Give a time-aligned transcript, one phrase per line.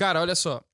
[0.00, 0.64] Cara, olha só.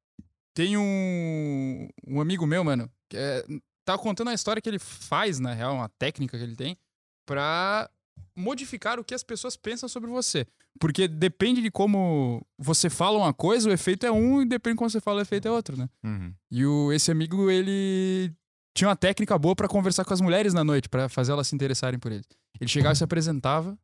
[0.55, 3.45] Tem um, um amigo meu, mano, que é,
[3.85, 6.79] tá contando a história que ele faz, na real, uma técnica que ele tem,
[7.27, 7.91] pra
[8.37, 10.47] modificar o que as pessoas pensam sobre você.
[10.79, 14.79] Porque depende de como você fala uma coisa, o efeito é um, e depende de
[14.79, 15.89] como você fala, o efeito é outro, né?
[16.05, 16.33] Uhum.
[16.49, 18.33] E o, esse amigo, ele
[18.77, 21.55] tinha uma técnica boa pra conversar com as mulheres na noite, pra fazer elas se
[21.57, 22.25] interessarem por ele.
[22.61, 23.77] Ele chegava e se apresentava,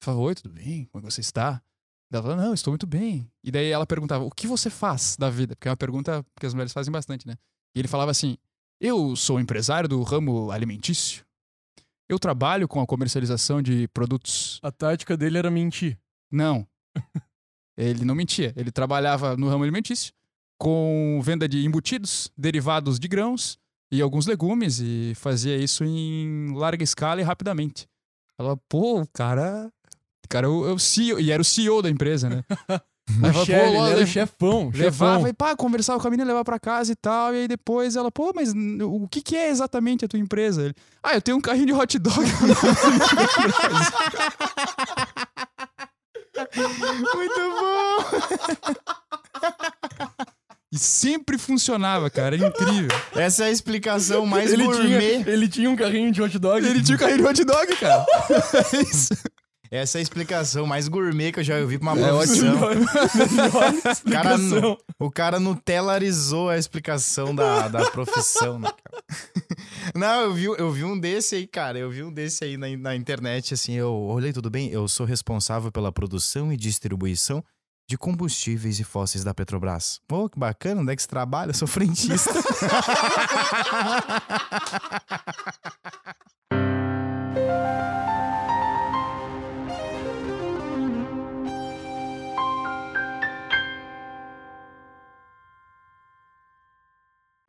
[0.00, 0.84] falava: Oi, tudo bem?
[0.92, 1.60] Como é que você está?
[2.16, 3.30] Ela falava: Não, estou muito bem.
[3.42, 5.54] E daí ela perguntava: O que você faz da vida?
[5.54, 7.34] Porque é uma pergunta que as mulheres fazem bastante, né?
[7.74, 8.36] E ele falava assim:
[8.80, 11.24] Eu sou empresário do ramo alimentício.
[12.08, 14.60] Eu trabalho com a comercialização de produtos.
[14.62, 15.98] A tática dele era mentir.
[16.30, 16.66] Não.
[17.76, 18.52] ele não mentia.
[18.56, 20.12] Ele trabalhava no ramo alimentício
[20.58, 23.58] com venda de embutidos, derivados de grãos
[23.90, 27.86] e alguns legumes e fazia isso em larga escala e rapidamente.
[28.38, 29.70] Ela, pô, o cara.
[30.28, 32.42] Cara o, é o CEO, e era o CEO da empresa, né?
[33.06, 35.28] O fala, chefe, pô, ele era o chefão, Levava chefão.
[35.28, 37.34] e pá, conversava com a menina, levava pra casa e tal.
[37.34, 40.62] E aí depois ela, pô, mas o que, que é exatamente a tua empresa?
[40.62, 42.16] Ele, ah, eu tenho um carrinho de hot dog.
[47.14, 48.04] Muito bom!
[50.72, 52.36] e sempre funcionava, cara.
[52.36, 52.88] Era incrível.
[53.14, 55.24] Essa é a explicação mais Ele tinha, gourmet.
[55.26, 56.66] ele tinha um carrinho de hot dog.
[56.66, 58.04] Ele tinha um carrinho de hot dog, cara.
[58.72, 59.14] É isso.
[59.74, 62.54] Essa é a explicação mais gourmet que eu já ouvi pra uma É profissão.
[64.06, 64.36] O cara,
[65.00, 69.02] o cara nutelarizou a explicação da, da profissão, né, cara?
[69.92, 71.76] Não, eu vi, eu vi um desse aí, cara.
[71.76, 73.72] Eu vi um desse aí na, na internet, assim.
[73.72, 74.70] Eu olhei, tudo bem?
[74.70, 77.42] Eu sou responsável pela produção e distribuição
[77.88, 80.00] de combustíveis e fósseis da Petrobras.
[80.06, 81.50] Pô, que bacana, onde é que você trabalha?
[81.50, 82.32] Eu sou frentista.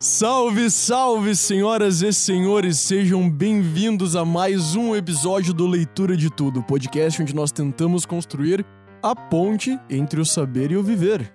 [0.08, 6.62] Salve, salve, senhoras e senhores, sejam bem-vindos a mais um episódio do Leitura de Tudo,
[6.62, 8.63] podcast onde nós tentamos construir
[9.02, 11.34] a ponte entre o saber e o viver.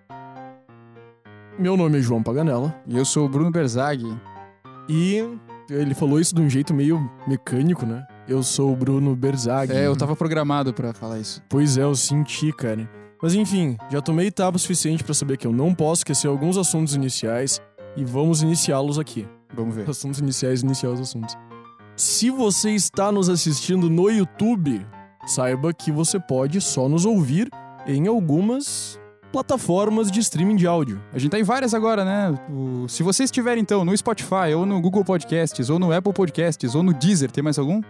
[1.59, 4.05] Meu nome é João Paganella E eu sou o Bruno Berzag.
[4.89, 5.19] e
[5.69, 8.07] ele falou isso de um jeito meio mecânico, né?
[8.29, 9.73] Eu sou o Bruno Berzag.
[9.73, 11.43] É, eu tava programado pra falar isso.
[11.49, 12.89] Pois é, eu senti, cara.
[13.23, 16.95] Mas enfim, já tomei etapa suficiente pra saber que eu não posso esquecer alguns assuntos
[16.95, 17.61] iniciais
[17.97, 19.27] e vamos iniciá-los aqui.
[19.55, 19.89] Vamos ver.
[19.89, 21.37] Assuntos iniciais, iniciar os assuntos.
[21.97, 24.87] Se você está nos assistindo no YouTube,
[25.27, 27.51] saiba que você pode só nos ouvir
[27.87, 28.99] em algumas
[29.33, 31.01] plataformas de streaming de áudio.
[31.13, 32.37] A gente tá em várias agora, né?
[32.51, 36.75] O- Se você estiver, então, no Spotify, ou no Google Podcasts, ou no Apple Podcasts,
[36.75, 37.81] ou no Deezer, tem mais algum?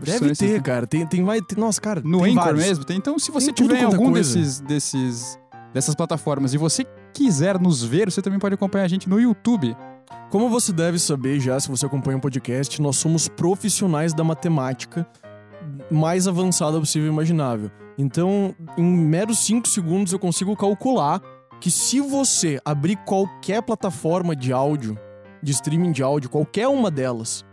[0.00, 0.86] Deve ter, cara.
[0.86, 1.40] Tem, tem mais.
[1.46, 2.00] tem- nossa, cara.
[2.04, 2.64] No tem Anchor vários.
[2.66, 2.84] mesmo?
[2.84, 2.96] Tem.
[2.96, 4.34] Então, se você Tem tiver em é algum coisa.
[4.36, 5.38] desses, desses,
[5.72, 6.84] dessas plataformas e você
[7.14, 9.74] quiser nos ver, você também pode acompanhar a gente no YouTube.
[10.30, 15.06] Como você deve saber já, se você acompanha o podcast, nós somos profissionais da matemática
[15.90, 17.70] mais avançada possível imaginável.
[17.96, 21.22] Então, em meros 5 segundos eu consigo calcular
[21.60, 24.98] que se você abrir qualquer plataforma de áudio,
[25.42, 27.44] de streaming de áudio, qualquer uma delas,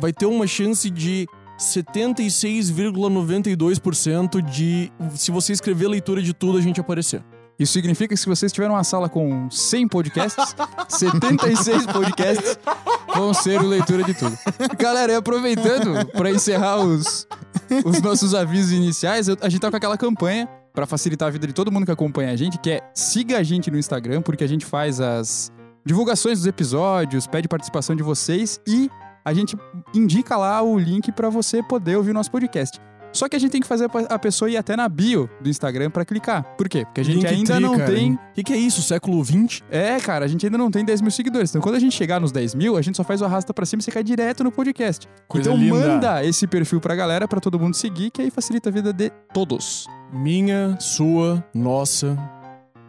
[0.00, 1.26] vai ter uma chance de
[1.58, 7.24] 76,92% de se você escrever leitura de tudo a gente aparecer.
[7.58, 10.54] Isso significa que se você estiver numa sala com 100 podcasts,
[10.88, 12.58] 76 podcasts
[13.14, 14.36] vão ser o leitura de tudo.
[14.78, 17.26] Galera, e aproveitando para encerrar os,
[17.84, 21.46] os nossos avisos iniciais, eu- a gente tá com aquela campanha para facilitar a vida
[21.46, 24.42] de todo mundo que acompanha a gente, que é siga a gente no Instagram, porque
[24.42, 25.52] a gente faz as
[25.84, 28.90] divulgações dos episódios, pede participação de vocês e
[29.24, 29.56] a gente
[29.94, 32.80] indica lá o link para você poder ouvir o nosso podcast.
[33.12, 35.90] Só que a gente tem que fazer a pessoa ir até na bio do Instagram
[35.90, 36.42] para clicar.
[36.56, 36.84] Por quê?
[36.84, 37.92] Porque a gente Linktree, ainda não cara.
[37.92, 38.82] tem O que, que é isso?
[38.82, 39.64] Século 20?
[39.70, 41.50] é, cara, a gente ainda não tem 10 mil seguidores.
[41.50, 43.66] Então, quando a gente chegar nos 10 mil, a gente só faz o arrasta pra
[43.66, 45.08] cima e você cai direto no podcast.
[45.28, 45.76] Coisa então, linda.
[45.78, 49.10] manda esse perfil pra galera, pra todo mundo seguir, que aí facilita a vida de
[49.32, 49.86] todos.
[50.12, 52.18] Minha, sua, nossa,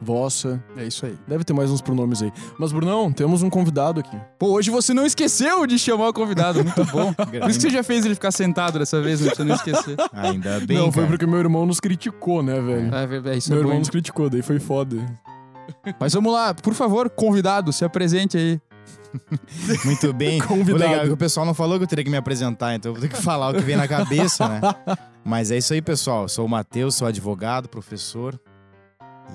[0.04, 0.64] vossa.
[0.78, 1.18] É isso aí.
[1.28, 2.32] Deve ter mais uns pronomes aí.
[2.60, 4.16] Mas, Brunão, temos um convidado aqui.
[4.38, 6.64] Pô, hoje você não esqueceu de chamar o convidado.
[6.64, 7.14] Muito bom.
[7.14, 9.28] Por isso que você já fez ele ficar sentado dessa vez, né?
[9.28, 9.96] Pra você não esquecer.
[10.14, 11.08] Ainda bem, não, foi cara.
[11.08, 12.94] porque meu irmão nos criticou, né, velho?
[12.94, 13.80] É, é, isso Meu é irmão bom.
[13.80, 14.98] nos criticou, daí foi foda.
[16.00, 18.62] Mas vamos lá, por favor, convidado, se apresente aí.
[19.86, 20.40] Muito bem.
[20.40, 20.84] Convidado.
[20.84, 22.90] O legal é que o pessoal não falou que eu teria que me apresentar, então
[22.90, 24.62] eu vou ter que falar o que vem na cabeça, né?
[25.24, 26.28] Mas é isso aí, pessoal.
[26.28, 28.40] Sou o Matheus, sou advogado, professor.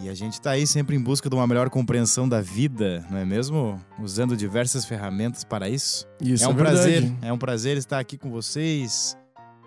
[0.02, 3.18] E a gente tá aí sempre em busca de uma melhor compreensão da vida, não
[3.18, 3.80] é mesmo?
[4.00, 6.06] Usando diversas ferramentas para isso.
[6.20, 6.76] Isso é um verdade.
[6.76, 9.16] prazer, é um prazer estar aqui com vocês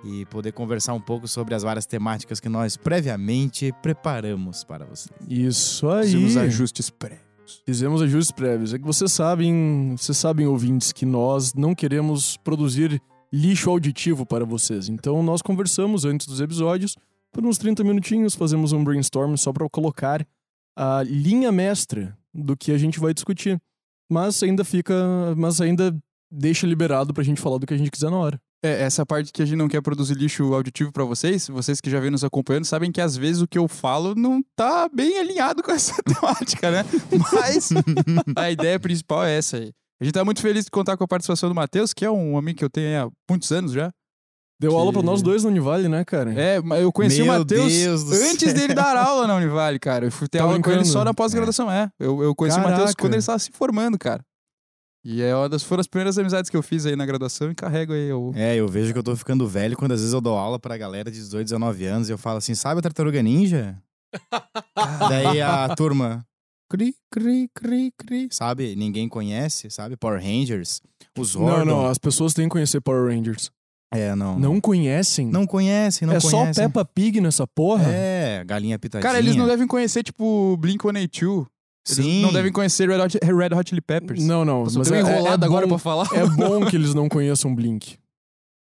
[0.03, 5.11] e poder conversar um pouco sobre as várias temáticas que nós previamente preparamos para vocês.
[5.27, 6.07] Isso aí.
[6.11, 7.21] Fizemos ajustes prévios.
[7.21, 7.63] prévios.
[7.65, 8.73] Fizemos ajustes prévios.
[8.73, 13.01] É que vocês sabem, vocês sabem, ouvintes, que nós não queremos produzir
[13.31, 14.89] lixo auditivo para vocês.
[14.89, 16.95] Então nós conversamos antes dos episódios,
[17.31, 20.25] por uns 30 minutinhos, fazemos um brainstorm só para colocar
[20.77, 23.61] a linha mestra do que a gente vai discutir.
[24.09, 24.93] Mas ainda fica,
[25.37, 25.95] mas ainda
[26.29, 28.41] deixa liberado pra gente falar do que a gente quiser na hora.
[28.63, 31.89] É, essa parte que a gente não quer produzir lixo auditivo pra vocês, vocês que
[31.89, 35.17] já vêm nos acompanhando, sabem que às vezes o que eu falo não tá bem
[35.17, 36.85] alinhado com essa temática, né?
[37.31, 37.69] Mas
[38.35, 39.71] a ideia principal é essa aí.
[39.99, 42.37] A gente tá muito feliz de contar com a participação do Matheus, que é um
[42.37, 43.91] amigo que eu tenho há muitos anos já.
[44.61, 46.31] Deu Que- aula pra nós dois no Univale, né, cara?
[46.39, 49.79] É, mas eu conheci o Meu Matheus Deus do antes dele dar aula na Univale,
[49.79, 50.05] cara.
[50.05, 50.93] Eu fui ter Tá aula com ele brincando?
[50.93, 51.89] só na pós-graduação, é.
[51.99, 53.01] Eu, eu conheci o Matheus Caraca.
[53.01, 54.23] quando ele estava se formando, cara.
[55.03, 57.55] E é uma das, foram as primeiras amizades que eu fiz aí na graduação e
[57.55, 58.31] carrego aí o...
[58.35, 60.77] É, eu vejo que eu tô ficando velho quando às vezes eu dou aula pra
[60.77, 63.81] galera de 18, 19 anos e eu falo assim, sabe a Tartaruga Ninja?
[65.09, 66.23] Daí a turma,
[66.69, 68.75] cri, cri, cri, cri, sabe?
[68.75, 69.97] Ninguém conhece, sabe?
[69.97, 70.81] Power Rangers,
[71.17, 71.65] os não, Zordon.
[71.65, 73.49] não, as pessoas têm que conhecer Power Rangers.
[73.93, 74.39] É, não.
[74.39, 75.27] Não conhecem?
[75.27, 76.63] Não conhecem, não é só conhecem.
[76.63, 77.91] Peppa Pig nessa porra?
[77.91, 79.05] É, galinha pitadinha.
[79.05, 81.45] Cara, eles não devem conhecer, tipo, Blink-182.
[81.87, 82.21] Eles Sim.
[82.21, 84.23] não devem conhecer Red Hot, Red Hot Chili Peppers.
[84.23, 84.63] Não, não.
[84.63, 86.07] Mas eu tô é, enrolado é agora bom, pra falar.
[86.13, 87.97] É bom que eles não conheçam Blink.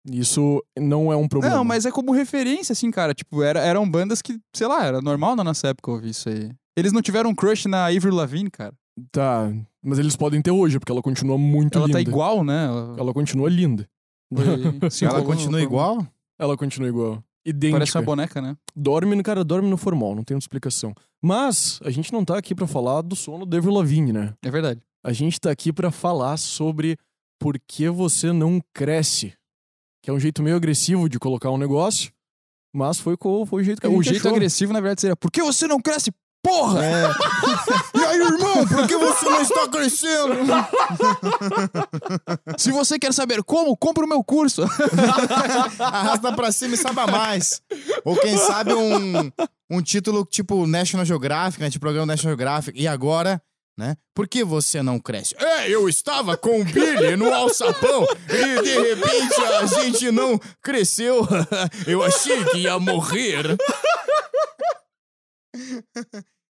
[0.09, 1.55] Isso não é um problema.
[1.55, 3.13] Não, mas é como referência, assim, cara.
[3.13, 6.49] Tipo, era, eram bandas que, sei lá, era normal na nossa época ouvir isso aí.
[6.77, 8.73] Eles não tiveram um crush na Avril Lavigne, cara.
[9.11, 9.51] Tá.
[9.83, 11.97] Mas eles podem ter hoje, porque ela continua muito Ela linda.
[11.97, 12.65] tá igual, né?
[12.65, 13.85] Ela, Ela continua linda.
[15.01, 16.05] Ela continua igual?
[16.37, 17.23] Ela continua igual.
[17.45, 17.79] Idêntica.
[17.79, 18.55] Parece uma boneca, né?
[18.75, 20.93] Dorme, no- cara, dorme no formal, não tem outra explicação.
[21.21, 24.33] Mas a gente não tá aqui pra falar do sono da Avril Lavigne, né?
[24.43, 24.81] É verdade.
[25.03, 26.97] A gente tá aqui pra falar sobre
[27.39, 29.33] por que você não cresce.
[30.03, 32.11] Que é um jeito meio agressivo de colocar um negócio,
[32.73, 33.15] mas foi,
[33.47, 34.35] foi o jeito que a o gente jeito achou.
[34.35, 36.11] agressivo, na verdade, seria por que você não cresce,
[36.49, 36.83] porra?
[36.83, 37.09] É,
[37.99, 40.33] E aí, irmão, por que você não está crescendo?
[42.57, 44.63] Se você quer saber como, compra o meu curso.
[45.79, 47.61] Arrasta pra cima e saiba mais.
[48.03, 49.31] Ou quem sabe um,
[49.69, 51.69] um título tipo National Geographic, né?
[51.79, 52.79] Programa National Geographic.
[52.79, 53.41] E agora,
[53.77, 53.95] né?
[54.13, 55.35] Por que você não cresce?
[55.37, 61.27] É, eu estava com o Billy no alçapão e de repente a gente não cresceu.
[61.87, 63.57] Eu achei que ia morrer.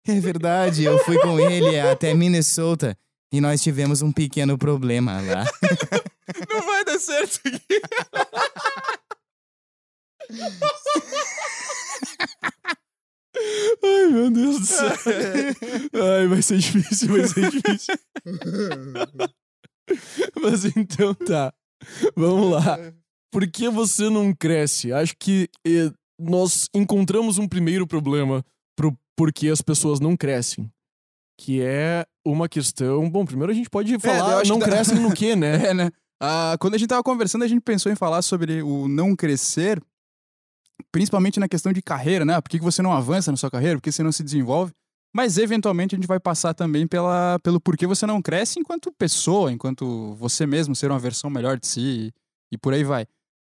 [0.06, 2.96] É verdade, eu fui com ele até Minnesota
[3.32, 5.44] e nós tivemos um pequeno problema lá.
[6.50, 7.80] não vai dar certo aqui.
[13.84, 14.88] Ai, meu Deus do céu.
[16.18, 17.94] Ai, vai ser difícil, vai ser difícil.
[20.42, 21.54] Mas então tá.
[22.16, 22.78] Vamos lá.
[23.30, 24.92] Por que você não cresce?
[24.92, 28.44] Acho que eh, nós encontramos um primeiro problema
[28.76, 30.68] pro porquê as pessoas não crescem.
[31.38, 33.08] Que é uma questão.
[33.08, 35.52] Bom, primeiro a gente pode eu falar acho não dá- crescem no quê, né?
[35.70, 35.90] É, né?
[36.20, 39.80] Ah, quando a gente tava conversando, a gente pensou em falar sobre o não crescer,
[40.90, 42.40] principalmente na questão de carreira, né?
[42.40, 43.76] Por que você não avança na sua carreira?
[43.78, 44.72] Por que você não se desenvolve?
[45.14, 49.52] Mas, eventualmente, a gente vai passar também pela, pelo porquê você não cresce enquanto pessoa,
[49.52, 52.12] enquanto você mesmo ser uma versão melhor de si e,
[52.52, 53.06] e por aí vai.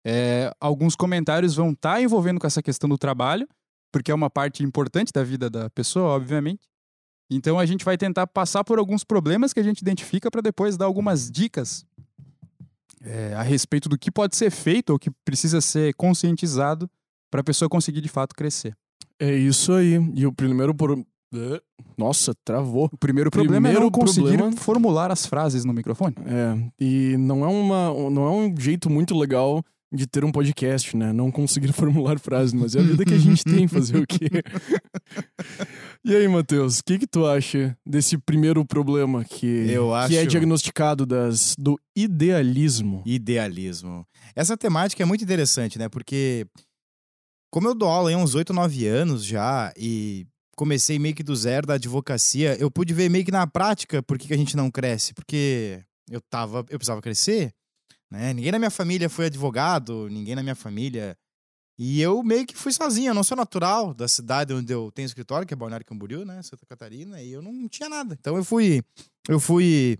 [0.05, 3.47] É, alguns comentários vão estar envolvendo com essa questão do trabalho,
[3.95, 6.67] porque é uma parte importante da vida da pessoa, obviamente.
[7.31, 10.75] Então a gente vai tentar passar por alguns problemas que a gente identifica para depois
[10.75, 11.85] dar algumas dicas
[13.01, 16.89] é, a respeito do que pode ser feito ou que precisa ser conscientizado
[17.31, 18.75] para a pessoa conseguir de fato crescer.
[19.17, 19.93] É isso aí.
[20.13, 20.75] E o primeiro.
[20.75, 20.91] Por...
[21.33, 21.61] Eh,
[21.97, 22.89] Nossa, travou.
[22.91, 26.15] O primeiro problema é Primeiro não conseguir problema- formular as frases no microfone.
[26.25, 29.63] É, e não é, uma, não é um jeito muito legal
[29.95, 31.13] de ter um podcast, né?
[31.13, 34.27] Não conseguir formular frases, mas é a vida que a gente tem, fazer o quê?
[36.03, 40.19] e aí, Matheus, o que que tu acha desse primeiro problema que, Eu que é
[40.21, 43.01] acho- diagnosticado das, do idealismo?
[43.05, 44.05] Idealismo.
[44.35, 45.87] Essa temática é muito interessante, né?
[45.89, 46.45] Porque
[47.51, 51.35] como eu dou aula há uns 8, 9 anos já e comecei meio que do
[51.35, 54.55] zero da advocacia, eu pude ver meio que na prática por que, que a gente
[54.57, 55.13] não cresce.
[55.13, 57.51] Porque eu tava, eu precisava crescer,
[58.11, 58.33] né?
[58.33, 61.17] Ninguém na minha família foi advogado, ninguém na minha família.
[61.77, 65.05] E eu meio que fui sozinho, eu não sou natural da cidade onde eu tenho
[65.05, 68.17] escritório, que é Balneário Camboriú, né, Santa Catarina, e eu não tinha nada.
[68.17, 68.81] Então eu fui
[69.27, 69.97] eu fui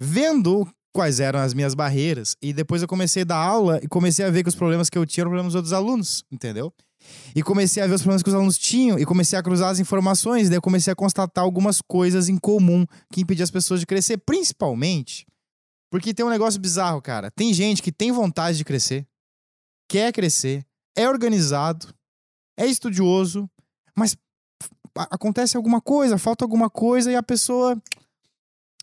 [0.00, 4.24] vendo quais eram as minhas barreiras e depois eu comecei a dar aula e comecei
[4.24, 6.72] a ver que os problemas que eu tinha eram problemas dos outros alunos, entendeu?
[7.34, 9.80] E comecei a ver os problemas que os alunos tinham e comecei a cruzar as
[9.80, 13.86] informações, daí eu comecei a constatar algumas coisas em comum que impediam as pessoas de
[13.86, 15.26] crescer, principalmente
[15.92, 17.30] porque tem um negócio bizarro, cara.
[17.30, 19.06] Tem gente que tem vontade de crescer,
[19.86, 20.64] quer crescer,
[20.96, 21.94] é organizado,
[22.58, 23.46] é estudioso,
[23.94, 24.16] mas
[24.94, 27.76] acontece alguma coisa, falta alguma coisa e a pessoa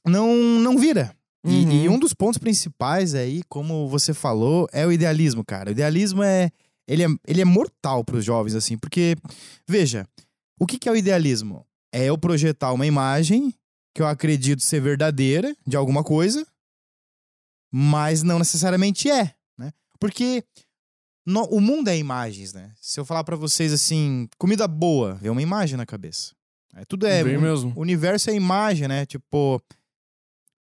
[0.05, 1.11] não, não vira.
[1.43, 1.71] E, Uhum.
[1.71, 5.69] e um dos pontos principais aí, como você falou, é o idealismo, cara.
[5.69, 6.51] O idealismo é.
[6.87, 9.15] Ele é, ele é mortal pros jovens, assim, porque,
[9.67, 10.07] veja,
[10.59, 11.65] o que, que é o idealismo?
[11.91, 13.51] É eu projetar uma imagem
[13.95, 16.45] que eu acredito ser verdadeira de alguma coisa,
[17.71, 19.71] mas não necessariamente é, né?
[19.99, 20.43] Porque
[21.25, 22.71] no- o mundo é imagens, né?
[22.81, 26.33] Se eu falar pra vocês assim, comida boa, vem uma imagem na cabeça.
[26.75, 27.23] É, tudo é.
[27.23, 27.73] Bem mesmo.
[27.75, 29.05] O universo é imagem, né?
[29.05, 29.61] Tipo,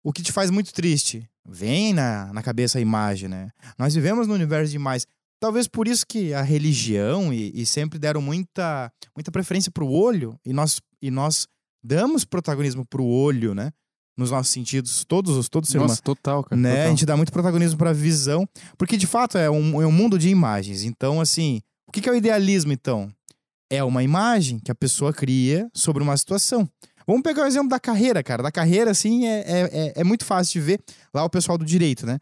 [0.03, 1.29] o que te faz muito triste?
[1.45, 3.51] Vem na, na cabeça a imagem, né?
[3.79, 5.07] Nós vivemos no universo de imagens.
[5.41, 10.39] Talvez por isso que a religião e, e sempre deram muita, muita preferência pro olho
[10.45, 11.49] e nós, e nós
[11.83, 13.73] damos protagonismo pro olho, né?
[14.17, 16.61] Nos nossos sentidos, todos os todo ser humano Nossa, total, cara.
[16.61, 16.71] né?
[16.71, 16.91] A total.
[16.91, 20.29] gente dá muito protagonismo pra visão, porque de fato é um, é um mundo de
[20.29, 20.85] imagens.
[20.85, 23.11] Então, assim, o que que é o idealismo, então?
[23.71, 26.69] É uma imagem que a pessoa cria sobre uma situação.
[27.07, 28.43] Vamos pegar o exemplo da carreira, cara.
[28.43, 30.81] Da carreira, assim, é, é, é- é muito fácil de ver
[31.13, 32.19] lá o pessoal do direito, né?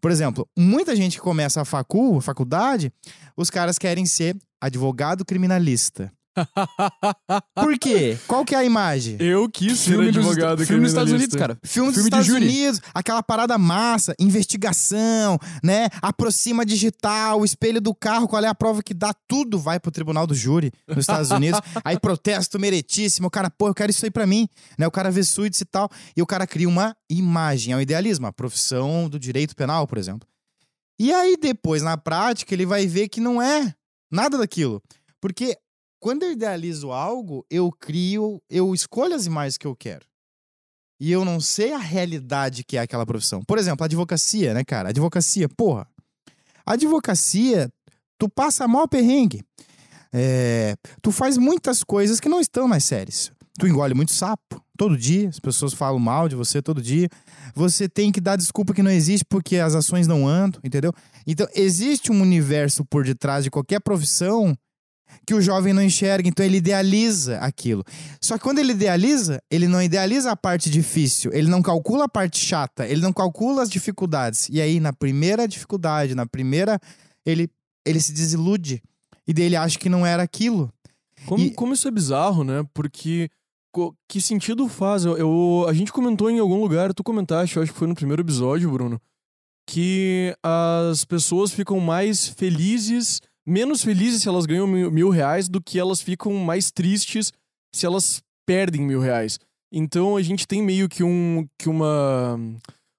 [0.00, 2.92] Por exemplo, muita gente que começa a facul, faculdade,
[3.36, 6.12] os caras querem ser advogado criminalista.
[7.54, 8.18] Por quê?
[8.26, 9.16] Qual que é a imagem?
[9.20, 11.12] Eu quis ser Filme, dos, advogado filme dos Estados.
[11.12, 11.58] Unidos, cara.
[11.62, 12.44] Filme dos Filme de Estados júri.
[12.44, 15.88] Unidos, aquela parada massa, investigação, né?
[16.02, 19.14] Aproxima digital, o espelho do carro, qual é a prova que dá?
[19.26, 21.60] Tudo vai pro tribunal do júri nos Estados Unidos.
[21.84, 24.48] aí protesto meritíssimo, o cara, pô, eu quero isso aí pra mim,
[24.78, 24.86] né?
[24.86, 28.26] O cara vê suítes e tal, e o cara cria uma imagem, é o idealismo,
[28.26, 30.28] a profissão do direito penal, por exemplo.
[30.98, 33.74] E aí depois, na prática, ele vai ver que não é
[34.10, 34.82] nada daquilo.
[35.20, 35.56] Porque
[36.04, 40.04] quando eu idealizo algo, eu crio, eu escolho as imagens que eu quero.
[41.00, 43.42] E eu não sei a realidade que é aquela profissão.
[43.42, 44.90] Por exemplo, a advocacia, né, cara?
[44.90, 45.88] Advocacia, porra.
[46.66, 47.72] Advocacia,
[48.18, 49.42] tu passa mal perrengue.
[50.12, 53.32] É, tu faz muitas coisas que não estão nas séries.
[53.58, 57.08] Tu engole muito sapo todo dia, as pessoas falam mal de você todo dia.
[57.54, 60.92] Você tem que dar desculpa que não existe porque as ações não andam, entendeu?
[61.26, 64.54] Então, existe um universo por detrás de qualquer profissão
[65.26, 67.84] que o jovem não enxerga, então ele idealiza aquilo.
[68.20, 72.08] Só que quando ele idealiza, ele não idealiza a parte difícil, ele não calcula a
[72.08, 74.48] parte chata, ele não calcula as dificuldades.
[74.50, 76.78] E aí, na primeira dificuldade, na primeira,
[77.24, 77.48] ele,
[77.86, 78.82] ele se desilude.
[79.26, 80.70] E daí ele acha que não era aquilo.
[81.26, 82.66] Como, E- como isso é bizarro, né?
[82.74, 83.30] Porque
[84.08, 85.04] que sentido faz?
[85.04, 87.94] Eu, eu- a gente comentou em algum lugar, tu comentaste, eu acho que foi no
[87.94, 89.00] primeiro episódio, Bruno,
[89.66, 95.60] que as pessoas ficam mais felizes, menos felizes se elas ganham mil, mil reais do
[95.60, 97.32] que elas ficam mais tristes
[97.74, 99.38] se elas perdem mil reais.
[99.72, 102.38] Então a gente tem meio que, um, que uma,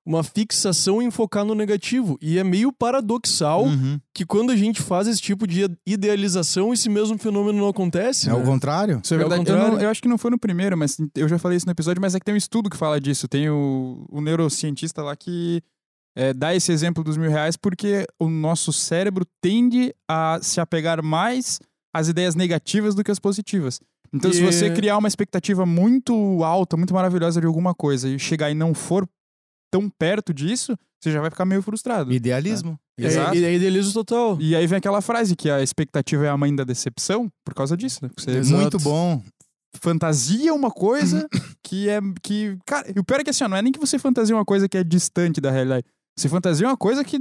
[0.05, 2.17] uma fixação em focar no negativo.
[2.21, 3.97] E é meio paradoxal Uhum.
[4.13, 8.29] que quando a gente faz esse tipo de idealização, esse mesmo fenômeno não acontece.
[8.29, 8.37] É né?
[8.39, 8.99] o contrário?
[9.03, 9.49] Isso é É ao verdade.
[9.49, 9.85] Eu, não- contrário.
[9.85, 12.13] eu acho que não foi no primeiro, mas eu já falei isso no episódio, mas
[12.13, 13.27] é que tem um estudo que fala disso.
[13.27, 15.61] Tem o, o neurocientista lá que
[16.15, 21.03] é, dá esse exemplo dos mil reais porque o nosso cérebro tende a se apegar
[21.03, 21.59] mais
[21.93, 23.79] às ideias negativas do que às positivas.
[24.13, 28.17] Então, se E- você criar uma expectativa muito alta, muito maravilhosa de alguma coisa e
[28.17, 29.07] chegar e não for
[29.71, 32.13] tão perto disso, você já vai ficar meio frustrado.
[32.13, 32.79] Idealismo.
[32.97, 33.35] É, Exato.
[33.35, 34.37] é idealismo total.
[34.39, 37.75] E aí vem aquela frase que a expectativa é a mãe da decepção por causa
[37.75, 38.09] disso, né?
[38.17, 38.61] Você Exato.
[38.61, 39.21] Muito bom.
[39.81, 41.27] fantasia uma coisa
[41.61, 41.99] que é.
[42.23, 44.33] que Cara, e o pior é que assim, ó, não é nem que você fantasia
[44.35, 45.83] uma coisa que é distante da realidade.
[46.17, 47.19] Você fantasia uma coisa que,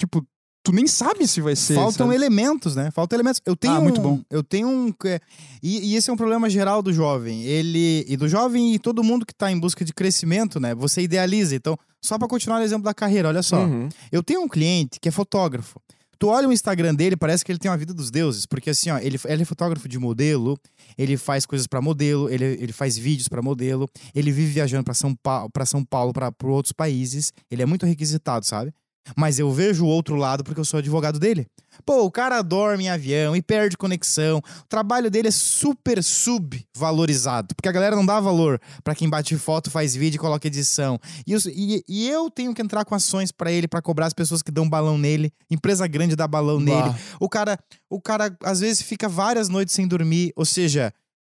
[0.00, 0.24] tipo,
[0.62, 1.74] tu nem sabe se vai ser.
[1.74, 2.14] Faltam sabe?
[2.14, 2.90] elementos, né?
[2.92, 3.40] Faltam elementos.
[3.44, 4.22] Eu tenho Ah, muito um- bom.
[4.30, 4.94] Eu tenho um.
[5.04, 5.20] é,
[5.62, 7.42] E, e esse é um problema geral do jovem.
[7.44, 8.04] Ele.
[8.08, 10.74] E do jovem e todo mundo que tá em busca de crescimento, né?
[10.74, 11.54] Você idealiza.
[11.56, 13.64] Então, só pra continuar no exemplo da carreira, olha só.
[13.64, 13.88] Uhum.
[14.12, 15.80] Eu tenho um cliente que é fotógrafo.
[16.20, 18.90] Tu olha o Instagram dele, parece que ele tem uma vida dos deuses, porque assim,
[18.90, 20.60] ó, ele, ele é fotógrafo de modelo,
[20.98, 24.92] ele faz coisas pra modelo, ele, ele faz vídeos pra modelo, ele vive viajando pra
[24.92, 27.32] São Paulo, para São Paulo, para outros países.
[27.50, 28.70] Ele é muito requisitado, sabe?
[29.16, 31.46] Mas eu vejo o outro lado porque eu sou advogado dele.
[31.86, 34.38] Pô, o cara dorme em avião e perde conexão.
[34.38, 39.36] O trabalho dele é super subvalorizado, porque a galera não dá valor pra quem bate
[39.36, 40.98] foto, faz vídeo e coloca edição.
[41.26, 44.12] E, os- e- e eu tenho que entrar com ações pra ele, pra cobrar as
[44.12, 45.32] pessoas que dão balão nele.
[45.50, 46.80] Empresa grande dá balão nele.
[46.90, 46.96] Bah.
[47.18, 50.92] O cara, o cara às vezes fica várias noites sem dormir, ou seja,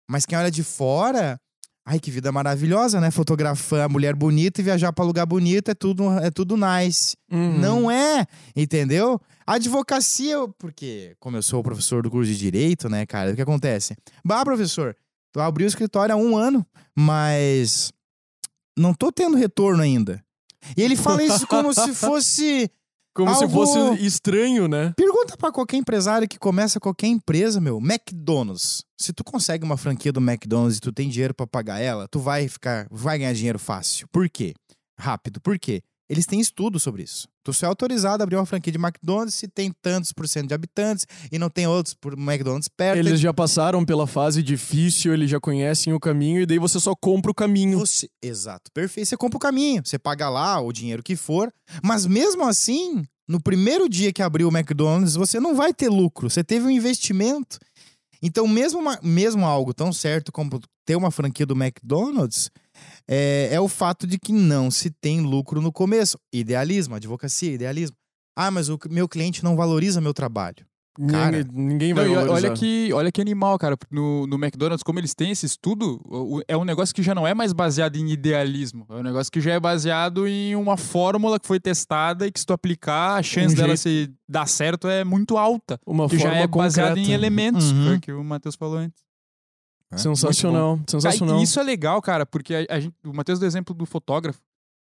[0.09, 1.39] mas quem olha de fora,
[1.85, 3.11] ai que vida maravilhosa, né?
[3.11, 7.15] Fotografar a mulher bonita e viajar pra lugar bonito é tudo é tudo nice.
[7.31, 7.59] Uhum.
[7.59, 8.25] Não é,
[8.55, 9.21] entendeu?
[9.45, 13.95] Advocacia, porque como eu sou professor do curso de direito, né, cara, o que acontece?
[14.25, 14.97] Bah, professor,
[15.31, 16.65] tu abriu o escritório há um ano,
[16.95, 17.91] mas
[18.75, 20.23] não tô tendo retorno ainda.
[20.75, 22.71] E ele fala isso como se fosse
[23.15, 24.93] Como se Algo- fosse estranho, né?
[24.97, 27.79] Pergunta pra qualquer empresário que começa qualquer empresa, meu.
[27.79, 28.83] McDonald's.
[28.99, 32.19] Se tu consegue uma franquia do McDonald's e tu tem dinheiro pra pagar ela, tu
[32.19, 34.07] vai ficar, vai ganhar dinheiro fácil.
[34.11, 34.53] Por quê?
[34.99, 35.39] Rápido.
[35.41, 35.81] Por quê?
[36.09, 37.27] Eles têm estudo sobre isso.
[37.43, 40.47] Tu só é autorizado a abrir uma franquia de McDonald's se tem tantos por cento
[40.47, 42.99] de habitantes e não tem outros por McDonald's perto.
[42.99, 46.93] Eles já passaram pela fase difícil, eles já conhecem o caminho e daí você só
[46.95, 47.79] compra o caminho.
[47.79, 49.07] Você, exato, perfeito.
[49.07, 51.51] Você compra o caminho, você paga lá o dinheiro que for,
[51.83, 56.29] mas mesmo assim, no primeiro dia que abriu o McDonald's, você não vai ter lucro,
[56.29, 57.57] você teve um investimento.
[58.21, 62.49] Então, mesmo, uma- mesmo algo tão certo como ter uma franquia do McDonald's,
[63.09, 66.17] é, é o fato de que não se tem lucro no começo.
[66.33, 67.95] Idealismo, advocacia, idealismo.
[68.37, 70.65] Ah, mas o meu cliente não valoriza meu trabalho.
[71.09, 72.47] Cara, ninguém, ninguém Não, vai valorizar.
[72.47, 73.75] olha que, olha que animal, cara.
[73.91, 75.99] No, no McDonald's, como eles têm esse estudo,
[76.47, 78.85] é um negócio que já não é mais baseado em idealismo.
[78.89, 82.39] É um negócio que já é baseado em uma fórmula que foi testada e que
[82.39, 85.77] se tu aplicar, a chance Um dela jeito- se dar certo é muito alta.
[85.85, 86.97] Uma que já é concreta.
[86.97, 87.85] em elementos, Uhum.
[87.87, 89.03] foi o que o Matheus falou antes.
[89.93, 91.39] É, Sensacional, sensacional.
[91.39, 94.41] e isso é legal, cara, porque a, a gente, o Matheus deu exemplo do fotógrafo.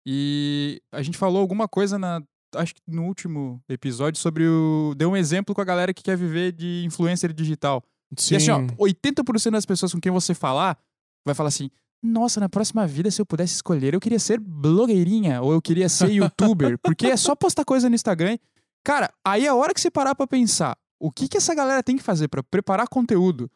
[0.05, 2.21] E a gente falou alguma coisa na.
[2.55, 4.93] Acho que no último episódio sobre o.
[4.97, 7.83] Deu um exemplo com a galera que quer viver de influencer digital.
[8.17, 8.33] Sim.
[8.33, 10.77] E assim, ó, 80% das pessoas com quem você falar
[11.23, 11.69] vai falar assim:
[12.01, 15.87] Nossa, na próxima vida, se eu pudesse escolher, eu queria ser blogueirinha ou eu queria
[15.87, 18.37] ser youtuber, porque é só postar coisa no Instagram.
[18.83, 21.97] Cara, aí a hora que você parar pra pensar, o que que essa galera tem
[21.97, 23.51] que fazer pra preparar conteúdo,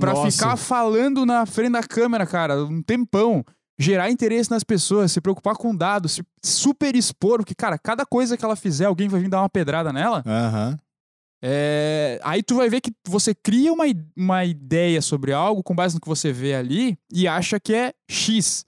[0.00, 0.30] pra Nossa.
[0.30, 3.44] ficar falando na frente da câmera, cara, um tempão,
[3.78, 8.36] gerar interesse nas pessoas, se preocupar com dados, se super expor, porque, cara, cada coisa
[8.36, 10.22] que ela fizer, alguém vai vir dar uma pedrada nela.
[10.26, 10.78] Aham.
[11.42, 13.84] É, Aí tu vai ver que você cria uma,
[14.16, 17.94] uma ideia sobre algo com base no que você vê ali e acha que é
[18.10, 18.66] X.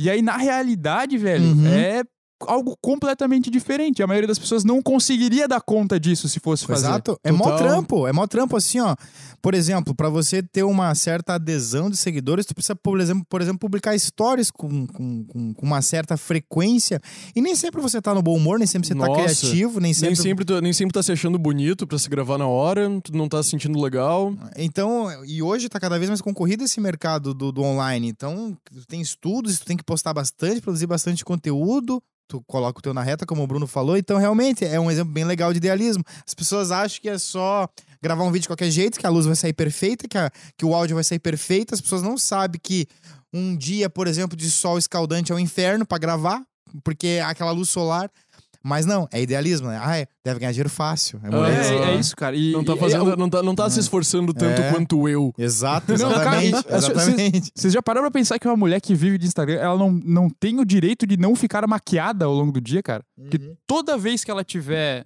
[0.00, 1.66] E aí, na realidade, velho, Uhum.
[1.66, 2.02] é
[2.46, 4.02] algo completamente diferente.
[4.02, 6.86] A maioria das pessoas não conseguiria dar conta disso se fosse fazer.
[6.86, 7.18] Exato.
[7.24, 7.58] É mó Total.
[7.58, 8.06] trampo.
[8.06, 8.94] É mó trampo assim, ó.
[9.40, 13.40] Por exemplo, pra você ter uma certa adesão de seguidores, tu precisa, por exemplo, por
[13.40, 17.00] exemplo publicar stories com, com, com, com uma certa frequência.
[17.34, 19.22] E nem sempre você tá no bom humor, nem sempre você tá Nossa.
[19.22, 20.08] criativo, nem sempre.
[20.08, 23.16] Nem sempre, tu, nem sempre tá se achando bonito pra se gravar na hora, tu
[23.16, 24.34] não tá se sentindo legal.
[24.56, 28.08] Então, e hoje tá cada vez mais concorrido esse mercado do, do online.
[28.08, 32.02] Então, tu tem estudos, tu tem que postar bastante, produzir bastante conteúdo.
[32.28, 33.96] Tu coloca o teu na reta, como o Bruno falou.
[33.96, 36.04] Então, realmente, é um exemplo bem legal de idealismo.
[36.26, 37.66] As pessoas acham que é só
[38.02, 40.64] gravar um vídeo de qualquer jeito, que a luz vai sair perfeita, que, a- que
[40.64, 41.74] o áudio vai sair perfeito.
[41.74, 42.86] As pessoas não sabem que
[43.32, 46.42] um dia, por exemplo, de sol escaldante é um inferno pra gravar,
[46.84, 48.10] porque aquela luz solar.
[48.68, 49.80] Mas não, é idealismo, né?
[49.82, 51.18] Ah, é, deve ganhar dinheiro fácil.
[51.24, 51.74] É moleza.
[51.74, 52.36] É, é isso, cara.
[52.36, 54.70] E, Não tá fazendo, é- não tá, não tá se esforçando tanto É.
[54.72, 55.32] quanto eu.
[55.38, 56.74] Exato, Não, cara, exatamente.
[56.76, 57.52] exatamente.
[57.54, 60.28] Vocês já pararam pra pensar que uma mulher que vive de Instagram, ela não, não
[60.28, 63.02] tem o direito de não ficar maquiada ao longo do dia, cara?
[63.30, 65.04] Que toda vez que ela tiver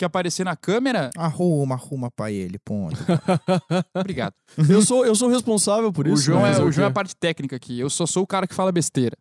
[0.00, 2.96] que aparecer na câmera, Arruma, arruma pra ele, ponto.
[3.94, 4.32] obrigado.
[4.68, 6.22] Eu sou, eu sou responsável por O isso.
[6.22, 6.52] João, né?
[6.52, 6.72] é, o quê?
[6.72, 7.78] João é a parte técnica aqui.
[7.78, 9.16] Eu só sou o cara que fala besteira.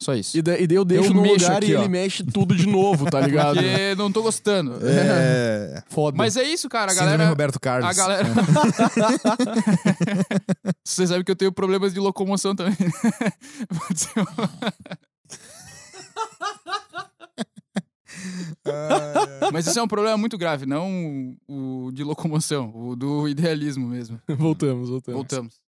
[0.00, 0.38] Só isso.
[0.38, 1.80] E daí, e daí eu deixo Eu no lugar aqui, e ó.
[1.80, 3.54] ele mexe tudo de novo, tá ligado?
[3.56, 4.78] Porque não tô gostando.
[4.82, 5.82] É.
[5.88, 6.16] Foda.
[6.16, 6.92] Mas é isso, cara.
[6.92, 7.30] A Síndrome galera.
[7.30, 7.88] Roberto Carlos.
[7.88, 8.28] A galera.
[10.84, 12.76] Você sabe que eu tenho problemas de locomoção também.
[19.52, 24.20] Mas isso é um problema muito grave, não o de locomoção, o do idealismo mesmo.
[24.28, 25.16] voltamos, voltamos.
[25.18, 25.68] Voltamos.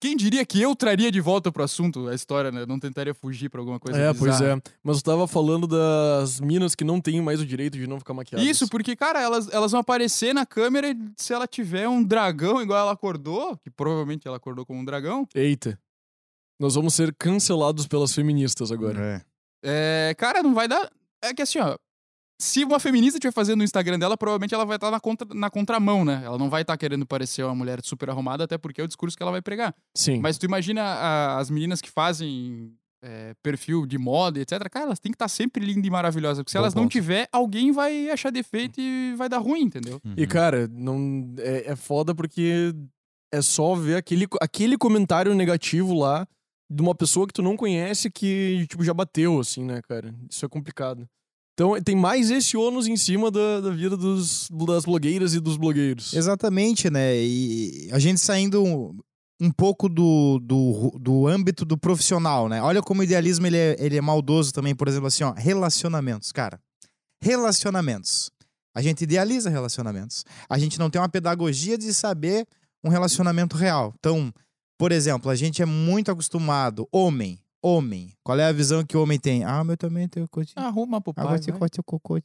[0.00, 2.66] Quem diria que eu traria de volta pro assunto a história, né?
[2.66, 4.58] Não tentaria fugir pra alguma coisa É, pois bizarra.
[4.58, 4.70] é.
[4.82, 8.12] Mas eu tava falando das minas que não têm mais o direito de não ficar
[8.12, 8.46] maquiadas.
[8.46, 12.60] Isso, porque, cara, elas, elas vão aparecer na câmera e se ela tiver um dragão
[12.60, 15.78] igual ela acordou, que provavelmente ela acordou com um dragão, Eita.
[16.60, 19.00] Nós vamos ser cancelados pelas feministas agora.
[19.00, 19.22] É.
[19.64, 20.90] é, cara, não vai dar.
[21.22, 21.76] É que assim, ó.
[22.40, 25.48] Se uma feminista estiver fazendo no Instagram dela, provavelmente ela vai estar na, contra, na
[25.48, 26.20] contramão, né?
[26.24, 29.16] Ela não vai estar querendo parecer uma mulher super arrumada, até porque é o discurso
[29.16, 29.72] que ela vai pregar.
[29.96, 30.18] Sim.
[30.20, 32.72] Mas tu imagina a- as meninas que fazem
[33.06, 34.68] é, perfil de moda, etc.
[34.68, 36.38] Cara, elas têm que estar sempre lindas e maravilhosas.
[36.42, 36.92] Porque se Bom elas não ponto.
[36.92, 40.00] tiver, alguém vai achar defeito e vai dar ruim, entendeu?
[40.16, 42.74] E, cara, não, é, é foda porque
[43.32, 46.26] é só ver aquele, aquele comentário negativo lá
[46.70, 50.14] de uma pessoa que tu não conhece que, tipo, já bateu, assim, né, cara?
[50.30, 51.06] Isso é complicado.
[51.54, 55.56] Então, tem mais esse ônus em cima da, da vida dos, das blogueiras e dos
[55.56, 56.12] blogueiros.
[56.12, 57.16] Exatamente, né?
[57.16, 58.96] E a gente saindo um,
[59.40, 62.60] um pouco do, do, do âmbito do profissional, né?
[62.60, 66.32] Olha como o idealismo ele é, ele é maldoso também, por exemplo, assim, ó, relacionamentos,
[66.32, 66.58] cara.
[67.22, 68.32] Relacionamentos.
[68.74, 70.24] A gente idealiza relacionamentos.
[70.48, 72.44] A gente não tem uma pedagogia de saber
[72.82, 73.94] um relacionamento real.
[73.98, 74.32] Então,
[74.78, 78.12] por exemplo, a gente é muito acostumado, homem, homem.
[78.22, 79.44] Qual é a visão que o homem tem?
[79.44, 80.50] Ah, mas eu também tenho coisa.
[80.56, 81.24] Arruma pro pai.
[81.24, 82.20] Agora você corta o cocô.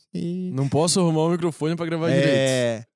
[0.52, 2.88] Não posso arrumar o microfone pra gravar direito.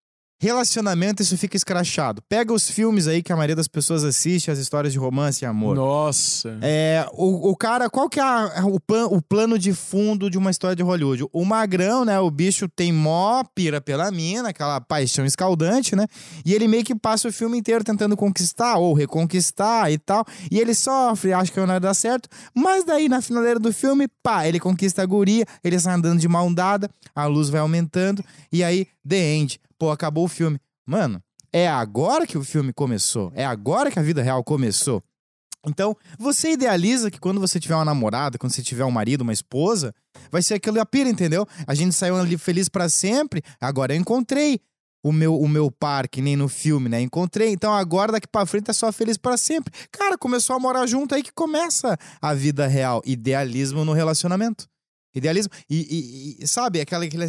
[0.44, 2.22] Relacionamento, isso fica escrachado.
[2.28, 5.48] Pega os filmes aí que a maioria das pessoas assiste, as histórias de romance e
[5.48, 5.74] amor.
[5.74, 6.58] Nossa.
[6.62, 10.38] É, o, o cara, qual que é a- o, pan- o plano de fundo de
[10.38, 11.24] uma história de Hollywood?
[11.32, 12.20] O magrão, né?
[12.20, 16.06] O bicho tem mó pira pela mina, aquela paixão escaldante, né?
[16.46, 20.26] E ele meio que passa o filme inteiro tentando conquistar ou reconquistar e tal.
[20.52, 22.28] E ele sofre, acha que não vai dar certo.
[22.54, 26.28] Mas daí, na finaleira do filme, pá, ele conquista a guria, ele sai andando de
[26.28, 28.22] mão dada, a luz vai aumentando.
[28.52, 29.60] E aí, The End.
[29.84, 30.58] Pô, acabou o filme.
[30.88, 33.34] Mano, é agora que o filme começou.
[33.36, 35.04] É agora que a vida real começou.
[35.68, 39.34] Então, você idealiza que quando você tiver uma namorada, quando você tiver um marido, uma
[39.34, 39.94] esposa,
[40.32, 41.46] vai ser aquilo a pira, entendeu?
[41.68, 44.62] A gente saiu ali feliz pra sempre, agora eu encontrei
[45.04, 47.02] o meu, o meu par, que nem no filme, né?
[47.02, 49.74] Encontrei, então agora daqui pra frente é só feliz pra sempre.
[49.92, 53.02] Cara, começou a morar junto aí que começa a vida real.
[53.04, 54.66] Idealismo no relacionamento.
[55.16, 55.52] Idealismo.
[55.70, 57.26] E, e- e, sabe, aquele, aquele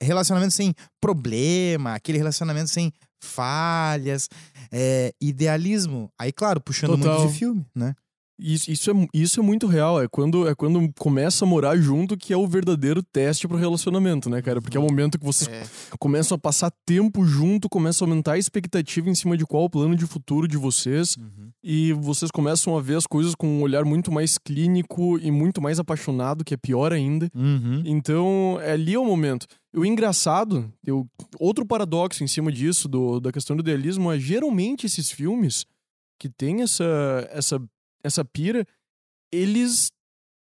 [0.00, 4.28] relacionamento sem problema, aquele relacionamento sem falhas.
[4.72, 6.10] É, idealismo.
[6.18, 7.18] Aí, claro, puxando Total.
[7.20, 7.94] muito de filme, né?
[8.38, 10.02] Isso, isso, é, isso é muito real.
[10.02, 14.28] É quando, é quando começa a morar junto que é o verdadeiro teste pro relacionamento,
[14.28, 14.60] né, cara?
[14.60, 15.64] Porque é o momento que vocês É.
[15.98, 19.70] começam a passar tempo junto, começam a aumentar a expectativa em cima de qual o
[19.70, 21.16] plano de futuro de vocês.
[21.62, 25.62] E vocês começam a ver as coisas com um olhar muito mais clínico e muito
[25.62, 27.30] mais apaixonado, que é pior ainda.
[27.34, 27.82] Uhum.
[27.86, 29.46] Então, é ali é o momento.
[29.74, 31.06] O engraçado, eu,
[31.38, 35.64] outro paradoxo em cima disso, do, da questão do idealismo, é geralmente esses filmes
[36.18, 36.84] que têm essa,
[37.32, 37.60] essa,
[38.04, 38.66] essa pira,
[39.32, 39.90] eles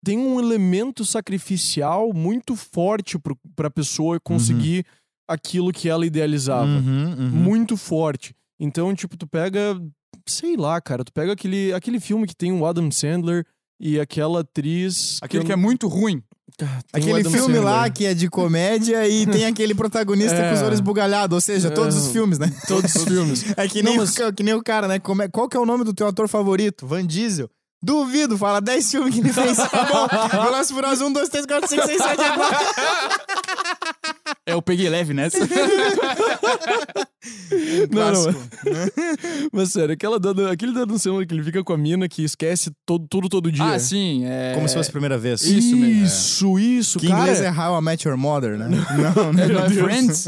[0.05, 4.85] têm um elemento sacrificial muito forte pro, pra pessoa conseguir
[5.27, 6.65] aquilo que ela idealizava.
[6.67, 7.29] Uhum, uhum.
[7.29, 8.33] Muito forte.
[8.59, 9.79] Então, tipo, tu pega.
[10.27, 13.45] Sei lá, cara, tu pega aquele, aquele filme que tem o Adam Sandler
[13.79, 15.19] e aquela atriz.
[15.21, 16.21] Aquele que eu- é muito ruim.
[16.59, 16.65] O
[16.97, 20.49] Aquele Adam filme lá que é de comédia e tem aquele protagonista É.
[20.49, 21.99] com os olhos bugalhados, ou seja, todos É.
[21.99, 22.51] os filmes, né?
[22.67, 23.45] Todos os filmes.
[23.55, 24.97] É que Não, nem, mas- o, que nem o cara, né?
[24.97, 26.87] Como é- qual que é o nome do teu ator favorito?
[26.87, 27.49] Van Diesel.
[27.83, 29.55] Duvido, fala 10 filmes que ele fez.
[29.69, 30.07] Tá bom.
[30.45, 32.55] Velozes Furiosos 1, 2, 3, 4, 5, 6, 7, 8, 9.
[34.45, 35.37] É, eu peguei leve nessa.
[37.91, 38.49] Não, não, Clássico.
[39.51, 43.05] Mas sério, aquela dando, aquele Sandler que ele fica com a mina que esquece todo,
[43.09, 43.65] tudo todo dia.
[43.65, 44.23] ah, sim.
[44.25, 44.53] É...
[44.53, 45.41] Como se fosse a primeira vez.
[45.41, 46.05] Isso mesmo, é.
[46.05, 47.21] Isso, isso, Que em cara.
[47.23, 48.69] inglês é How I Met Your Mother, né?
[49.15, 49.43] Não, né?
[49.43, 49.69] É, não é.
[49.69, 50.25] Friends?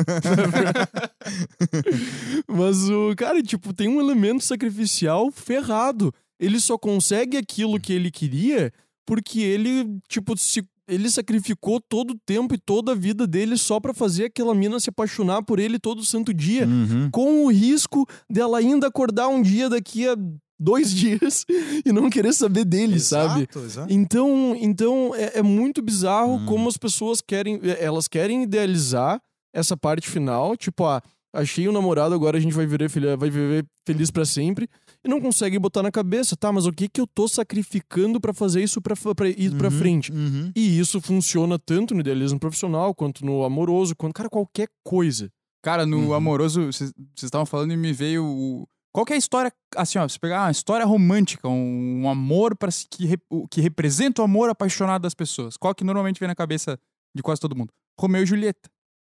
[2.47, 6.13] Mas o cara, tipo, tem um elemento sacrificial ferrado.
[6.39, 8.71] Ele só consegue aquilo que ele queria
[9.05, 13.79] porque ele, tipo, se ele sacrificou todo o tempo e toda a vida dele só
[13.79, 17.09] pra fazer aquela mina se apaixonar por ele todo santo dia, Uhum.
[17.11, 20.15] com o risco dela ainda acordar um dia daqui a
[20.59, 21.45] dois dias
[21.85, 23.41] e não querer saber dele, sabe?
[23.41, 23.93] Exato, exato.
[23.93, 26.45] Então, então é, é muito bizarro Hum.
[26.45, 27.59] como as pessoas querem.
[27.63, 29.21] é, Elas querem idealizar
[29.53, 31.01] essa parte final, tipo, ah,
[31.33, 34.67] achei um namorado, agora a gente vai viver, vai viver feliz pra sempre.
[35.05, 38.33] E não conseguem botar na cabeça, tá, mas o que que eu tô sacrificando pra
[38.33, 38.95] fazer isso pra
[39.29, 40.11] ir pra Uhum, frente?
[40.11, 40.51] uhum.
[40.55, 45.31] E isso funciona tanto no idealismo profissional, quanto no amoroso, quanto, cara, qualquer coisa.
[45.63, 46.13] Cara, no Uhum.
[46.13, 48.67] amoroso, vocês estavam falando e me veio o.
[48.93, 52.55] Qual que é a história, assim, ó, você pegar uma história romântica, um, um amor
[52.57, 55.55] para que, re- o- que representa o amor apaixonado das pessoas.
[55.55, 56.77] Qual que normalmente vem na cabeça
[57.15, 57.69] de quase todo mundo?
[57.99, 58.69] Romeu e Julieta.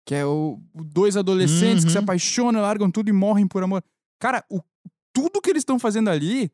[0.06, 2.04] Que é o, dois adolescentes que se Uhum.
[2.04, 3.82] apaixonam, largam tudo e morrem por amor.
[4.20, 4.60] Cara, o,
[5.12, 6.50] tudo que eles estão fazendo ali,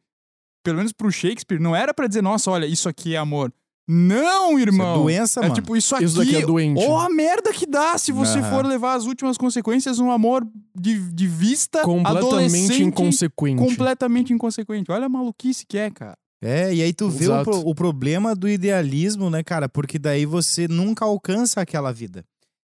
[0.63, 3.53] pelo menos pro Shakespeare, não era pra dizer, nossa, olha, isso aqui é amor.
[3.91, 5.03] Não, Isso é irmão.
[5.03, 5.55] doença, É mano.
[5.55, 6.05] tipo, isso aqui.
[6.05, 6.85] Isso daqui é doente.
[6.87, 8.51] Ó, a merda que dá se você Aham.
[8.51, 10.47] for levar as últimas consequências, um amor
[10.79, 13.57] de, de vista Completamente inconsequente.
[13.63, 14.93] completamente inconsequente.
[14.93, 16.19] Olha a maluquice que é, cara.
[16.43, 19.71] É, e aí tu vê o, o problema do idealismo, né, cara?
[19.71, 22.25] Porque daí você nunca alcança aquela vida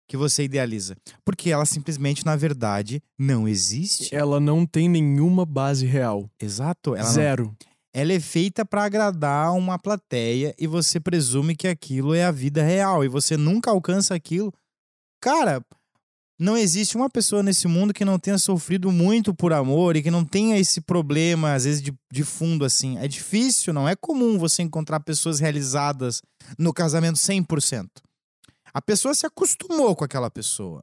[0.08, 0.94] que você idealiza.
[1.24, 4.14] Porque ela simplesmente, na verdade, não existe.
[4.14, 6.28] Ela não tem nenhuma base real.
[6.40, 6.94] Exato.
[6.94, 7.56] Ela, não- Zero.
[7.94, 12.62] ela é feita pra agradar uma plateia e você presume que aquilo é a vida
[12.62, 14.52] real e você nunca alcança aquilo.
[15.20, 15.64] Cara,
[16.38, 20.10] não existe uma pessoa nesse mundo que não tenha sofrido muito por amor e que
[20.10, 22.98] não tenha esse problema, às vezes, de, de fundo, assim.
[22.98, 26.20] É difícil, não é comum você encontrar pessoas realizadas
[26.58, 27.86] no casamento 100%.
[28.74, 30.82] A pessoa se acostumou com aquela pessoa,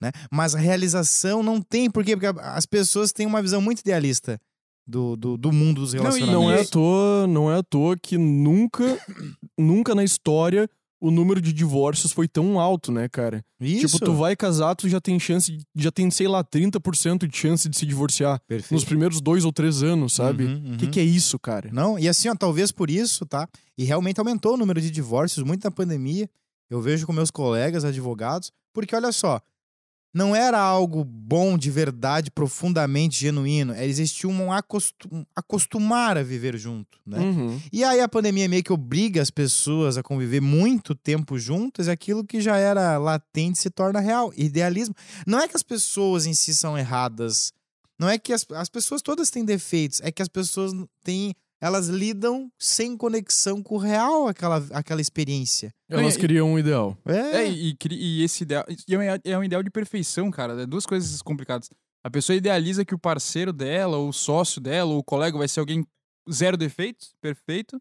[0.00, 0.10] né?
[0.30, 2.16] Mas a realização não tem, por quê?
[2.16, 4.40] Porque as pessoas têm uma visão muito idealista
[4.86, 6.32] do, do, do mundo dos relacionamentos.
[6.34, 8.98] Não é à toa, não é à toa que nunca,
[9.58, 10.68] nunca na história
[11.00, 13.44] o número de divórcios foi tão alto, né, cara?
[13.60, 13.96] Isso.
[13.98, 17.68] Tipo, tu vai casar, tu já tem chance, já tem, sei lá, 30% de chance
[17.68, 18.72] de se divorciar Perfeito.
[18.72, 20.44] nos primeiros dois ou três anos, sabe?
[20.44, 20.76] O Uhum, uhum.
[20.76, 21.70] que, que é isso, cara?
[21.72, 23.48] Não, e assim, ó, talvez por isso, tá?
[23.76, 26.30] E realmente aumentou o número de divórcios muito na pandemia.
[26.72, 29.40] Eu vejo com meus colegas advogados, porque olha só,
[30.14, 33.72] não era algo bom de verdade, profundamente genuíno.
[33.74, 37.18] Era existia um acostu- um acostumar a viver junto, né?
[37.18, 37.60] Uhum.
[37.72, 41.90] E aí a pandemia meio que obriga as pessoas a conviver muito tempo juntas, e
[41.90, 44.32] aquilo que já era latente se torna real.
[44.36, 44.94] Idealismo.
[45.26, 47.52] Não é que as pessoas em si são erradas.
[47.98, 50.72] Não é que as, as pessoas todas têm defeitos, é que as pessoas
[51.04, 51.34] têm.
[51.62, 55.70] Elas lidam sem conexão com o real, aquela, aquela experiência.
[55.88, 56.98] Elas E- criam um ideal.
[57.06, 58.64] É, e, cri- e esse ideal.
[58.68, 60.60] e é um- é um ideal de perfeição, cara.
[60.62, 61.70] É duas coisas complicadas.
[62.04, 65.46] A pessoa idealiza que o parceiro dela, ou o sócio dela, ou o colega vai
[65.46, 65.86] ser alguém
[66.30, 67.80] zero defeitos, perfeito.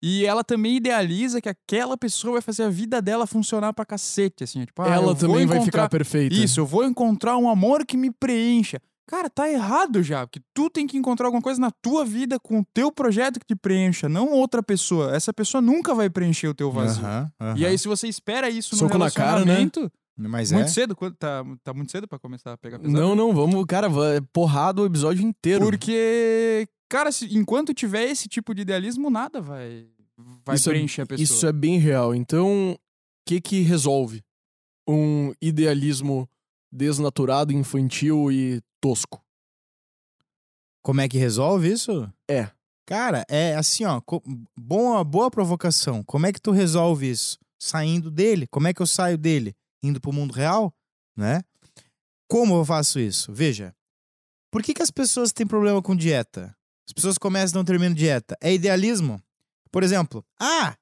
[0.00, 4.44] E ela também idealiza que aquela pessoa vai fazer a vida dela funcionar pra cacete,
[4.44, 4.64] assim.
[4.64, 6.32] Tipo, ah, Ela também vai ficar perfeita.
[6.34, 8.80] Isso, eu vou encontrar um amor que me preencha.
[9.08, 12.58] Cara, tá errado já, porque tu tem que encontrar alguma coisa na tua vida com
[12.60, 15.14] o teu projeto que te preencha, não outra pessoa.
[15.14, 17.04] Essa pessoa nunca vai preencher o teu vazio.
[17.04, 17.58] Aham, aham.
[17.58, 19.54] E aí, se você espera isso no Soco na cara, né?
[19.54, 20.68] relacionamento, Mas muito é.
[20.70, 22.98] cedo, tá, tá muito cedo pra começar a pegar pesado.
[23.00, 25.64] Não, não, vamos, cara, vai porrada o episódio inteiro.
[25.64, 29.86] Porque, cara, se- enquanto tiver esse tipo de idealismo, nada vai,
[30.44, 31.22] vai Isso é- preencher a pessoa.
[31.22, 32.12] Isso é bem real.
[32.12, 32.78] Então, o
[33.24, 34.20] que que resolve
[34.88, 36.28] um idealismo
[36.72, 39.24] desnaturado, infantil e tosco?
[40.82, 42.12] Como é que resolve isso?
[42.28, 42.50] É.
[42.86, 44.00] Cara, é assim, ó.
[44.56, 46.04] Boa, boa provocação.
[46.04, 47.38] Como é que tu resolve isso?
[47.58, 48.46] Saindo dele.
[48.46, 49.56] Como é que eu saio dele?
[49.82, 50.72] Indo pro mundo real,
[51.16, 51.42] né?
[52.28, 53.32] Como eu faço isso?
[53.32, 53.74] Veja.
[54.50, 56.56] Por que, que as pessoas têm problema com dieta?
[56.88, 58.36] As pessoas começam e não terminam dieta.
[58.40, 59.20] É idealismo?
[59.72, 60.76] Por exemplo, ah,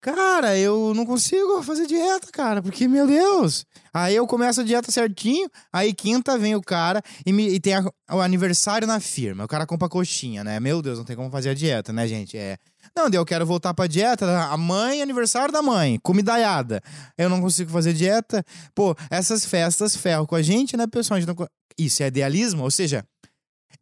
[0.00, 3.64] cara, eu não consigo fazer dieta, cara, porque, meu Deus.
[3.92, 7.74] Aí eu começo a dieta certinho, aí quinta vem o cara e, me- e tem
[7.74, 9.44] a- o aniversário na firma.
[9.44, 10.60] O cara compra coxinha, né?
[10.60, 12.36] Meu Deus, não tem como fazer a dieta, né, gente?
[12.36, 12.56] É.
[12.96, 14.26] Não, eu quero voltar pra dieta.
[14.44, 16.80] A mãe, aniversário da mãe, comidaiada.
[17.18, 18.44] Eu não consigo fazer dieta.
[18.74, 21.18] Pô, essas festas ferram com a gente, né, pessoal?
[21.20, 22.62] Gente não Isso é idealismo?
[22.62, 23.04] Ou seja,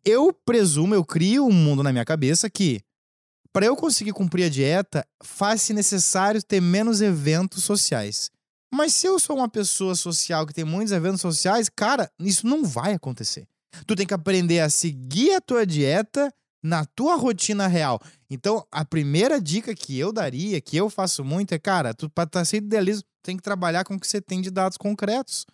[0.04, 2.80] eu presumo, eu crio um mundo na minha cabeça que
[3.54, 8.28] para eu conseguir cumprir a dieta, faz-se necessário ter menos eventos sociais.
[8.74, 12.64] Mas se eu sou uma pessoa social que tem muitos eventos sociais, cara, isso não
[12.64, 13.46] vai acontecer.
[13.86, 18.00] Tu tem que aprender a seguir a tua dieta na tua rotina real.
[18.28, 22.24] Então, a primeira dica que eu daria, que eu faço muito, é, cara, tu para
[22.24, 25.46] estar sendo idealismo, tem que trabalhar com o que você tem de dados concretos.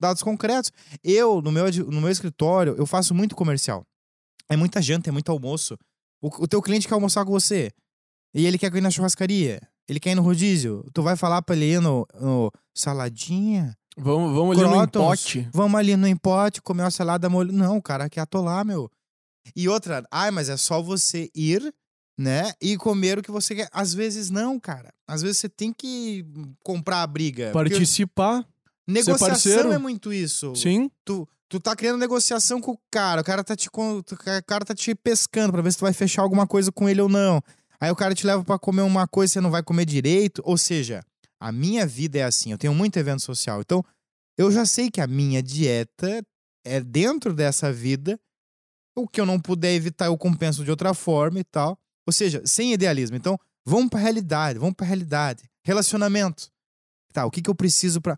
[0.00, 0.72] Dados concretos.
[1.02, 3.84] Eu, no meu, no meu escritório, eu faço muito comercial.
[4.48, 5.76] É muita janta, é muito almoço.
[6.24, 7.70] O, o teu cliente quer almoçar com você.
[8.34, 9.60] E ele quer ir na churrascaria.
[9.86, 10.82] Ele quer ir no rodízio.
[10.94, 13.76] Tu vai falar pra ele ir no, no saladinha?
[13.94, 15.48] Vamos, vamos ali no empote.
[15.52, 17.52] Vamos ali no empote, comer uma salada molho.
[17.52, 18.90] Não, o cara quer atolar, meu.
[19.54, 21.70] E outra, ai, mas é só você ir,
[22.18, 22.54] né?
[22.58, 23.68] E comer o que você quer.
[23.70, 24.94] Às vezes não, cara.
[25.06, 26.24] Às vezes você tem que
[26.64, 27.52] comprar a briga.
[27.52, 28.48] Participar,
[28.88, 30.56] negociação é muito isso.
[30.56, 30.90] sim.
[31.04, 34.04] Tu, tu tá criando negociação com o cara, o cara tá te, o
[34.46, 37.08] cara tá te pescando pra ver se tu vai fechar alguma coisa com ele ou
[37.08, 37.42] não.
[37.80, 40.40] Aí o cara te leva pra comer uma coisa e você não vai comer direito.
[40.44, 41.02] Ou seja,
[41.38, 43.60] a minha vida é assim, eu tenho muito evento social.
[43.60, 43.84] Então,
[44.38, 46.24] eu já sei que a minha dieta
[46.64, 48.18] é dentro dessa vida.
[48.96, 51.78] O que eu não puder evitar, eu compenso de outra forma e tal.
[52.06, 53.16] Ou seja, sem idealismo.
[53.16, 55.44] Então, vamos pra realidade, vamos pra realidade.
[55.64, 56.48] Relacionamento.
[57.12, 58.16] Tá, o que que eu preciso pra.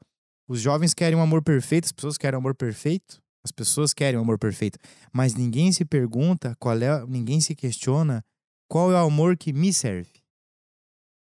[0.49, 3.21] Os jovens querem um amor perfeito, as pessoas querem um amor perfeito.
[3.45, 4.77] As pessoas querem um amor perfeito.
[5.13, 7.07] Mas ninguém se pergunta qual é.
[7.07, 8.25] Ninguém se questiona
[8.69, 10.11] qual é o amor que me serve.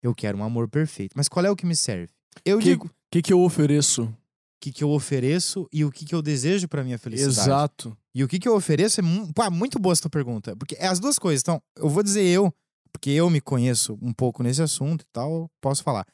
[0.03, 1.13] Eu quero um amor perfeito.
[1.17, 2.13] Mas qual é o que me serve?
[2.45, 4.13] Eu Que- digo o O que, que eu ofereço?
[4.61, 7.39] que, que eu ofereço e o que, que eu desejo pra minha felicidade.
[7.39, 7.97] Exato.
[8.13, 10.57] E o que, que eu ofereço é pá, muito boa essa pergunta.
[10.57, 11.41] Porque é as duas coisas.
[11.43, 12.53] Então, eu vou dizer eu,
[12.93, 16.05] porque eu me conheço um pouco nesse assunto e tal, posso falar.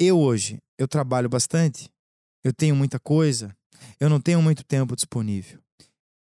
[0.00, 1.88] Eu hoje, eu trabalho bastante,
[2.44, 3.54] eu tenho muita coisa,
[4.00, 5.58] eu não tenho muito tempo disponível.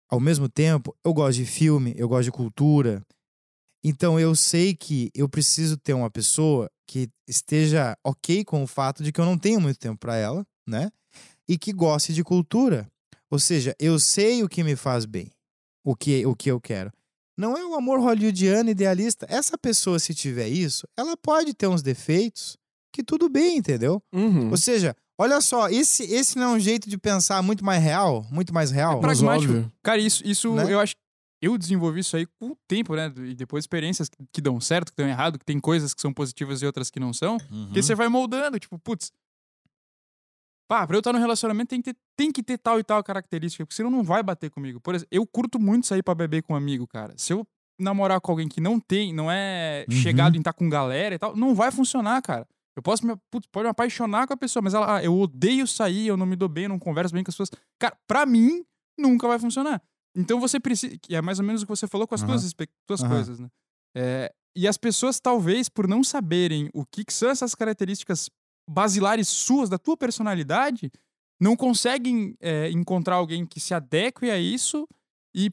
[0.09, 3.05] Ao mesmo tempo, eu gosto de filme, eu gosto de cultura.
[3.83, 9.03] Então, eu sei que eu preciso ter uma pessoa que esteja ok com o fato
[9.05, 10.91] de que eu não tenho muito tempo para ela, né?
[11.49, 12.91] E que goste de cultura.
[13.31, 15.31] Ou seja, eu sei o que me faz bem,
[15.85, 16.93] o que, o que eu quero.
[17.39, 19.27] Não é o amor hollywoodiano idealista.
[19.31, 22.59] Essa pessoa, se tiver isso, ela pode ter uns defeitos
[22.93, 24.03] que tudo bem, entendeu?
[24.13, 24.51] Uhum.
[24.51, 28.25] Ou seja, olha só, esse, esse não é um jeito de pensar muito mais real,
[28.31, 28.99] muito mais real.
[28.99, 29.53] É pragmático.
[29.53, 29.73] óbvio.
[29.83, 30.73] Cara, isso, isso Né?
[30.73, 30.95] eu acho
[31.43, 33.11] eu desenvolvi isso aí com o tempo, né?
[33.17, 36.13] E depois experiências que- que dão certo, que dão errado, que tem coisas que são
[36.13, 37.39] positivas e outras que não são.
[37.51, 37.65] Uhum.
[37.67, 39.11] Porque você vai moldando, tipo, putz.
[40.69, 43.03] Pá, pra eu estar no relacionamento tem que, ter, tem que ter tal e tal
[43.03, 44.81] característica, porque senão não vai bater comigo.
[44.81, 47.15] Por exemplo, eu curto muito sair pra beber com um amigo, cara.
[47.17, 47.47] Se eu
[47.79, 49.97] namorar com alguém que não tem, não é Uhum.
[49.97, 52.47] chegado em estar com galera e tal, não vai funcionar, cara.
[52.77, 55.67] Eu posso me, putz, pode me apaixonar com a pessoa, mas ela, ah, eu odeio
[55.67, 57.51] sair, eu não me dou bem, eu não converso bem com as pessoas.
[57.79, 58.65] Cara, pra mim,
[58.99, 59.83] nunca vai funcionar.
[60.17, 60.97] Então você precisa.
[60.99, 62.55] Que é mais ou menos o que você falou com as tuas,
[62.87, 63.11] tuas Aham.
[63.11, 63.49] coisas, né?
[63.97, 68.29] É, e as pessoas, talvez, por não saberem o que, que são essas características
[68.69, 70.91] basilares suas, da tua personalidade,
[71.41, 74.87] não conseguem é, encontrar alguém que se adeque a isso
[75.35, 75.51] e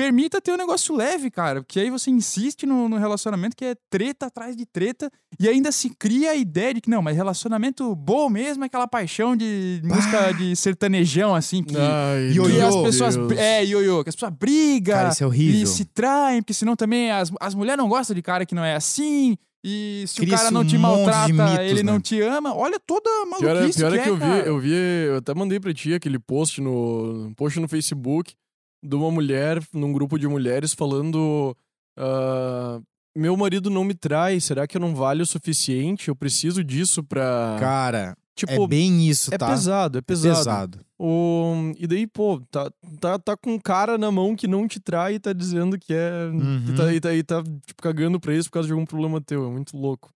[0.00, 1.60] permita ter um negócio leve, cara.
[1.62, 5.70] Porque aí você insiste no, no relacionamento que é treta atrás de treta e ainda
[5.70, 9.82] se cria a ideia de que, não, mas relacionamento bom mesmo é aquela paixão de
[9.84, 13.16] música de sertanejão, assim, que, Ai, que as pessoas.
[13.16, 13.32] Deus.
[13.32, 15.62] É, ioiô, que as pessoas brigam Cara, isso é horrível.
[15.62, 18.64] e se traem, porque senão também as, as mulheres não gostam de cara que não
[18.64, 19.36] é assim.
[19.62, 21.92] E se o Cria-se cara não um te de maltrata, mitos, ele né?
[21.92, 22.56] não te ama.
[22.56, 25.16] Olha toda a Pior é, maluquice pior é que, que eu vi, eu vi, eu
[25.16, 28.34] até mandei pra ti aquele post no um post no Facebook
[28.82, 31.56] de uma mulher num grupo de mulheres falando
[31.98, 32.80] ah,
[33.16, 36.08] meu marido não me trai, será que eu não valho o suficiente?
[36.08, 39.48] Eu preciso disso pra Cara, tipo é bem isso, é tá?
[39.48, 40.36] pesado, é É pesado.
[40.38, 40.78] pesado.
[40.98, 44.78] O- e daí, pô, tá, tá, tá com um cara na mão que não te
[44.78, 46.26] trai e tá dizendo que é.
[46.32, 46.64] Uhum.
[46.68, 49.20] E tá, e tá, e tá, tipo, cagando pra isso por causa de algum problema
[49.20, 49.46] teu.
[49.46, 50.10] É muito louco.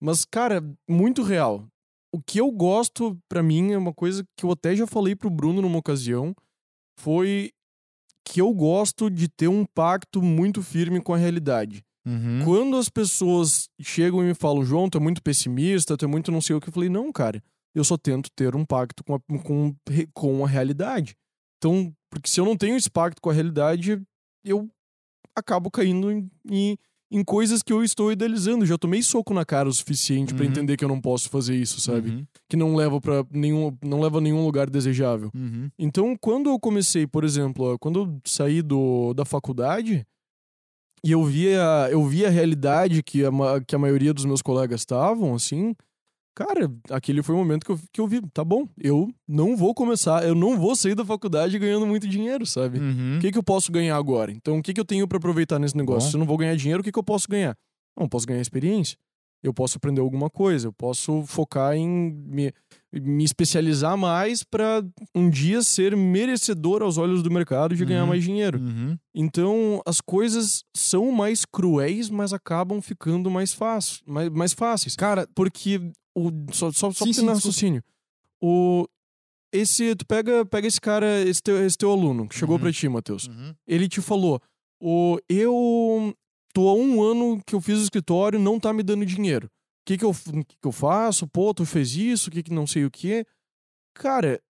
[0.00, 1.64] Mas, cara, muito real.
[2.14, 5.30] O que eu gosto, pra mim, é uma coisa que eu até já falei pro
[5.30, 6.34] Bruno numa ocasião.
[6.98, 7.52] Foi
[8.24, 11.84] que eu gosto de ter um pacto muito firme com a realidade.
[12.06, 12.40] Uhum.
[12.44, 16.32] Quando as pessoas chegam e me falam, João, tu é muito pessimista, tu é muito
[16.32, 17.42] não sei o que, eu falei, não, cara,
[17.74, 19.74] eu só tento ter um pacto com a, com,
[20.12, 21.16] com a realidade.
[21.58, 24.02] Então, porque se eu não tenho esse pacto com a realidade,
[24.44, 24.68] eu
[25.34, 26.76] acabo caindo em, em,
[27.12, 28.64] em coisas que eu estou idealizando.
[28.64, 30.50] Já tomei soco na cara o suficiente pra Uhum.
[30.50, 32.08] entender que eu não posso fazer isso, sabe?
[32.10, 32.24] Uhum.
[32.48, 35.30] Que não leva para nenhum, não leva a nenhum lugar desejável.
[35.34, 35.68] Uhum.
[35.78, 40.04] Então, quando eu comecei, por exemplo, quando eu saí do, da faculdade
[41.04, 43.30] e eu via, eu via a realidade que a,
[43.66, 45.74] que a maioria dos meus colegas estavam, assim,
[46.34, 49.74] cara, aquele foi o momento que eu, que eu vi, tá bom, eu não vou
[49.74, 52.78] começar, eu não vou sair da faculdade ganhando muito dinheiro, sabe?
[52.78, 53.16] Uhum.
[53.16, 54.30] O que, que eu posso ganhar agora?
[54.32, 56.06] Então, o que, que eu tenho pra aproveitar nesse negócio?
[56.06, 56.10] Bom.
[56.10, 57.56] Se eu não vou ganhar dinheiro, o que, que eu posso ganhar?
[57.96, 58.96] Não, eu posso ganhar experiência.
[59.42, 60.68] Eu posso aprender alguma coisa.
[60.68, 62.52] Eu posso focar em me,
[62.92, 64.80] me especializar mais pra
[65.12, 68.08] um dia ser merecedor aos olhos do mercado de ganhar Uhum.
[68.10, 68.60] mais dinheiro.
[68.60, 68.96] Uhum.
[69.12, 74.94] Então, as coisas são mais cruéis, mas acabam ficando mais, fácil, mais, mais fáceis.
[74.94, 77.82] Cara, Porque o só só, só Sim, sim, raciocínio.
[78.40, 78.86] O
[79.52, 82.62] esse tu pega pega esse cara, esse teu, esse teu aluno que chegou Uhum.
[82.62, 83.28] pra ti, Matheus.
[83.28, 83.54] Uhum.
[83.66, 84.40] Ele te falou:
[84.80, 86.14] "O eu
[86.54, 89.46] tô há um ano que eu fiz o escritório, não tá me dando dinheiro.
[89.46, 89.50] O
[89.86, 91.26] que que eu que que eu faço?
[91.28, 93.26] Pô, tu fez isso, o que que não sei o que?"
[93.94, 94.40] Cara,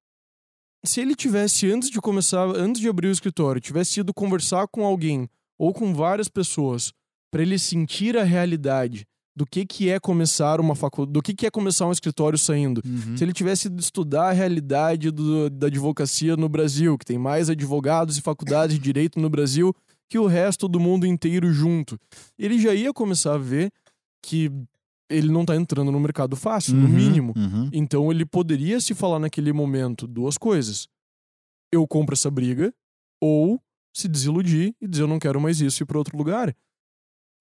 [0.84, 4.84] se ele tivesse antes de começar, antes de abrir o escritório, tivesse ido conversar com
[4.84, 6.92] alguém ou com várias pessoas
[7.30, 11.46] pra ele sentir a realidade do que que é começar uma faculdade, do que que
[11.46, 12.82] é começar um escritório saindo.
[12.84, 13.16] Uhum.
[13.16, 17.48] Se ele tivesse ido estudar a realidade do- da advocacia no Brasil, que tem mais
[17.48, 19.74] advogados e faculdades de direito no Brasil
[20.10, 21.98] que o resto do mundo inteiro junto,
[22.38, 23.70] ele já ia começar a ver
[24.22, 24.50] que
[25.10, 26.92] ele não tá entrando no mercado fácil, no Uhum.
[26.92, 27.32] mínimo.
[27.36, 27.70] Uhum.
[27.72, 30.86] Então ele poderia se falar naquele momento duas coisas.
[31.72, 32.72] Eu compro essa briga,
[33.20, 33.58] ou
[33.94, 36.54] se desiludir e dizer eu não quero mais isso e ir para outro lugar.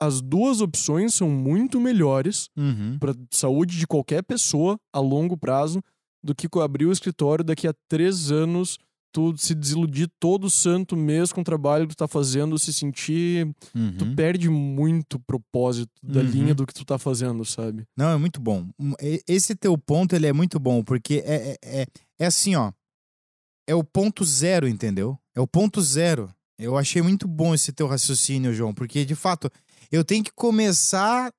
[0.01, 2.97] As duas opções são muito melhores Uhum.
[2.99, 5.81] para saúde de qualquer pessoa a longo prazo
[6.23, 8.77] do que abrir o escritório daqui a três anos,
[9.13, 13.45] tu se desiludir todo santo mês com o trabalho que tu tá fazendo, se sentir.
[13.75, 13.97] Uhum.
[13.97, 16.25] Tu perde muito propósito da Uhum.
[16.27, 17.83] linha do que tu tá fazendo, sabe?
[17.97, 18.67] Não, é muito bom.
[18.79, 21.85] Um, e- Esse teu ponto, ele é muito bom, porque é, é, é,
[22.19, 22.71] é assim, ó.
[23.67, 25.17] É o ponto zero, entendeu?
[25.35, 26.33] É o ponto zero.
[26.57, 29.49] Eu achei muito bom esse teu raciocínio, João, porque, de fato,
[29.91, 31.31] eu tenho que começar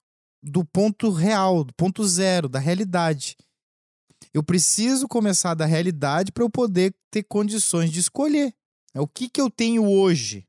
[0.43, 3.37] do ponto real, do ponto zero, da realidade.
[4.35, 8.53] Eu preciso começar da realidade para eu poder ter condições de escolher.
[8.95, 10.47] É o que, que eu tenho hoje.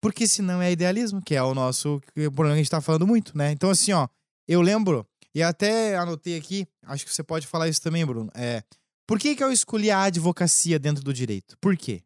[0.00, 2.80] Porque senão é idealismo, que é o nosso é o problema que a gente tá
[2.80, 3.50] falando muito, né?
[3.50, 4.08] Então, assim, ó,
[4.46, 8.30] eu lembro, e até anotei aqui, acho que você pode falar isso também, Bruno.
[8.34, 8.62] É,
[9.06, 11.56] por que, que eu escolhi a advocacia dentro do direito?
[11.60, 12.02] Por quê?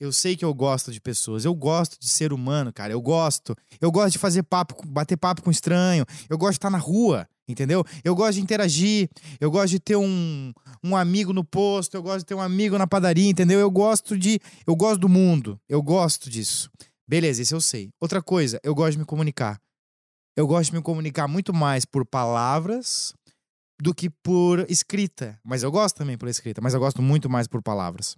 [0.00, 3.56] Eu sei que eu gosto de pessoas, eu gosto de ser humano, cara, eu gosto.
[3.80, 7.28] Eu gosto de fazer papo, bater papo com estranho, eu gosto de estar na rua.
[7.46, 7.84] Entendeu?
[8.02, 10.50] Eu gosto de interagir, eu gosto de ter um,
[10.82, 13.60] um amigo no posto, eu gosto de ter um amigo na padaria, entendeu?
[13.60, 14.40] Eu gosto de.
[14.66, 15.60] Eu gosto do mundo.
[15.68, 16.70] Eu gosto disso.
[17.06, 17.90] Beleza, isso eu sei.
[18.00, 19.60] Outra coisa, eu gosto de me comunicar.
[20.34, 23.14] Eu gosto de me comunicar muito mais por palavras
[23.80, 25.38] do que por escrita.
[25.44, 28.16] Mas eu gosto também por escrita, mas eu gosto muito mais por palavras.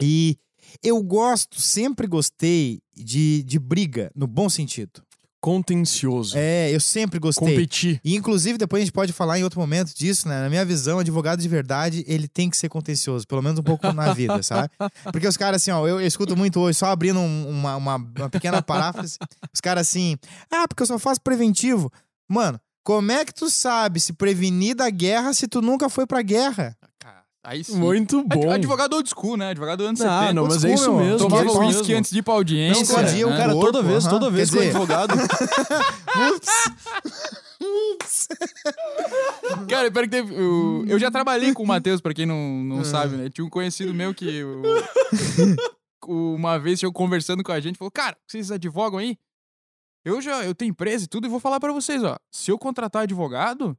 [0.00, 0.38] E
[0.82, 5.02] eu gosto, sempre gostei de, de briga, no bom sentido.
[5.40, 6.38] Contencioso.
[6.38, 7.46] É, eu sempre gostei.
[7.48, 8.00] Competir.
[8.02, 10.40] E, inclusive, depois a gente pode falar em outro momento disso, né?
[10.40, 13.92] Na minha visão, advogado de verdade, ele tem que ser contencioso, pelo menos um pouco
[13.92, 14.70] na vida, sabe?
[15.12, 17.96] Porque os caras, assim, ó, eu, eu escuto muito hoje, só abrindo um- uma, uma,
[17.96, 19.18] uma pequena paráfrase,
[19.52, 20.16] os caras assim,
[20.50, 21.92] ah, porque eu só faço preventivo.
[22.26, 26.22] Mano, como é que tu sabe se prevenir da guerra se tu nunca foi pra
[26.22, 26.74] guerra?
[27.46, 27.76] Aí sim.
[27.78, 28.50] Muito bom.
[28.50, 29.50] Advogado old school, né?
[29.50, 30.32] Advogado anos Ah, 70.
[30.32, 31.18] não, mas é Old isso school, mesmo.
[31.18, 32.74] Tomava é uísque antes de ir pra audiência.
[32.74, 35.14] Não, Escondia o o cara corpo, toda vez, toda vez Quer que o dizer- advogado.
[39.68, 40.34] Cara, pior que teve.
[40.34, 43.28] o- eu já trabalhei com o Matheus, pra quem não, não sabe, né?
[43.30, 44.42] Tinha um conhecido meu que.
[46.06, 49.16] o- uma vez eu conversando com a gente, falou: Cara, vocês advogam aí?
[50.04, 52.16] Eu já eu tenho empresa e tudo, e vou falar pra vocês, ó.
[52.30, 53.76] Se eu contratar advogado,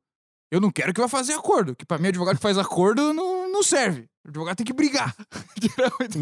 [0.52, 1.76] eu não quero que vá fazer acordo.
[1.76, 4.08] Que pra mim, advogado que faz acordo não, não serve.
[4.26, 5.16] O advogado tem que brigar.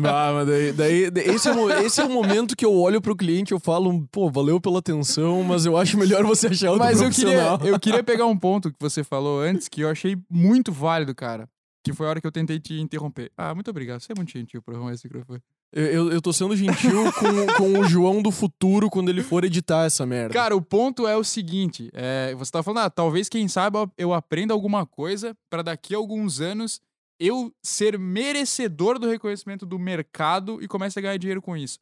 [0.05, 0.71] Ah, mas daí,
[1.11, 3.59] daí- esse, é o, esse é o momento que eu olho pro cliente e eu
[3.59, 7.33] falo, pô, valeu pela atenção, mas eu acho melhor você achar outro Mas eu queria,
[7.39, 7.59] profissional.
[7.67, 11.47] eu queria pegar um ponto que você falou antes que eu achei muito válido, cara.
[11.83, 13.31] Que foi a hora que eu tentei te interromper.
[13.37, 13.99] Ah, muito obrigado.
[14.01, 15.41] Você é muito gentil por arrumar esse microfone.
[15.75, 19.85] Eu, eu, tô sendo gentil com, com o João do futuro quando ele for editar
[19.85, 20.31] essa merda.
[20.31, 24.13] Cara, o ponto é o seguinte: é, você tá falando, ah, talvez, quem sabe, eu
[24.13, 26.79] aprenda alguma coisa pra daqui a alguns anos
[27.19, 31.79] eu ser merecedor do reconhecimento do mercado e comece a ganhar dinheiro com isso.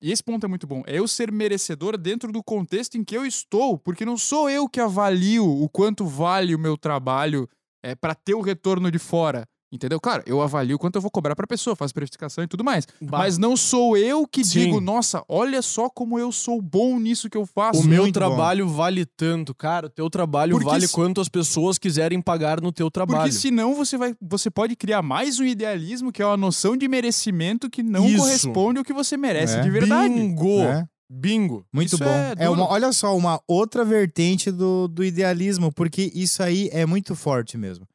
[0.00, 0.82] E esse ponto é muito bom.
[0.84, 4.68] É eu ser merecedor dentro do contexto em que eu estou, porque não sou eu
[4.68, 7.48] que avalio o quanto vale o meu trabalho
[7.82, 9.46] é, para ter o retorno de fora.
[9.72, 9.98] Entendeu?
[9.98, 12.86] Claro, eu avalio quanto eu vou cobrar pra pessoa, faço precificação e tudo mais.
[13.00, 14.66] Bah, Mas não sou eu que Sim.
[14.66, 17.80] digo, nossa, olha só como eu sou bom nisso que eu faço.
[17.80, 18.26] o meu muito bom.
[18.26, 19.86] trabalho vale tanto, cara.
[19.86, 23.20] O teu trabalho Porque vale se- quanto as pessoas quiserem pagar no teu trabalho.
[23.22, 26.86] Porque senão você vai, você pode criar mais um idealismo que é uma noção de
[26.86, 28.18] merecimento que não Isso.
[28.18, 29.60] corresponde ao que você merece É.
[29.62, 30.12] de verdade.
[30.12, 30.58] Bingo!
[30.58, 30.86] né?
[31.10, 31.64] Bingo!
[31.72, 32.10] Muito Isso bom.
[32.10, 36.84] é É, uma, olha só, uma outra vertente do, do idealismo, porque isso aí é
[36.86, 37.86] muito forte mesmo.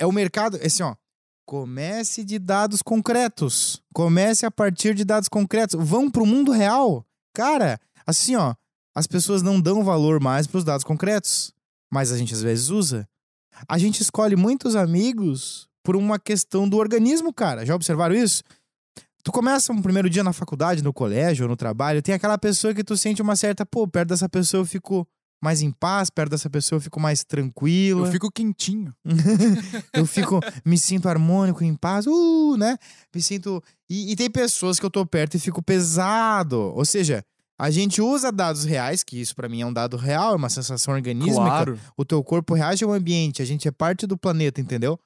[0.00, 0.96] É o mercado, assim, ó.
[1.46, 3.82] Comece de dados concretos.
[3.92, 5.78] Comece a partir de dados concretos.
[5.78, 7.04] Vão pro mundo real.
[7.34, 8.54] Cara, assim, ó.
[8.94, 11.52] As pessoas não dão valor mais pros dados concretos.
[11.92, 13.06] Mas a gente às vezes usa.
[13.68, 17.66] A gente escolhe muitos amigos por uma questão do organismo, cara.
[17.66, 18.42] Já observaram isso?
[19.22, 22.72] Tu começa um primeiro dia na faculdade, no colégio ou no trabalho, tem aquela pessoa
[22.72, 25.06] que tu sente uma certa, pô, perto dessa pessoa eu fico
[25.42, 28.04] mais em paz, perto dessa pessoa eu fico mais tranquilo.
[28.04, 28.92] Eu fico quentinho.
[29.94, 32.76] eu fico, me sinto harmônico, em paz, uh, né?
[33.14, 33.62] Me sinto.
[33.88, 36.58] E, e tem pessoas que eu tô perto e fico pesado.
[36.58, 37.24] Ou seja,
[37.58, 40.48] a gente usa dados reais, que isso pra mim é um dado real, é uma
[40.48, 41.42] sensação organísmica.
[41.42, 41.78] Claro.
[41.96, 44.98] O teu corpo reage ao ambiente, a gente é parte do planeta, entendeu?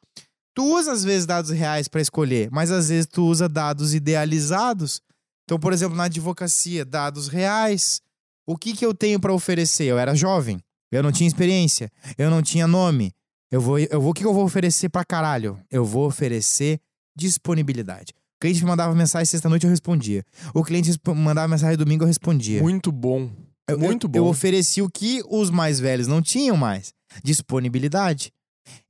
[0.54, 5.02] Tu usa às vezes dados reais pra escolher, mas às vezes tu usa dados idealizados.
[5.44, 8.00] Então, por exemplo, na advocacia, dados reais.
[8.46, 9.84] O que que eu tenho pra oferecer?
[9.84, 10.58] Eu era jovem,
[10.92, 13.12] eu não tinha experiência, eu não tinha nome.
[13.50, 15.58] Eu vou, eu vou, o que que eu vou oferecer pra caralho?
[15.70, 16.80] Eu vou oferecer
[17.16, 18.12] disponibilidade.
[18.36, 20.24] O cliente me mandava mensagem sexta-noite, eu respondia.
[20.52, 22.60] O cliente mandava mensagem domingo, eu respondia.
[22.60, 23.30] Muito bom.
[23.68, 24.18] Eu- muito eu, bom.
[24.18, 26.92] Eu ofereci o que os mais velhos não tinham mais:
[27.22, 28.32] disponibilidade.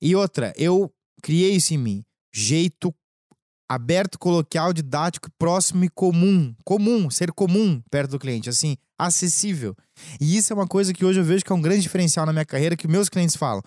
[0.00, 0.90] E outra, eu
[1.22, 2.04] criei isso em mim.
[2.34, 2.92] Jeito
[3.68, 6.54] aberto, coloquial, didático, próximo e comum.
[6.64, 9.74] Comum, ser comum perto do cliente, assim, acessível.
[10.20, 12.32] E isso é uma coisa que hoje eu vejo que é um grande diferencial na
[12.32, 13.62] minha carreira, que meus clientes falam.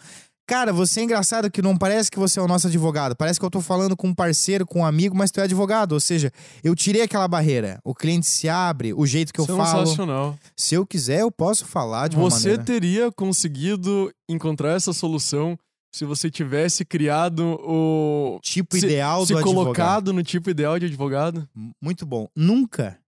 [0.50, 3.18] Cara, você é engraçado que não parece que você é o nosso advogado.
[3.18, 5.91] Parece que eu tô falando com um parceiro, com um amigo, mas tu é advogado.
[5.91, 6.32] Ou seja,
[6.64, 7.82] eu tirei aquela barreira.
[7.84, 9.86] O cliente se abre, o jeito que eu falo.
[9.86, 10.39] Sensacional.
[10.56, 12.64] Se eu quiser, eu posso falar de uma Você maneira.
[12.64, 15.60] teria conseguido encontrar essa solução
[15.98, 18.39] se você tivesse criado o.
[18.41, 19.64] Tipo se- ideal se do advogado.
[19.66, 21.48] colocado no tipo ideal de advogado?
[21.82, 22.28] Muito bom.
[22.36, 23.00] Nunca.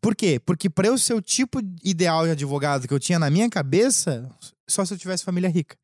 [0.00, 0.40] Por quê?
[0.44, 4.28] Porque para eu ser o tipo ideal de advogado que eu tinha na minha cabeça,
[4.68, 5.76] só se eu tivesse família rica.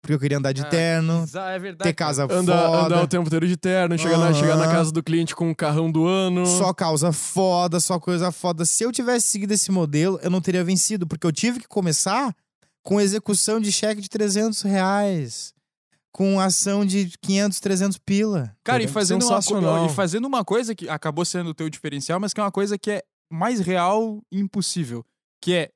[0.00, 1.88] Porque eu queria andar de Ah, terno, É verdade.
[1.88, 4.34] ter casa Anda, foda, andar o tempo inteiro de terno, chegar, na, Aham.
[4.34, 6.44] chegar na casa do cliente com o carrão do ano.
[6.44, 8.64] só causa foda, só coisa foda.
[8.64, 12.34] Se eu tivesse seguido esse modelo, eu não teria vencido, porque eu tive que começar
[12.82, 15.54] com execução de cheque de 300 reais.
[16.14, 18.54] Com ação de 500, 300 pila.
[18.62, 19.86] Cara, e fazendo, uma, co- Sensacional.
[19.86, 22.76] e fazendo uma coisa que acabou sendo o teu diferencial, mas que é uma coisa
[22.76, 23.02] que é
[23.32, 25.02] mais real e impossível.
[25.42, 25.70] Que é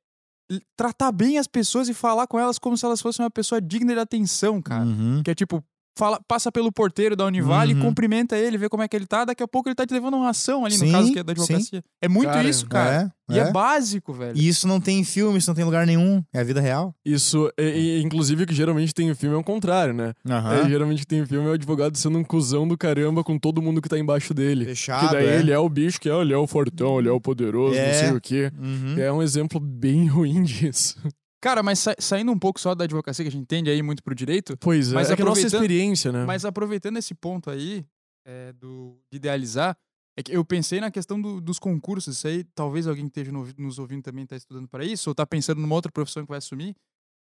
[0.76, 3.94] tratar bem as pessoas e falar com elas como se elas fossem uma pessoa digna
[3.94, 4.84] de atenção, cara.
[4.84, 5.22] Uhum.
[5.22, 5.64] Que é tipo,
[5.96, 7.80] fala, passa pelo porteiro da Univale, Uhum.
[7.80, 10.14] cumprimenta ele, vê como é que ele tá, daqui a pouco ele tá te levando
[10.16, 11.42] uma ação ali, Sim, no caso que é da sim.
[11.42, 11.82] advocacia.
[12.00, 13.12] É muito Cara, isso, cara.
[13.28, 13.42] É, E é.
[13.42, 13.50] é.
[13.52, 14.36] básico, velho.
[14.36, 16.22] E isso não tem em filme, isso não tem em lugar nenhum.
[16.32, 16.94] É a vida real.
[17.04, 20.12] Isso, e, e, inclusive, o que geralmente tem em filme é o contrário, né?
[20.24, 23.60] É, geralmente tem em filme é o advogado sendo um cuzão do caramba com todo
[23.62, 24.64] mundo que tá embaixo dele.
[24.66, 25.08] Fechado.
[25.08, 25.38] que daí é.
[25.38, 27.86] ele é o bicho que é, ele é o fortão, ele é o poderoso, É.
[27.86, 28.52] não sei o quê.
[28.58, 28.98] Uhum.
[28.98, 30.96] É um exemplo bem ruim disso.
[31.40, 34.02] Cara, mas sa- saindo um pouco só da advocacia, que a gente entende aí muito
[34.02, 36.24] pro direito, Pois é, Mas é que a nossa experiência, né?
[36.24, 37.84] mas aproveitando esse ponto aí,
[38.26, 39.76] é, do, de idealizar,
[40.18, 42.16] é que eu pensei na questão do- dos concursos.
[42.16, 45.14] Isso aí, talvez alguém que esteja no- nos ouvindo também tá estudando para isso, ou
[45.14, 46.74] tá pensando numa outra profissão que vai assumir.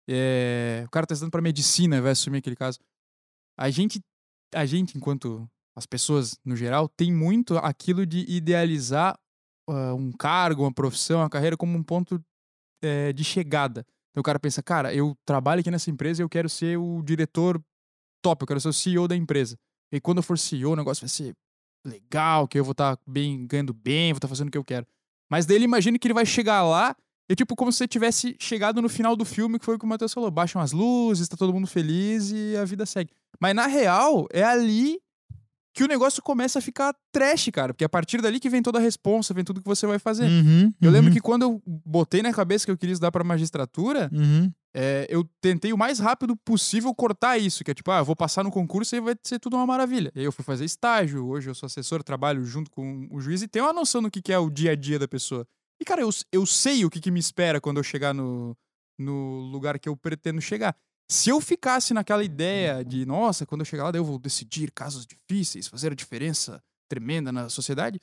[0.09, 2.79] É, o cara tá estudando para medicina, vai assumir aquele caso.
[3.57, 4.01] A gente,
[4.53, 9.17] a gente, enquanto as pessoas no geral, tem muito aquilo de idealizar
[9.69, 12.21] ah, um cargo, uma profissão, uma carreira como um ponto
[12.83, 13.85] é, de chegada.
[14.13, 17.01] Então o cara pensa, cara, eu trabalho aqui nessa empresa e eu quero ser o
[17.01, 17.59] diretor
[18.21, 19.57] top, eu quero ser o CEO da empresa.
[19.91, 21.35] E quando eu for CEO, o negócio vai ser
[21.85, 24.87] legal, que eu vou estar bem, ganhando bem, vou estar fazendo o que eu quero.
[25.29, 26.95] Mas daí ele imagina que ele vai chegar lá
[27.29, 29.85] e tipo como se você tivesse chegado no final do filme, que foi o que
[29.85, 33.11] o Matheus falou, baixam as luzes, tá todo mundo feliz e a vida segue.
[33.39, 34.99] Mas na real, é ali
[35.73, 38.61] que o negócio começa a ficar trash, cara, porque é a partir dali que vem
[38.61, 40.25] toda a responsa, vem tudo que você vai fazer.
[40.29, 43.23] Uhum, Eu lembro uhum, que quando eu botei na cabeça que eu queria estudar pra
[43.23, 44.51] magistratura, Uhum.
[44.75, 48.15] é, eu tentei o mais rápido possível cortar isso, que é tipo, ah, eu vou
[48.15, 50.11] passar no concurso e vai ser tudo uma maravilha.
[50.15, 53.41] E aí eu fui fazer estágio, hoje eu sou assessor, trabalho junto com o juiz
[53.41, 55.45] e tenho uma noção do que, que é o dia a dia da pessoa.
[55.81, 58.55] E, cara, eu, eu sei o que, que me espera quando eu chegar no,
[58.97, 60.75] no lugar que eu pretendo chegar.
[61.09, 64.71] Se eu ficasse naquela ideia de, nossa, quando eu chegar lá, daí eu vou decidir
[64.71, 67.99] casos difíceis, fazer a diferença tremenda na sociedade,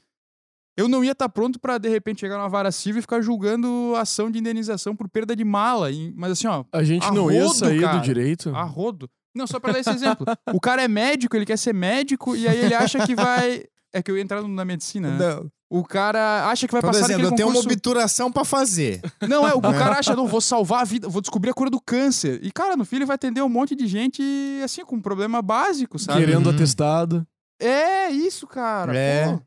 [0.76, 3.94] eu não ia estar pronto pra de repente chegar numa vara civil e ficar julgando
[3.96, 5.88] ação de indenização por perda de mala.
[6.14, 7.98] Mas assim, ó, A gente a não ia sair cara.
[7.98, 8.54] do direito.
[8.54, 9.10] a rodo.
[9.34, 10.26] Não, só pra dar esse exemplo.
[10.52, 13.64] O cara é médico, ele quer ser médico, e aí ele acha que vai.
[13.92, 15.18] É que eu ia entrar na medicina, né?
[15.34, 18.44] Não, O cara acha que vai Por passar exemplo, naquele eu tenho uma obturação pra
[18.44, 19.00] fazer.
[19.28, 21.70] Não, é, o, o cara acha, não, vou salvar a vida, vou descobrir a cura
[21.70, 22.40] do câncer.
[22.44, 24.20] E, cara, no fim ele vai atender um monte de gente,
[24.64, 26.18] assim, com um problema básico, sabe?
[26.18, 26.54] Querendo Uhum.
[26.56, 27.24] atestado.
[27.60, 28.96] É isso, cara.
[28.96, 29.32] É.
[29.32, 29.42] pô.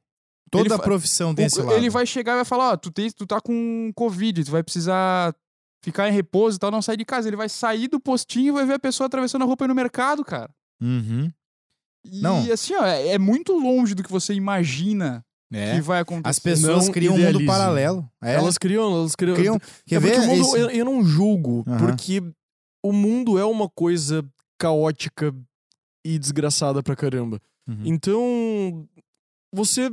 [0.50, 1.76] Toda Ele fa- profissão tem O- esse lado.
[1.76, 4.64] ele vai chegar e vai falar, ó, tu, tem, tu tá com Covid, tu vai
[4.64, 5.36] precisar
[5.84, 7.28] ficar em repouso e tal, não sair de casa.
[7.28, 9.76] Ele vai sair do postinho e vai ver a pessoa atravessando a roupa aí no
[9.76, 10.50] mercado, cara.
[10.82, 11.30] Uhum.
[12.06, 12.50] E Não.
[12.54, 15.76] assim, ó, é, é muito longe do que você imagina É.
[15.76, 16.30] que vai acontecer.
[16.30, 18.10] As pessoas Não criam um mundo paralelo.
[18.22, 18.34] É.
[18.34, 19.36] Elas criam, elas criam.
[19.36, 19.60] criam.
[19.86, 20.20] Quer é ver?
[20.20, 22.22] o mundo, Esse- eu, eu não julgo, porque
[22.84, 24.26] o mundo é uma coisa
[24.60, 25.34] caótica
[26.06, 27.40] e desgraçada pra caramba.
[27.68, 27.82] Uhum.
[27.86, 28.88] Então,
[29.54, 29.90] você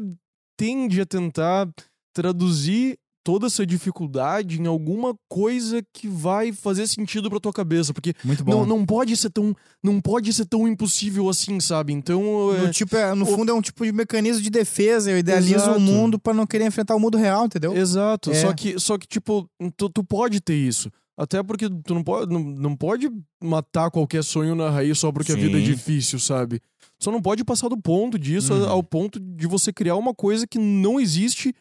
[0.57, 1.69] tende a tentar
[2.15, 8.15] traduzir toda essa dificuldade em alguma coisa que vai fazer sentido pra tua cabeça, porque
[8.25, 8.53] Muito bom.
[8.53, 11.93] não, não pode ser tão não pode ser tão impossível assim, sabe?
[11.93, 15.11] Então, No, é, tipo, é- no fundo é um tipo de mecanismo de defesa.
[15.11, 15.77] Eu idealizo Exato.
[15.79, 17.77] o mundo pra não querer enfrentar o mundo real, entendeu?
[17.77, 18.31] exato.
[18.31, 18.35] É.
[18.35, 20.91] Só que só que tipo, tu, tu pode ter isso.
[21.17, 23.11] Até porque tu não pode, não, não pode
[23.43, 25.67] matar qualquer sonho na raiz só porque a vida é Sim.
[25.73, 26.61] difícil, sabe?
[26.99, 28.69] Só não pode passar do ponto disso Uhum.
[28.69, 31.55] ao ponto de você criar uma coisa que não existe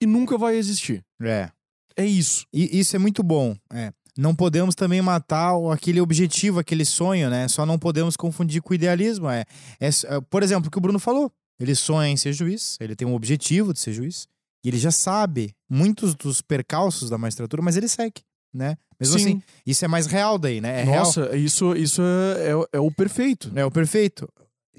[0.00, 1.04] e nunca vai existir.
[1.22, 1.50] É.
[1.96, 2.46] É isso.
[2.52, 3.56] E isso é muito bom.
[3.72, 3.92] É.
[4.16, 7.48] Não podemos também matar aquele objetivo, aquele sonho, né?
[7.48, 9.28] Só não podemos confundir com o idealismo.
[9.28, 9.44] É,
[9.78, 11.30] é, é, por exemplo, o que o Bruno falou.
[11.58, 14.28] Ele sonha em ser juiz, ele tem um objetivo de ser juiz,
[14.62, 18.22] e ele já sabe muitos dos percalços da magistratura, mas ele segue,
[18.52, 18.76] né?
[19.00, 19.24] Mesmo Sim.
[19.24, 20.80] assim, isso é mais real daí, né?
[20.80, 21.04] É real.
[21.04, 23.50] Nossa, isso, isso é, é, é o perfeito.
[23.54, 24.28] É o perfeito.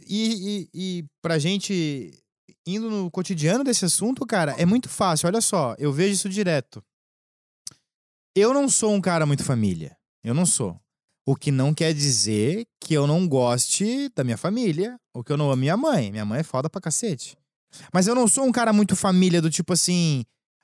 [0.07, 2.13] E, e, e pra gente,
[2.65, 5.27] indo no cotidiano desse assunto, cara, é muito fácil.
[5.27, 6.83] Olha só, eu vejo isso direto.
[8.35, 9.97] Eu não sou um cara muito família.
[10.23, 10.79] Eu não sou.
[11.25, 15.37] O que não quer dizer que eu não goste da minha família, ou que eu
[15.37, 16.11] não amo minha mãe.
[16.11, 17.37] Minha mãe é foda pra cacete.
[17.93, 20.23] Mas eu não sou um cara muito família do tipo assim.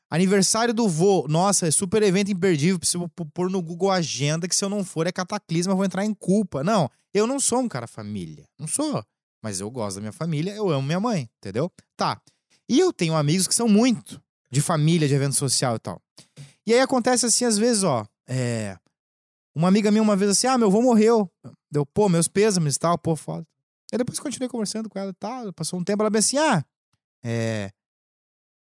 [0.10, 1.26] Aniversário do vô.
[1.28, 2.78] Nossa, é super evento imperdível.
[2.78, 6.06] Preciso pôr no Google Agenda que se eu não for é cataclisma, eu vou entrar
[6.06, 6.64] em culpa.
[6.64, 8.46] Não, eu não sou um cara família.
[8.60, 9.04] Não sou.
[9.44, 11.70] Mas eu gosto da minha família, eu amo minha mãe, entendeu?
[11.98, 12.22] Tá.
[12.70, 16.02] E eu tenho amigos que são muito de família, de evento social e tal.
[16.66, 18.08] E aí acontece assim, às vezes, ó.
[18.26, 18.78] É.
[19.54, 21.30] Uma amiga minha uma vez assim, ah, meu avô morreu.
[21.70, 23.46] Deu, pô, meus pêsames e tal, pô, foda.
[23.92, 25.52] Aí depois continuei conversando com ela e tal.
[25.52, 26.64] Passou um tempo, ela bem assim, ah,
[27.22, 27.70] é.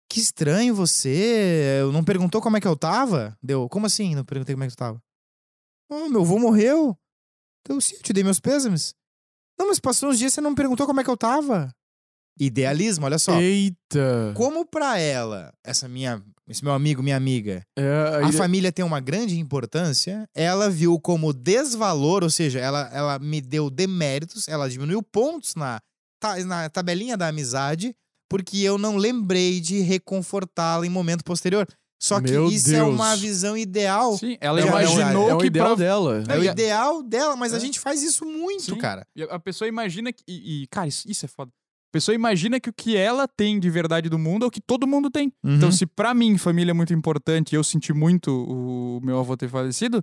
[0.09, 1.81] Que estranho você.
[1.93, 3.37] Não perguntou como é que eu tava?
[3.43, 4.15] Deu, como assim?
[4.15, 5.03] Não perguntei como é que tu tava.
[5.91, 6.97] Ah, meu avô morreu.
[7.67, 8.95] Deu, sim, eu te dei meus pêsames.
[9.59, 11.71] Não, mas passou uns dias você não me perguntou como é que eu tava.
[12.41, 13.39] Idealismo, olha só.
[13.41, 14.33] Eita.
[14.35, 18.85] Como pra ela, essa minha, esse meu amigo, minha amiga, É, a aí- família tem
[18.85, 24.69] uma grande importância, ela viu como desvalor, ou seja, ela, ela me deu deméritos, ela
[24.69, 25.79] diminuiu pontos na,
[26.47, 27.95] na tabelinha da amizade,
[28.31, 31.67] porque eu não lembrei de reconfortá-la em momento posterior.
[32.03, 32.89] Só que Meu isso é Deus.
[32.95, 34.17] uma visão ideal.
[34.19, 35.77] Sim, ela É, imaginou é o que ideal pra...
[35.77, 36.25] dela.
[36.29, 37.61] É o ideal dela, mas a É.
[37.61, 38.77] gente faz isso muito, Sim.
[38.77, 39.07] cara.
[39.15, 40.21] E a- pessoa imagina que.
[40.27, 41.53] E, e, cara, isso, isso é foda.
[41.53, 44.61] A pessoa imagina que o que ela tem de verdade do mundo é o que
[44.61, 45.33] todo mundo tem.
[45.45, 45.73] Então, Uhum.
[45.73, 49.49] se pra mim família é muito importante e eu senti muito o meu avô ter
[49.49, 50.03] falecido,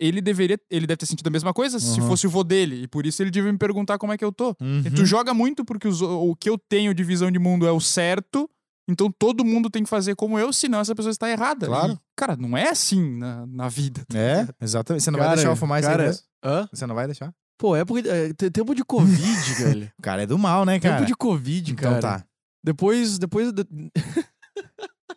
[0.00, 0.58] ele deveria.
[0.68, 2.08] Ele deve ter sentido a mesma coisa se Uhum.
[2.08, 2.82] fosse o vô dele.
[2.82, 4.48] E por isso ele devia me perguntar como é que eu tô.
[4.60, 4.82] Uhum.
[4.84, 7.70] E tu joga muito porque os- o que eu tenho de visão de mundo é
[7.70, 8.50] o certo.
[8.88, 11.66] Então todo mundo tem que fazer como eu, senão essa pessoa está errada.
[11.66, 11.92] Claro.
[11.94, 14.04] E, cara, não é assim na, na vida.
[14.14, 15.02] É, exatamente.
[15.02, 16.22] Você não vai Cara, deixar eu fumar isso aí cara, mesmo?
[16.44, 16.68] Hã?
[16.72, 17.32] Você não vai deixar?
[17.58, 18.00] Pô, época.
[18.08, 19.90] É, te- tempo de Covid, velho.
[19.98, 20.96] O cara é do mal, né, cara?
[20.96, 22.18] Tempo de Covid, Então cara.
[22.20, 22.24] tá.
[22.62, 23.18] Depois.
[23.18, 23.64] depois de-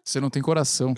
[0.09, 0.93] Você não tem coração.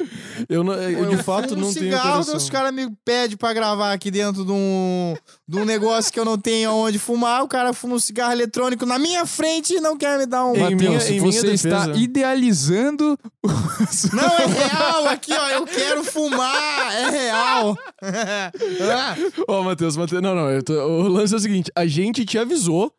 [0.48, 2.36] eu, não- eu, de fato não tenho cigarro, coração.
[2.38, 5.14] Os caras me pedem pra gravar aqui dentro de um,
[5.48, 7.44] de um negócio que eu não tenho onde fumar.
[7.44, 10.56] O cara fuma um cigarro eletrônico na minha frente e não quer me dar um.
[10.56, 13.18] Em Mateus, minha- em minha você está idealizando.
[14.14, 15.50] Não, é real aqui, ó.
[15.50, 16.94] Eu quero fumar.
[16.94, 17.76] É real.
[18.02, 19.16] Ah,
[19.48, 20.22] Ó, Matheus, Matheus.
[20.22, 20.50] Não, não.
[20.50, 22.94] eu tô- o lance é o seguinte: a gente te avisou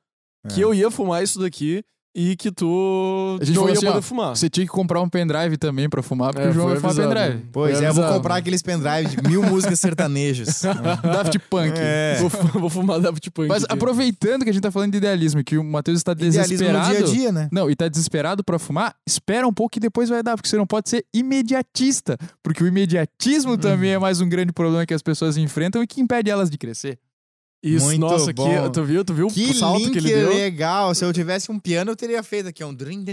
[0.52, 0.64] que É.
[0.64, 1.84] eu ia fumar isso daqui
[2.14, 4.36] e que tu A gente não ia assim, poder ó, fumar.
[4.36, 6.90] Você tinha que comprar um pendrive também pra fumar, porque É, o João vai fumar
[6.90, 7.14] avisado.
[7.14, 7.46] pendrive.
[7.52, 10.62] Pois Foi é, eu vou comprar aqueles pendrive de mil músicas sertanejas.
[11.02, 11.72] Daft Punk.
[11.76, 12.18] É.
[12.20, 12.28] Vou,
[12.60, 13.48] vou fumar Daft Punk.
[13.48, 13.72] Mas aqui.
[13.72, 16.88] aproveitando que a gente tá falando de idealismo e que o Matheus está Idealismo desesperado.
[16.88, 17.48] no dia a dia, né?
[17.50, 20.56] Não, e tá desesperado pra fumar, espera um pouco que depois vai dar, porque você
[20.56, 22.16] não pode ser imediatista.
[22.42, 26.00] Porque o imediatismo também é mais um grande problema que as pessoas enfrentam e que
[26.00, 26.98] impede elas de crescer.
[27.62, 28.44] Isso, Muito nossa, bom.
[28.44, 29.04] que, tu viu?
[29.04, 30.30] Tu viu Que o salto que ele deu?
[30.30, 30.92] legal.
[30.96, 32.74] Se eu tivesse um piano, eu teria feito aqui um...
[32.74, 33.04] Tem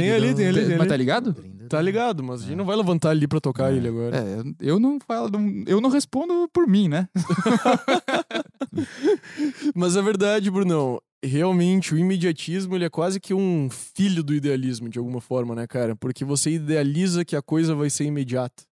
[0.00, 1.36] Tem ali, tem ali, tem Mas tá ligado?
[1.68, 4.16] Tá ligado, mas a gente não vai levantar ali pra tocar ele agora.
[4.16, 5.30] É, eu não falo,
[5.66, 7.08] eu não respondo por mim, né?
[9.74, 11.00] Mas é verdade, Brunão.
[11.24, 15.66] Realmente, o imediatismo ele é quase que um filho do idealismo, de alguma forma, né,
[15.66, 15.96] cara?
[15.96, 18.64] Porque você idealiza que a coisa vai ser imediata.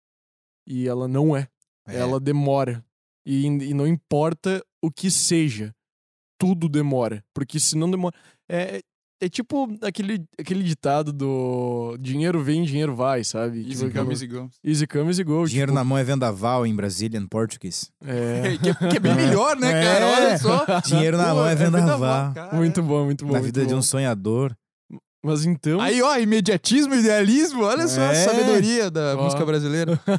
[0.66, 1.46] E ela não é.
[1.86, 1.98] É.
[1.98, 2.84] Ela demora.
[3.26, 5.72] E, e não importa o que seja,
[6.38, 7.22] tudo demora.
[7.34, 8.14] Porque se não demora.
[8.48, 8.80] É,
[9.22, 13.58] é tipo aquele, aquele ditado do dinheiro vem, dinheiro vai, sabe?
[13.58, 14.50] Easy Tipo aquela- come, easy go.
[14.64, 15.46] Easy come, easy go.
[15.46, 17.88] Dinheiro tipo, na mão é vendaval em Brazilian Portuguese.
[18.02, 18.56] é...
[18.62, 20.04] que, é, que é bem melhor, né, cara?
[20.06, 20.14] É.
[20.26, 20.64] Olha só.
[20.86, 21.82] Dinheiro na Pô, mão é vendaval.
[21.98, 22.56] vendaval, cara.
[22.56, 23.32] Muito bom, muito bom.
[23.34, 23.78] Na muito vida de bom.
[23.80, 24.56] um sonhador.
[25.22, 25.78] Mas então.
[25.80, 28.24] Aí, ó, imediatismo, idealismo, olha só a É.
[28.24, 29.24] sabedoria da Ó.
[29.24, 30.00] música brasileira.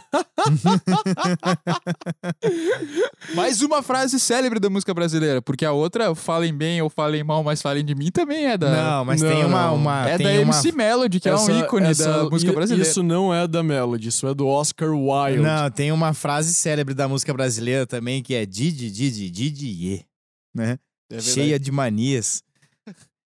[3.35, 7.43] Mais uma frase célebre da música brasileira, porque a outra, falem bem ou falem mal,
[7.43, 8.69] mas falem de mim, também é da.
[8.69, 9.67] Não, mas Não, tem uma.
[9.67, 9.75] não.
[9.75, 10.41] uma é tem da uma...
[10.53, 12.89] MC Melody, que é um ícone essa- da música i- brasileira.
[12.89, 15.41] Isso não é da Melody, isso é do Oscar Wilde.
[15.41, 20.05] Não, tem uma frase célebre da música brasileira também que é Didi, Didi, Didi, Ye.
[20.53, 20.77] Né?
[21.09, 21.33] É verdade.
[21.33, 22.43] Cheia de manias.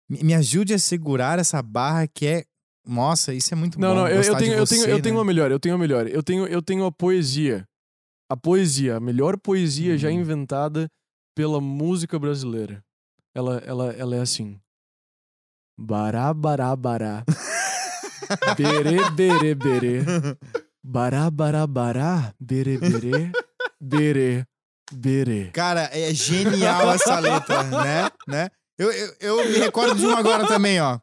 [0.10, 2.46] Me ajude a segurar essa barra que é.
[2.88, 3.96] Nossa, isso é muito Não, bom.
[4.02, 5.02] não, eu, eu de tenho, eu você, tenho, eu né?
[5.02, 6.08] tenho a melhor, eu tenho a melhor.
[6.08, 7.68] Eu tenho, eu tenho a poesia.
[8.30, 10.16] A poesia, a melhor poesia já Uhum.
[10.16, 10.88] inventada
[11.36, 12.84] pela música brasileira.
[13.34, 14.60] Ela, ela, ela é assim.
[15.78, 17.24] Bará, bará, bará.
[18.58, 20.00] berê, berê, berê.
[20.84, 22.34] Bará, bará, bará.
[22.40, 23.32] Berê, berê.
[23.82, 24.46] Berê,
[24.94, 25.52] berê.
[25.52, 28.10] Cara, é genial essa letra, né?
[28.28, 28.50] né?
[28.78, 31.00] Eu, eu, eu me recordo de uma agora também, ó.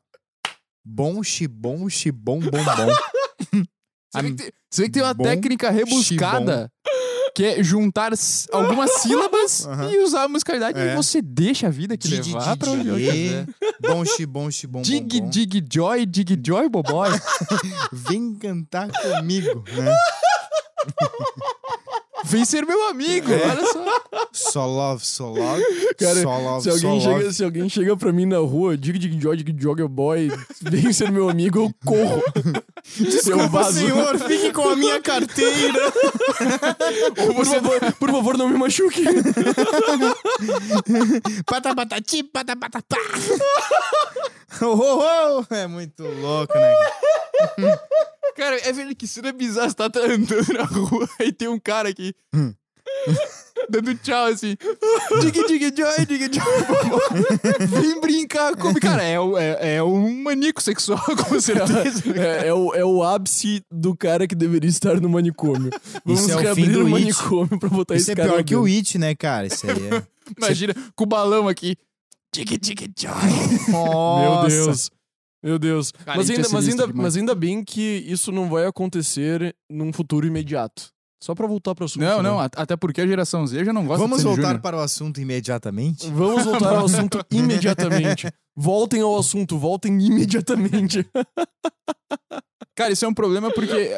[0.85, 3.67] Bom, xibom, xibom, bom, bom.
[4.15, 6.71] Você vê, que tem, você vê que tem uma Bom, técnica rebuscada
[7.35, 9.91] que é juntar s- algumas sílabas Aham.
[9.91, 10.93] e usar a musicalidade É.
[10.93, 13.47] e você deixa a vida te Didi, levar pra onde quiser.
[13.81, 15.31] Bom, xibom, xibom, bom, Dig, bom.
[15.31, 17.09] dig, joy, dig, joy, boboy.
[17.91, 19.95] Vem cantar comigo, né?
[22.33, 23.47] Vem ser meu amigo, É.
[23.49, 24.03] olha só.
[24.33, 25.63] Só love, só love.
[25.99, 27.35] Cara, só love, Se alguém, só chega, love.
[27.35, 30.31] se alguém chega pra mim na rua, dig dig jog, dig jog boy,
[30.63, 32.23] vem ser meu amigo, eu corro.
[32.85, 35.93] Desculpa, senhor, fique com a minha carteira.
[37.35, 39.03] Por favor, por favor, não me machuque.
[41.47, 42.99] Pata, patati, pata, pata, pá.
[44.61, 45.55] Oh, oh, oh.
[45.55, 46.75] É muito louco, né?
[47.57, 47.81] cara?
[48.37, 51.89] Cara, é velho que cena bizarra, você tá andando na rua e tem um cara
[51.89, 52.15] aqui.
[52.35, 52.53] Hum.
[53.69, 54.57] Dando tchau assim.
[55.21, 57.67] Dig, dig, joy, dig, joy.
[57.69, 58.81] Vem brincar comigo.
[58.81, 62.03] Cara, é, o- é, é um manico sexual, com certeza.
[62.17, 65.71] É, é o, é o ápice do cara que deveria estar no manicômio.
[66.05, 68.37] Vamos Isso é o reabrir do o manicômio pra botar Isso esse é cara pior
[68.39, 68.65] lá que o.
[68.65, 69.47] It, né, cara?
[69.47, 70.03] Isso aí é.
[70.39, 71.77] Imagina, com o balão aqui.
[72.35, 73.13] Dig, dig, joy.
[73.69, 74.49] Meu Nossa.
[74.49, 74.91] Deus.
[75.43, 75.93] Meu Deus.
[75.93, 77.03] Cara, mas, isso é ainda, mas, sinistro ainda, demais.
[77.03, 80.91] mas ainda bem que isso não vai acontecer num futuro imediato.
[81.23, 82.03] Só pra voltar pro assunto.
[82.03, 82.29] Não, né?
[82.29, 84.63] não, até porque a geração Z já não gosta Vamos de Sandy voltar Júnior.
[84.63, 86.11] para o assunto imediatamente?
[86.11, 88.29] Vamos voltar ao assunto imediatamente.
[88.57, 91.09] Voltem ao assunto, voltem imediatamente.
[92.75, 93.95] Cara, isso é um problema porque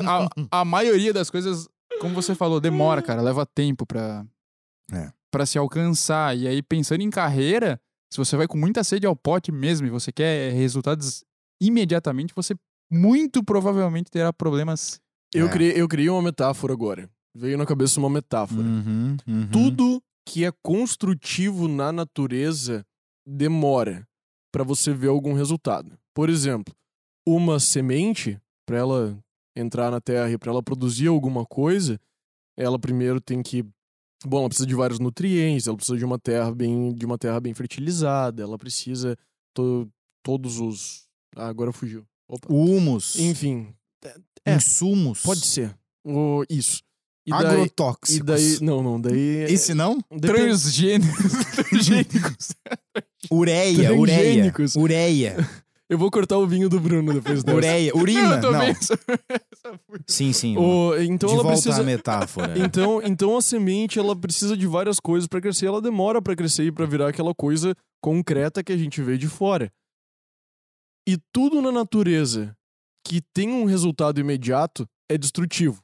[0.51, 1.69] a, a maioria das coisas,
[2.01, 3.23] como você falou, demora, cara.
[3.23, 4.25] Leva tempo pra,
[4.93, 5.11] É.
[5.31, 6.37] pra se alcançar.
[6.37, 7.81] E aí, pensando em carreira,
[8.13, 11.25] se você vai com muita sede ao pote mesmo e você quer resultados
[11.63, 12.55] imediatamente, você
[12.91, 15.01] muito provavelmente terá problemas.
[15.33, 15.51] Eu, É.
[15.51, 17.09] criei, eu criei uma metáfora agora.
[17.37, 18.61] Veio na cabeça uma metáfora.
[18.63, 19.49] Uhum, uhum.
[19.51, 22.85] Tudo que é construtivo na natureza
[23.27, 24.07] demora
[24.53, 25.99] pra você ver algum resultado.
[26.15, 26.75] Por exemplo,
[27.27, 29.19] uma semente, pra ela
[29.57, 32.01] entrar na terra e pra ela produzir alguma coisa,
[32.57, 33.65] ela primeiro tem que
[34.25, 37.41] bom, ela precisa de vários nutrientes, ela precisa de uma terra bem de uma terra
[37.41, 39.17] bem fertilizada, ela precisa
[39.55, 39.89] to-
[40.23, 41.07] todos os
[41.37, 42.07] ah, agora fugiu.
[42.29, 42.47] Opa.
[42.53, 43.17] Humus.
[43.19, 43.75] Enfim,
[44.45, 44.55] é.
[44.57, 45.21] Insumos.
[45.23, 45.77] pode ser.
[46.05, 46.81] O, isso.
[47.27, 48.17] E daí, Agrotóxicos.
[48.17, 49.99] e daí não, não, daí Esse não?
[50.11, 51.33] depende- Transgênicos.
[51.71, 52.49] Transgênicos.
[53.33, 54.19] Ureia, ureia.
[54.19, 54.77] Transgênicos.
[54.77, 55.37] Ureia.
[55.89, 57.57] Eu vou cortar o vinho do Bruno depois dessa.
[57.57, 57.93] Ureia.
[57.97, 58.41] Urina.
[58.41, 58.63] Não.
[58.63, 58.99] essa-.
[60.07, 60.57] Sim, sim.
[60.57, 62.59] O- então de ela volta precisa à metáfora.
[62.59, 66.65] Então, então a semente ela precisa de várias coisas pra crescer, ela demora pra crescer
[66.65, 69.71] e pra virar aquela coisa concreta que a gente vê de fora.
[71.07, 72.57] E tudo na natureza
[73.07, 75.84] que tem um resultado imediato é destrutivo.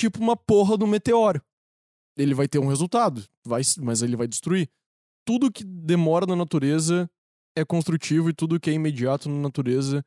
[0.00, 1.42] Tipo uma porra do meteoro.
[2.16, 4.66] Ele vai ter um resultado, vai, mas ele vai destruir.
[5.26, 7.06] Tudo que demora na natureza
[7.54, 10.02] é construtivo e tudo que é imediato na natureza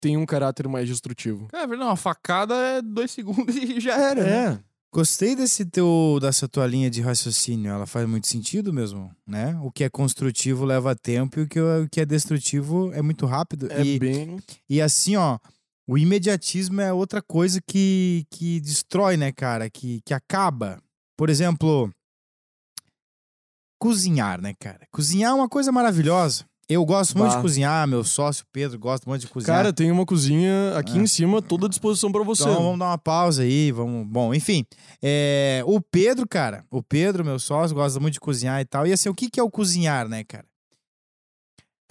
[0.00, 1.46] tem um caráter mais destrutivo.
[1.52, 4.24] É verdade, uma facada é dois segundos e já era.
[4.24, 4.30] né?
[4.30, 4.58] É,
[4.90, 7.70] Gostei desse teu, dessa tua linha de raciocínio.
[7.70, 9.58] Ela faz muito sentido mesmo, né?
[9.62, 13.26] O que é construtivo leva tempo e o que, o que é destrutivo é muito
[13.26, 13.70] rápido.
[13.70, 14.38] é e, bem.
[14.70, 15.38] e assim, ó,
[15.86, 19.68] o imediatismo é outra coisa que, que destrói, né, cara?
[19.70, 20.80] Que, que acaba.
[21.16, 21.90] Por exemplo,
[23.80, 24.80] cozinhar, né, cara?
[24.92, 26.44] Cozinhar é uma coisa maravilhosa.
[26.66, 27.36] Eu gosto muito Bah.
[27.36, 29.58] de cozinhar, meu sócio Pedro gosta muito de cozinhar.
[29.58, 31.02] Cara, tem uma cozinha aqui É.
[31.02, 32.42] em cima, toda à disposição pra você.
[32.42, 34.06] Então vamos dar uma pausa aí, vamos.
[34.06, 34.64] Bom, enfim.
[35.02, 38.86] é, O Pedro, cara, o Pedro, meu sócio, gosta muito de cozinhar e tal.
[38.86, 40.46] E assim, o que, que é o cozinhar, né, cara?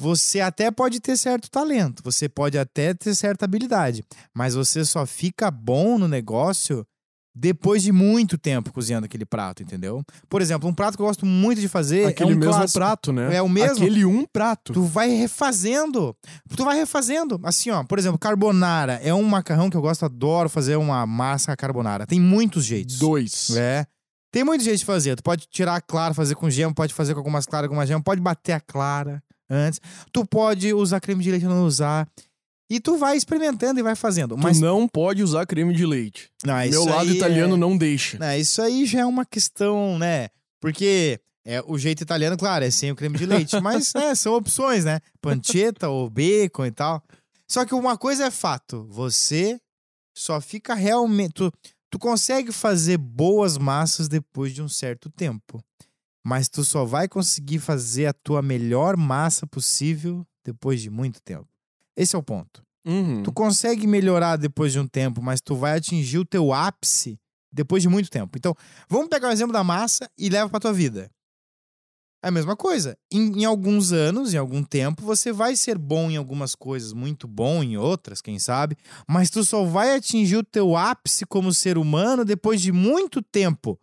[0.03, 5.05] Você até pode ter certo talento, você pode até ter certa habilidade, mas você só
[5.05, 6.85] fica bom no negócio
[7.33, 10.03] depois de muito tempo cozinhando aquele prato, entendeu?
[10.27, 12.79] Por exemplo, um prato que eu gosto muito de fazer Aquele é um mesmo clássico.
[12.79, 13.33] prato, né?
[13.33, 13.77] É o mesmo?
[13.77, 14.73] Aquele um prato.
[14.73, 16.13] Tu vai refazendo.
[16.53, 17.39] Tu vai refazendo.
[17.41, 21.55] Assim, ó, por exemplo, carbonara é um macarrão que eu gosto, adoro fazer uma massa
[21.55, 22.05] carbonara.
[22.05, 22.99] Tem muitos jeitos.
[22.99, 23.55] Dois.
[23.55, 23.87] É.
[24.33, 25.15] Tem muitos jeitos de fazer.
[25.15, 28.03] Tu pode tirar a clara, fazer com gema, pode fazer com algumas claras, algumas gema,
[28.03, 29.79] pode bater a clara antes.
[30.11, 32.07] Tu pode usar creme de leite ou não usar.
[32.69, 34.37] E tu vai experimentando e vai fazendo.
[34.37, 36.29] Mas Tu não pode usar creme de leite.
[36.43, 37.57] não, Meu lado italiano é...
[37.57, 38.17] não deixa.
[38.17, 40.29] Não, isso aí já é uma questão, né?
[40.59, 43.59] Porque é, o jeito italiano, claro, é sem o creme de leite.
[43.61, 44.99] mas é, são opções, né?
[45.21, 47.03] Pancetta ou bacon e tal.
[47.47, 49.59] Só que uma coisa é fato: você
[50.17, 51.33] só fica realmente.
[51.33, 51.51] Tu,
[51.91, 55.63] tu consegue fazer boas massas depois de um certo tempo.
[56.23, 61.47] Mas tu só vai conseguir fazer a tua melhor massa possível depois de muito tempo.
[61.95, 62.63] Esse é o ponto.
[62.85, 63.23] Uhum.
[63.23, 67.19] Tu consegue melhorar depois de um tempo, mas tu vai atingir o teu ápice
[67.51, 68.37] depois de muito tempo.
[68.37, 68.55] Então,
[68.89, 71.09] vamos pegar o exemplo da massa e leva pra tua vida.
[72.23, 72.97] É a mesma coisa.
[73.11, 77.27] Em, em alguns anos, em algum tempo, você vai ser bom em algumas coisas, muito
[77.27, 81.77] bom em outras, quem sabe, mas tu só vai atingir o teu ápice como ser
[81.77, 83.77] humano depois de muito tempo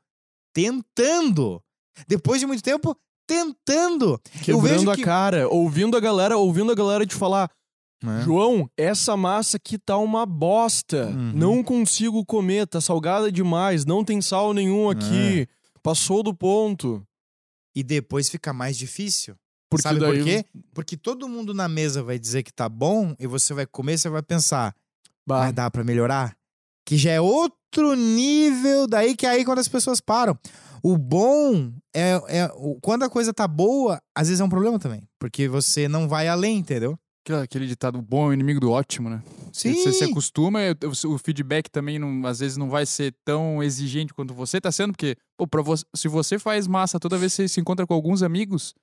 [0.55, 1.63] tentando.
[2.09, 2.97] Depois de muito tempo
[3.27, 4.21] tentando.
[4.43, 7.51] Quebrando que- a cara, ouvindo a galera, ouvindo a galera te falar,
[8.03, 8.23] Né?
[8.25, 11.09] João, essa massa aqui tá uma bosta.
[11.09, 11.33] Uhum.
[11.35, 15.47] Não consigo comer, tá salgada demais, não tem sal nenhum aqui.
[15.83, 17.07] Passou do ponto.
[17.77, 19.37] E depois fica mais difícil.
[19.71, 20.45] Porque Sabe daí por quê?
[20.75, 24.09] Porque todo mundo na mesa vai dizer que tá bom e você vai comer, você
[24.09, 24.75] vai pensar,
[25.27, 26.35] Bah, mas dá pra melhorar?
[26.87, 27.57] Que já é outro
[27.97, 30.37] nível, daí que é aí quando as pessoas param.
[30.83, 32.51] O bom é, é
[32.81, 36.27] quando a coisa tá boa, às vezes é um problema também, porque você não vai
[36.27, 36.99] além, entendeu?
[37.43, 39.23] Aquele- ditado bom é o inimigo do ótimo, né?
[39.53, 39.75] Sim.
[39.75, 40.59] Você se acostuma,
[41.07, 44.93] o feedback também não- às vezes não vai ser tão exigente quanto você tá sendo,
[44.93, 48.23] porque, pô, você, se você faz massa toda vez que você se encontra com alguns
[48.23, 48.75] amigos,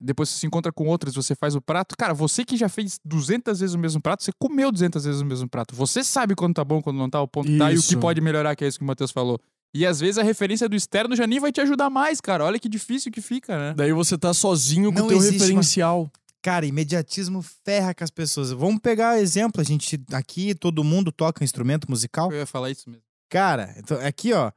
[0.00, 2.98] depois você se encontra com outros, você faz o prato, cara, você que já fez
[3.04, 5.74] 200 vezes o mesmo prato, você comeu 200 vezes o mesmo prato.
[5.74, 7.92] Você sabe quando tá bom, quando não tá, o ponto que tá e o que
[7.92, 7.98] Isso.
[7.98, 9.40] pode melhorar, que é isso que o Matheus falou.
[9.74, 12.44] E às vezes a referência do externo já nem vai te ajudar mais, cara.
[12.44, 13.74] Olha que difícil que fica, né?
[13.76, 16.08] Daí você tá sozinho com o teu existe referencial.
[16.40, 18.52] Cara, imediatismo ferra com as pessoas.
[18.52, 22.30] Vamos pegar exemplo, a gente aqui, todo mundo toca um instrumento musical.
[22.30, 23.02] Eu ia falar isso mesmo.
[23.28, 24.52] Cara, então, aqui, ó.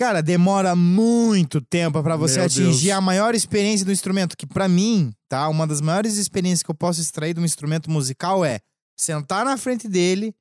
[0.00, 2.96] Cara, demora muito tempo pra você Meu atingir Deus.
[2.96, 5.46] a maior experiência do instrumento, que pra mim, tá?
[5.46, 8.60] Uma das maiores experiências que eu posso extrair de um instrumento musical é
[8.98, 10.34] sentar na frente dele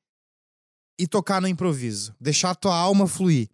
[0.98, 3.50] e tocar no improviso, deixar a tua alma fluir.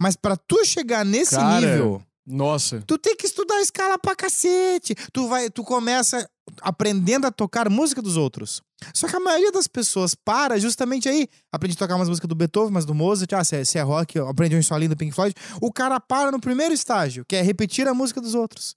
[0.00, 2.82] Mas pra tu chegar nesse Cara, nível, Nossa.
[2.84, 4.96] tu tem que estudar a escala pra cacete.
[5.12, 6.28] Tu vai, tu começa
[6.62, 8.60] aprendendo a tocar música dos outros.
[8.92, 11.28] Só que a maioria das pessoas para justamente aí.
[11.52, 13.32] Aprende a tocar umas músicas do Beethoven, mas do Mozart.
[13.32, 15.34] Ah, se é, se é rock, aprende um solinho do Pink Floyd.
[15.60, 18.74] O cara para no primeiro estágio, que é repetir a música dos outros.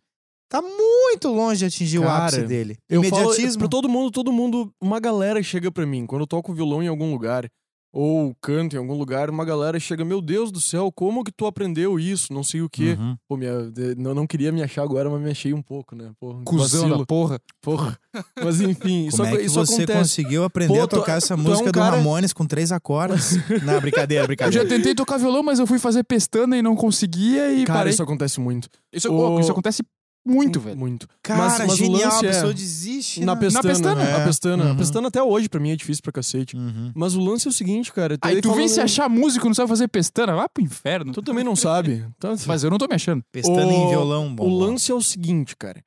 [0.49, 2.78] Tá muito longe de atingir o Cara, ápice dele.
[2.89, 3.60] Eu falo Imediatismo.
[3.60, 6.88] pra todo mundo, todo mundo, uma galera chega pra mim quando eu toco violão em
[6.88, 7.49] algum lugar
[7.93, 11.45] ou canto em algum lugar, uma galera chega, meu Deus do céu, como que tu
[11.45, 12.31] aprendeu isso?
[12.33, 12.95] Não sei o quê.
[12.99, 13.15] Uhum.
[13.27, 13.53] Pô, minha,
[13.97, 16.11] não, não queria me achar agora, mas me achei um pouco, né?
[16.19, 16.99] Pô, Cusão vacilo.
[16.99, 17.39] da porra.
[17.61, 17.97] Porra.
[18.43, 19.99] Mas enfim, isso, Como é aco- que isso você acontece.
[19.99, 22.45] conseguiu aprender Pô, a tu- tocar essa tu é um música do cara- Ramones com
[22.45, 23.31] três acordes?
[23.63, 24.63] Não, brincadeira, Eu brincadeira.
[24.63, 27.93] já tentei tocar violão, mas eu fui fazer pestana e não conseguia e Cara, parei.
[27.93, 28.69] isso acontece muito.
[28.93, 29.83] Isso, o- isso acontece
[30.28, 30.78] muito, velho.
[30.78, 31.07] Muito.
[31.23, 33.19] Cara, Mas- mas o genial, lance a é- pessoa desiste.
[33.25, 33.41] Na né?
[33.41, 33.69] pestana.
[33.69, 34.25] pestana, A é.
[34.25, 34.63] pestana.
[34.63, 34.78] A Uhum.
[34.78, 36.55] pestana até hoje pra mim é difícil pra cacete.
[36.55, 36.91] Uhum.
[36.95, 38.17] Mas o lance é o seguinte, cara.
[38.21, 41.11] Aí tu falando- vem se achar músico, não sabe fazer pestana, vai pro inferno.
[41.13, 42.05] Tu também não sabe.
[42.17, 43.23] Então, Mas eu não tô me achando.
[43.32, 44.43] Pestana O- em violão, bom.
[44.47, 45.82] o lance é o seguinte, cara.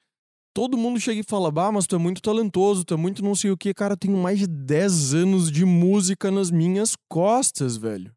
[0.53, 3.37] Todo mundo chega e fala, bah, mas tu é muito talentoso, tu é muito não
[3.37, 3.73] sei o que.
[3.73, 8.11] Cara, eu tenho mais de 10 anos de música nas minhas costas, velho.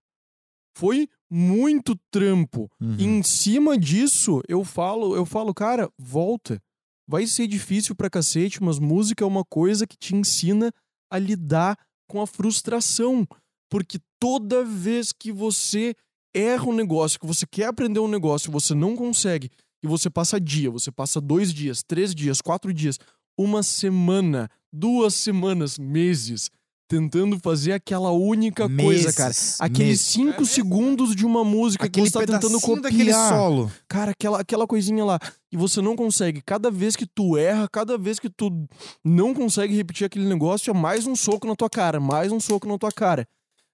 [0.75, 2.69] Foi muito trampo.
[2.79, 2.95] Uhum.
[2.99, 6.61] Em cima disso, eu falo, eu falo, cara, volta.
[7.07, 10.71] Vai ser difícil pra cacete, mas música é uma coisa que te ensina
[11.11, 11.77] a lidar
[12.07, 13.27] com a frustração.
[13.69, 15.95] Porque toda vez que você
[16.35, 19.49] erra um negócio, que você quer aprender um negócio, você não consegue,
[19.83, 22.99] e você passa dia, você passa dois dias, três dias, quatro dias,
[23.37, 26.49] uma semana, duas semanas, meses,
[26.87, 29.33] tentando fazer aquela única coisa, Meses, cara.
[29.59, 30.01] Aqueles meses.
[30.01, 32.81] cinco É segundos de uma música Aquele que você tá tentando copiar.
[32.81, 33.71] daquele solo.
[33.87, 35.19] Cara, aquela, aquela coisinha lá.
[35.51, 36.41] E você não consegue.
[36.41, 38.67] Cada vez que tu erra, cada vez que tu
[39.03, 42.67] não consegue repetir aquele negócio, é mais um soco na tua cara, mais um soco
[42.67, 43.27] na tua cara.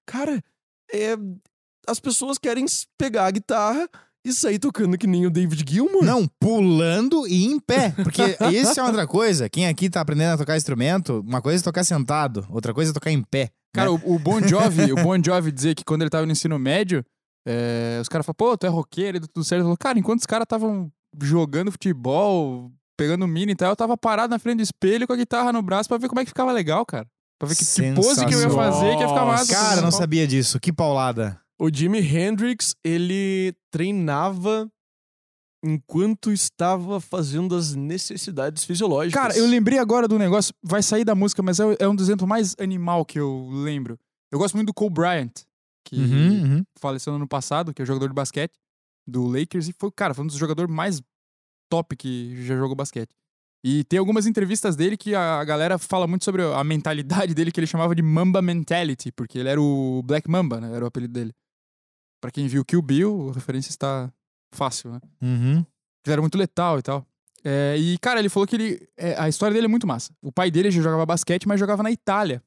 [0.05, 0.41] Cara,
[0.93, 1.15] é.
[1.87, 2.65] As pessoas querem
[2.97, 3.89] pegar a guitarra
[4.31, 6.03] e sair tocando que nem o David Gilmour.
[6.03, 7.91] Não, pulando e em pé.
[8.03, 8.21] Porque
[8.53, 9.49] isso é outra coisa.
[9.49, 12.93] Quem aqui tá aprendendo a tocar instrumento, uma coisa é tocar sentado, outra coisa é
[12.93, 13.49] tocar em pé.
[13.73, 14.01] Cara, né?
[14.03, 17.05] o, o Bon Jovi, o Bon Jovi dizia que quando ele tava no ensino médio,
[17.47, 19.59] é, os caras falaram, pô, tu é roqueiro e tudo certo.
[19.59, 23.97] Ele falou, cara, enquanto os caras estavam jogando futebol, pegando mini e tal, eu tava
[23.97, 26.29] parado na frente do espelho com a guitarra no braço pra ver como é que
[26.31, 27.07] ficava legal, cara.
[27.39, 29.53] Pra ver que, que pose que eu ia fazer que ia ficar massa.
[29.53, 30.59] Cara, não sabia disso.
[30.59, 31.39] Que paulada.
[31.59, 34.71] O Jimi Hendrix, ele treinava
[35.63, 39.21] enquanto estava fazendo as necessidades fisiológicas.
[39.21, 42.05] Cara, eu lembrei agora do negócio, vai sair da música, mas é, é um dos
[42.07, 43.99] exemplos mais animal que eu lembro.
[44.31, 45.31] Eu gosto muito do Cole Bryant,
[45.83, 48.53] que Uhum, faleceu no ano passado, que é jogador de basquete
[49.05, 51.01] do Lakers, e foi, cara, foi um dos jogadores mais
[51.69, 53.09] top que já jogou basquete.
[53.63, 57.59] E tem algumas entrevistas dele que a galera fala muito sobre a mentalidade dele, que
[57.59, 60.73] ele chamava de Mamba Mentality, porque ele era o Black Mamba, né?
[60.73, 61.33] Era o apelido dele.
[62.21, 64.11] Pra quem viu Kill Bill, a referência está
[64.53, 64.99] fácil, né?
[65.21, 65.65] Uhum.
[66.05, 67.05] Ele era muito letal e tal.
[67.43, 68.89] É, e, cara, ele falou que ele.
[68.97, 70.13] é, a história dele é muito massa.
[70.21, 72.43] O pai dele já jogava basquete, mas jogava na Itália.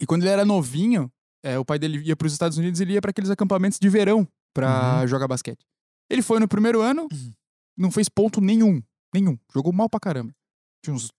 [0.00, 1.12] E quando ele era novinho,
[1.42, 3.78] é, o pai dele ia para os Estados Unidos e ele ia para aqueles acampamentos
[3.78, 5.64] de verão pra jogar basquete.
[6.08, 7.06] Ele foi no primeiro ano,
[7.76, 8.82] não fez ponto nenhum.
[9.14, 9.38] Nenhum.
[9.52, 10.32] Jogou mal pra caramba.
[10.82, 11.10] Tinha uns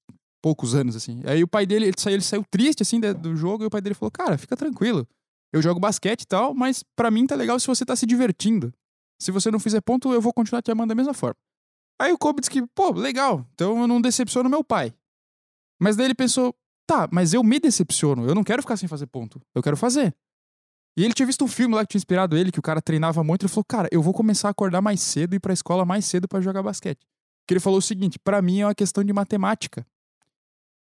[0.41, 1.21] poucos anos, assim.
[1.25, 3.81] Aí o pai dele, ele saiu, ele saiu triste, assim, do jogo, e o pai
[3.81, 5.07] dele falou: Cara, fica tranquilo.
[5.53, 8.73] Eu jogo basquete e tal, mas pra mim tá legal se você tá se divertindo.
[9.19, 11.35] Se você não fizer ponto, eu vou continuar te amando da mesma forma.
[11.99, 14.93] Aí o Kobe disse que, pô, legal, então eu não decepciono meu pai.
[15.79, 16.55] Mas daí ele pensou,
[16.87, 20.15] tá, mas eu me decepciono, eu não quero ficar sem fazer ponto, eu quero fazer.
[20.97, 23.23] E ele tinha visto um filme lá que tinha inspirado ele, que o cara treinava
[23.23, 25.85] muito, ele falou, cara, eu vou começar a acordar mais cedo e ir pra escola
[25.85, 27.05] mais cedo pra jogar basquete.
[27.47, 29.85] Que ele falou o seguinte, pra mim é uma questão de matemática.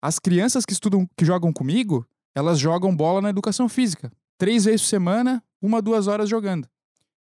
[0.02, 4.12] As crianças que estudam, que jogam comigo, elas jogam bola na educação física.
[4.38, 6.68] Três vezes por semana, uma, duas horas jogando.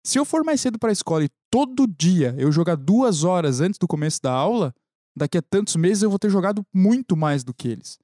[0.05, 3.79] Se eu for mais cedo pra escola e todo dia eu jogar duas horas antes
[3.79, 4.75] do começo da aula,
[5.17, 7.99] daqui a tantos meses eu vou ter jogado muito mais do que eles.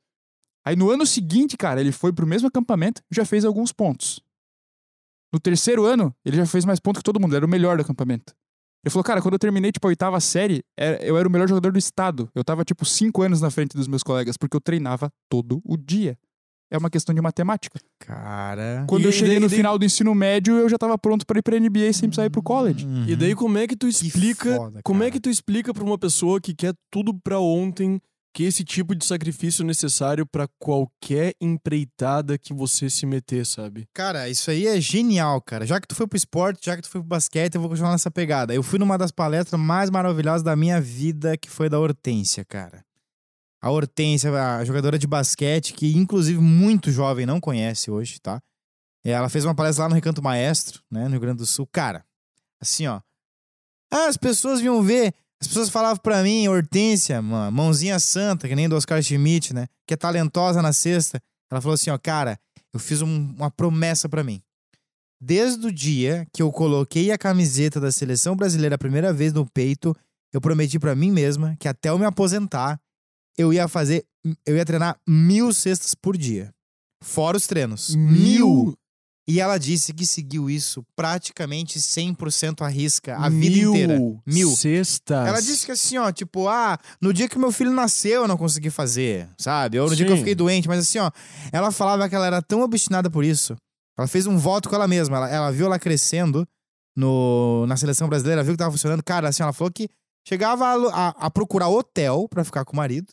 [0.64, 4.20] Aí no ano seguinte, cara, ele foi pro mesmo acampamento já fez alguns pontos.
[5.32, 7.82] No terceiro ano, ele já fez mais pontos que todo mundo, era o melhor do
[7.82, 8.34] acampamento.
[8.84, 10.62] Ele falou, cara, quando eu terminei, tipo, a oitava série,
[11.00, 12.30] eu era o melhor jogador do estado.
[12.34, 15.76] Eu tava, tipo, cinco anos na frente dos meus colegas, porque eu treinava todo o
[15.76, 16.16] dia.
[16.70, 17.80] É uma questão de matemática.
[17.98, 18.84] Cara.
[18.88, 21.26] Quando E eu daí- cheguei no daí- final do ensino médio, eu já tava pronto
[21.26, 22.84] pra ir pra NBA sem precisar ir pro college.
[22.84, 23.04] Uhum.
[23.06, 25.96] E daí como é que tu explica, foda, como é que tu explica pra uma
[25.98, 28.00] pessoa que quer tudo pra ontem,
[28.34, 33.86] que esse tipo de sacrifício é necessário pra qualquer empreitada que você se meter, sabe?
[33.94, 35.66] Cara, isso aí é genial, cara.
[35.66, 37.92] Já que tu foi pro esporte, já que tu foi pro basquete, eu vou continuar
[37.92, 38.54] nessa pegada.
[38.54, 42.84] Eu fui numa das palestras mais maravilhosas da minha vida, que foi da Hortência, cara.
[43.60, 48.40] A Hortência, a jogadora de basquete, que inclusive muito jovem não conhece hoje, tá?
[49.04, 51.66] Ela fez uma palestra lá no Recanto Maestro, né, no Rio Grande do Sul.
[51.72, 52.04] Cara,
[52.60, 53.00] assim, ó.
[53.90, 58.54] Ah, as pessoas vinham ver, as pessoas falavam pra mim, Hortência, uma mãozinha santa, que
[58.54, 61.20] nem do Oscar Schmidt, né, que é talentosa na sexta.
[61.50, 62.38] Ela falou assim, ó, cara,
[62.72, 64.42] eu fiz um- uma promessa pra mim.
[65.20, 69.44] Desde o dia que eu coloquei a camiseta da seleção brasileira a primeira vez no
[69.50, 69.96] peito,
[70.32, 72.78] eu prometi pra mim mesma que até eu me aposentar,
[73.38, 74.04] eu ia fazer,
[74.44, 76.52] eu ia treinar mil cestas por dia.
[77.02, 77.94] Fora os treinos.
[79.30, 83.98] E ela disse que seguiu isso praticamente 100% à risca a vida Mil inteira.
[84.26, 84.50] Mil.
[84.56, 85.28] Cestas.
[85.28, 88.38] Ela disse que assim, ó, tipo, ah, no dia que meu filho nasceu eu não
[88.38, 89.78] consegui fazer, sabe?
[89.78, 90.22] Ou no dia que eu Sim.
[90.22, 91.10] fiquei doente, mas assim, ó,
[91.52, 93.54] ela falava que ela era tão obstinada por isso.
[93.98, 95.18] Ela fez um voto com ela mesma.
[95.18, 96.46] Ela, ela viu ela crescendo
[96.96, 99.02] no, na seleção brasileira, viu que tava funcionando.
[99.04, 99.88] Cara, assim, ela falou que
[100.26, 103.12] chegava a, a- a procurar hotel pra ficar com o marido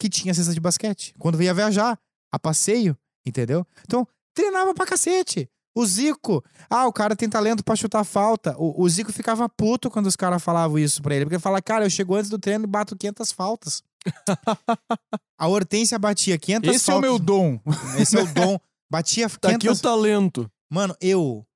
[0.00, 1.14] que tinha cesta de basquete.
[1.18, 1.98] Quando ia viajar,
[2.32, 3.66] a passeio, entendeu?
[3.84, 5.46] Então, treinava pra cacete.
[5.76, 8.56] O Zico, ah, o cara tem talento pra chutar falta.
[8.58, 11.26] O, o Zico ficava puto quando os caras falavam isso pra ele.
[11.26, 13.82] Porque ele fala, cara, eu chego antes do treino e bato 500 faltas.
[15.38, 17.10] a Hortência batia 500 Esse é o faltas.
[17.10, 17.60] meu dom.
[17.98, 18.58] Esse é o dom.
[18.90, 20.50] Batia 500 Tá aqui o talento.
[20.68, 21.46] Mano, eu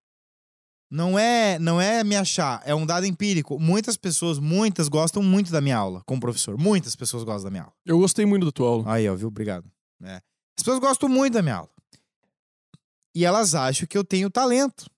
[0.95, 3.59] não é, não é me achar, é um dado empírico.
[3.59, 6.57] Muitas pessoas, muitas gostam muito da minha aula como professor.
[6.57, 7.75] Muitas pessoas gostam da minha aula.
[7.85, 8.95] Eu gostei muito da tua aula.
[8.95, 9.27] Aí, ó, viu?
[9.27, 9.69] Obrigado.
[10.05, 10.15] É.
[10.57, 11.71] As pessoas gostam muito da minha aula.
[13.13, 14.89] E elas acham que eu tenho talento.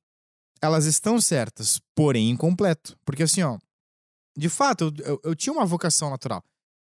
[0.61, 2.95] Elas estão certas, porém incompleto.
[3.03, 3.57] Porque assim, ó,
[4.37, 6.45] de fato, eu, eu, eu tinha uma vocação natural.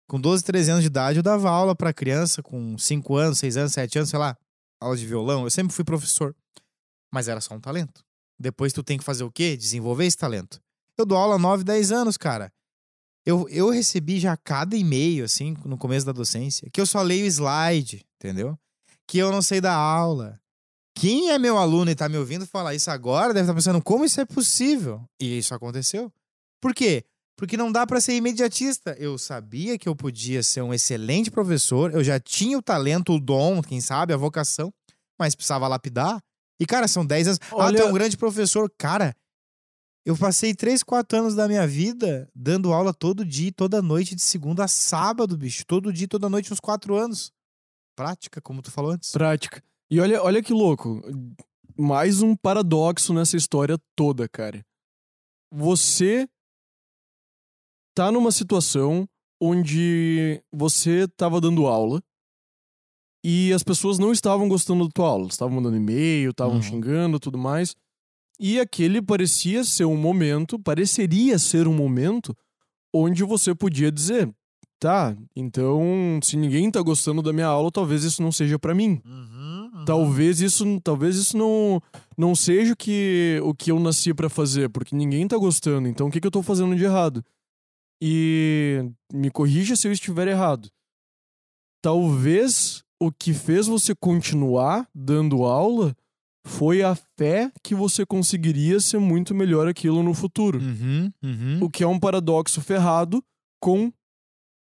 [0.07, 3.57] Com 12, 13 anos de idade, eu dava aula pra criança com 5 anos, 6
[3.57, 4.37] anos, 7 anos, sei lá,
[4.79, 5.43] aula de violão.
[5.43, 6.33] Eu sempre fui professor.
[7.13, 8.01] Mas era só um talento.
[8.39, 9.55] Depois tu tem que fazer o quê?
[9.55, 10.61] Desenvolver esse talento.
[10.97, 12.51] Eu dou aula há 9, 10 anos, cara.
[13.25, 17.25] Eu, eu recebi já cada e-mail, assim, no começo da docência, que eu só leio
[17.25, 18.57] slide, entendeu?
[19.07, 20.39] Que eu não sei dar aula.
[20.95, 24.05] Quem é meu aluno e tá me ouvindo falar isso agora deve estar pensando como
[24.05, 25.03] isso é possível.
[25.19, 26.11] E isso aconteceu.
[26.61, 27.03] Por quê?
[27.35, 28.95] Porque não dá pra ser imediatista.
[28.99, 33.19] Eu sabia que eu podia ser um excelente professor, eu já tinha o talento, o
[33.19, 34.71] dom, quem sabe, a vocação,
[35.19, 36.21] mas precisava lapidar.
[36.63, 37.39] E, cara, são 10 anos.
[37.51, 38.71] Ah, Olha- tu é um grande professor.
[38.77, 39.13] Cara,
[40.05, 44.21] eu passei 3, 4 anos da minha vida dando aula todo dia, toda noite, de
[44.21, 45.65] segunda a sábado, bicho.
[45.65, 47.33] Todo dia, toda noite, uns 4 anos.
[47.97, 49.11] Prática, como tu falou antes.
[49.11, 49.61] Prática.
[49.91, 51.01] E olha, olha que louco.
[51.77, 54.65] Mais um paradoxo nessa história toda, cara.
[55.51, 56.27] Você
[57.93, 59.07] tá numa situação
[59.41, 62.01] onde você tava dando aula
[63.23, 65.27] e as pessoas não estavam gostando da tua aula.
[65.27, 66.61] Estavam mandando e-mail, estavam Uhum.
[66.61, 67.75] xingando, tudo mais.
[68.39, 72.35] E aquele parecia ser um momento, pareceria ser um momento
[72.93, 74.29] onde você podia dizer,
[74.79, 79.01] tá, então se ninguém tá gostando da minha aula, talvez isso não seja pra mim.
[79.05, 81.81] Uhum, Talvez isso, talvez isso não,
[82.17, 85.87] não seja o que, o que eu nasci pra fazer, porque ninguém tá gostando.
[85.87, 87.23] Então o que, que eu tô fazendo de errado?
[88.01, 90.69] E me corrija se eu estiver errado.
[91.81, 95.95] Talvez o que fez você continuar dando aula
[96.45, 100.59] foi a fé que você conseguiria ser muito melhor aquilo no futuro.
[100.59, 101.57] Uhum, uhum.
[101.61, 103.23] O que é um paradoxo ferrado
[103.61, 103.91] com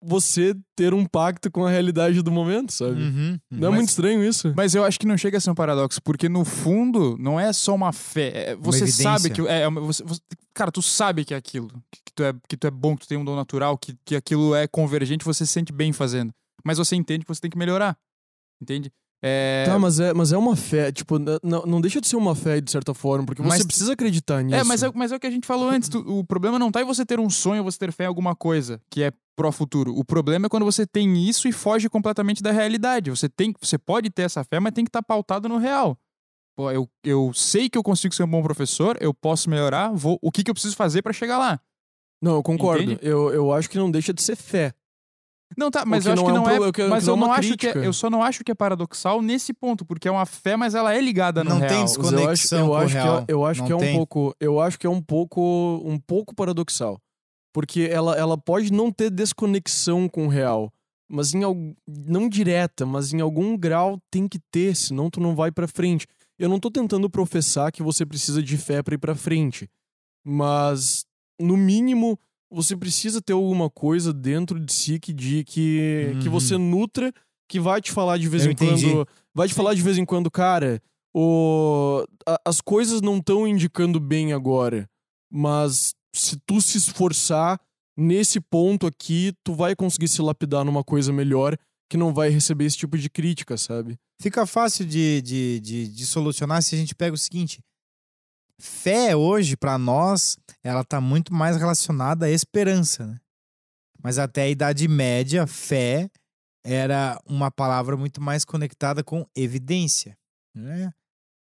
[0.03, 3.01] você ter um pacto com a realidade do momento, sabe?
[3.01, 4.53] Uhum, Não é Mas- muito estranho isso?
[4.55, 7.51] Mas eu acho que não chega a ser um paradoxo, porque no fundo não é
[7.51, 8.51] só uma fé.
[8.51, 9.03] é- Você evidência.
[9.03, 9.41] sabe que.
[9.47, 10.21] É, é uma- você- você-
[10.53, 11.69] cara, tu sabe que é aquilo.
[11.91, 13.95] Que, que tu é, que tu é bom, que tu tem um dom natural, que,
[14.05, 16.31] que aquilo é convergente, você se sente bem fazendo.
[16.63, 17.97] Mas você entende que você tem que melhorar.
[18.61, 18.91] Entende?
[19.23, 22.35] É, Tá, mas é, mas é uma fé, tipo, não, não deixa de ser uma
[22.35, 24.55] fé de certa forma, porque você Mas- precisa acreditar nisso.
[24.59, 25.89] É, mas é, mas é o que a gente falou antes.
[25.89, 28.35] tu- o problema não tá em você ter um sonho, você ter fé em alguma
[28.35, 29.97] coisa que é pró futuro.
[29.97, 33.09] O problema é quando você tem isso e foge completamente da realidade.
[33.09, 35.97] Você tem, você pode ter essa fé, mas tem que estar pautado no real.
[36.55, 40.17] Pô, eu, eu sei que eu consigo ser um bom professor, eu posso melhorar, vou,
[40.21, 41.59] o que, que eu preciso fazer pra chegar lá?
[42.21, 42.83] Não, eu concordo.
[42.83, 42.99] Entende?
[43.01, 44.73] Eu, eu acho que não deixa de ser fé.
[45.57, 46.71] Não, tá, mas eu acho não que é um não é.
[46.71, 49.21] que mas eu é não acho que é, eu só não acho que é paradoxal
[49.21, 51.69] nesse ponto, porque é uma fé, mas ela é ligada no Não real.
[51.69, 52.19] tem desconexão.
[52.19, 53.17] eu acho, eu com o acho que real.
[53.19, 53.95] é, eu acho Não que é um tem.
[53.97, 56.99] pouco, eu acho que é um pouco, um pouco paradoxal,
[57.53, 60.71] porque ela, ela pode não ter desconexão com o real,
[61.07, 61.41] mas em
[61.87, 66.07] não direta, mas em algum grau tem que ter, senão tu não vai pra frente.
[66.37, 69.69] Eu não tô tentando professar que você precisa de fé pra ir pra frente,
[70.23, 71.05] mas
[71.39, 72.19] no mínimo
[72.55, 76.31] você precisa ter alguma coisa dentro de si que, de, que, que Uhum.
[76.31, 77.11] você nutra,
[77.49, 78.85] que vai te falar de vez Eu em entendi.
[78.91, 79.07] quando.
[79.33, 80.81] Vai te falar de vez em quando, cara,
[81.13, 84.87] o, a- as coisas não estão indicando bem agora.
[85.31, 87.59] Mas se tu se esforçar
[87.97, 91.57] nesse ponto aqui, tu vai conseguir se lapidar numa coisa melhor
[91.89, 93.97] que não vai receber esse tipo de crítica, sabe?
[94.21, 97.59] Fica fácil de, de, de, de solucionar se a gente pega o seguinte:
[98.59, 103.17] fé hoje, pra nós, ela tá muito mais relacionada à esperança, né?
[104.01, 106.09] Mas até a Idade Média, fé
[106.63, 110.17] era uma palavra muito mais conectada com evidência.
[110.55, 110.91] Né?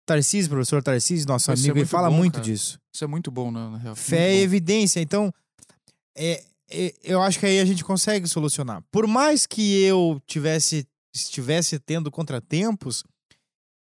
[0.06, 2.44] Tarcísio, professor Tarcísio, nosso Isso é amigo, ele muito fala bom, muito cara.
[2.44, 2.78] disso.
[2.94, 3.96] Isso é muito bom, na, na real.
[3.96, 4.44] Fé e bom.
[4.44, 5.00] evidência.
[5.00, 5.32] Então,
[6.16, 8.82] é, é, eu acho que aí a gente consegue solucionar.
[8.90, 13.04] Por mais que eu tivesse estivesse tendo contratempos,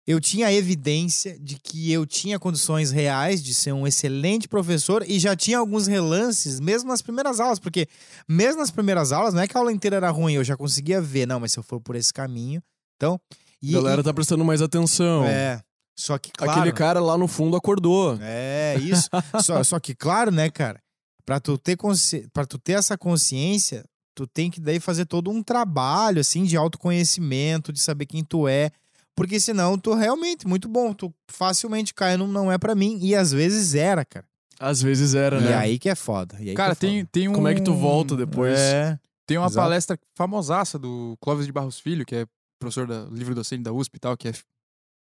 [0.07, 5.17] eu tinha evidência de que eu tinha condições reais de ser um excelente professor e
[5.19, 7.87] já tinha alguns relances, mesmo nas primeiras aulas, porque
[8.27, 11.01] mesmo nas primeiras aulas, não é que a aula inteira era ruim, eu já conseguia
[11.01, 12.61] ver, não, mas se eu for por esse caminho,
[12.95, 13.19] então...
[13.31, 13.35] A
[13.67, 15.25] E, galera tá prestando mais atenção.
[15.25, 15.59] e- é,
[15.97, 16.59] só que, claro...
[16.59, 18.15] Aquele cara lá no fundo acordou.
[18.21, 19.09] É, isso.
[19.43, 20.79] só, só que, claro, né, cara?
[21.25, 22.27] Pra tu, ter consci...
[22.31, 23.83] pra tu ter essa consciência,
[24.13, 28.47] tu tem que daí fazer todo um trabalho, assim, de autoconhecimento, de saber quem tu
[28.47, 28.69] é.
[29.15, 32.99] Porque senão tu realmente, muito bom, tu facilmente cai num não é pra mim.
[33.01, 34.25] E às vezes era, cara.
[34.59, 35.53] Às vezes era, E né?
[35.55, 36.37] aí que é foda.
[36.39, 37.09] E aí Cara, que é tem, foda.
[37.11, 37.33] tem um.
[37.33, 38.57] Como é que tu volta depois?
[38.57, 38.99] É.
[39.27, 39.63] Tem uma Exato.
[39.65, 42.25] palestra famosaça do Clóvis de Barros Filho, que é
[42.59, 44.33] professor da livro docente da USP e tal, que é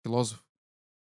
[0.05, 0.41] filósofo.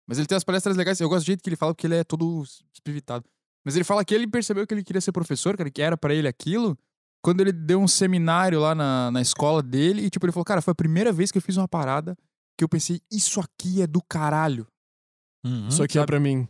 [0.08, 1.00] Mas ele tem umas palestras legais.
[1.00, 2.44] Eu gosto do jeito que ele fala, porque ele é todo
[2.74, 3.26] espivitado.
[3.66, 6.14] Mas ele fala que ele percebeu que ele queria ser professor, cara, que era pra
[6.14, 6.78] ele aquilo,
[7.22, 10.04] quando ele deu um seminário lá na, na escola dele.
[10.04, 12.18] E, tipo, ele falou, cara, foi a primeira vez que eu fiz uma parada
[12.58, 14.66] que eu pensei, isso aqui é do caralho.
[15.46, 15.68] Uhum.
[15.68, 16.08] Isso aqui é sabe?
[16.08, 16.48] pra mim.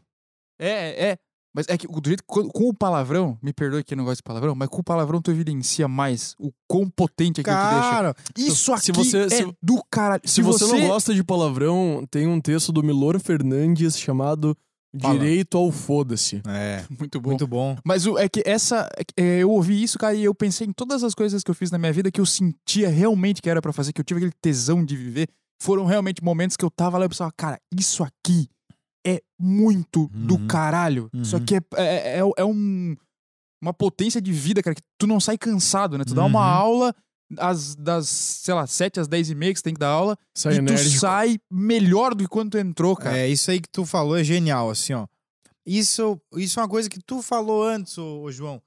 [0.59, 1.17] É, é.
[1.55, 4.17] Mas é que do jeito que, com, o palavrão, me perdoe que eu não gosto
[4.17, 7.89] de palavrão, mas com o palavrão tu evidencia mais o quão potente aquilo te deixa.
[7.89, 10.21] Cara, Isso aqui se você- é se- do caralho.
[10.23, 14.55] Se, você, não gosta de palavrão, tem um texto do Milor Fernandes chamado
[15.01, 15.17] Fala.
[15.19, 16.41] Direito ao Foda-se.
[16.47, 17.29] é, Muito bom.
[17.29, 17.75] muito bom.
[17.83, 18.87] Mas o, é que essa.
[18.95, 21.51] é que, é, eu ouvi isso, cara, e eu pensei em todas as coisas que
[21.51, 24.05] eu fiz na minha vida que eu sentia realmente que era pra fazer, que eu
[24.05, 25.27] tive aquele tesão de viver.
[25.61, 28.47] Foram realmente momentos que eu tava lá e pensava, cara, isso aqui
[29.05, 30.47] é muito do Uhum.
[30.47, 31.09] caralho.
[31.13, 31.41] Isso Uhum.
[31.43, 32.95] aqui é, é, é, é um,
[33.61, 36.03] uma potência de vida, cara, que tu não sai cansado, né?
[36.05, 36.45] Tu dá uma Uhum.
[36.45, 36.95] aula
[37.39, 40.17] às, das, sei lá, 7 às 10 e meia que você tem que dar aula,
[40.35, 40.99] Sai e tu enérgico.
[40.99, 43.17] sai melhor do que quando tu entrou, cara.
[43.17, 45.07] É, isso aí que tu falou é genial, assim, ó.
[45.65, 48.61] Isso, isso é uma coisa que tu falou antes, ô, ô João.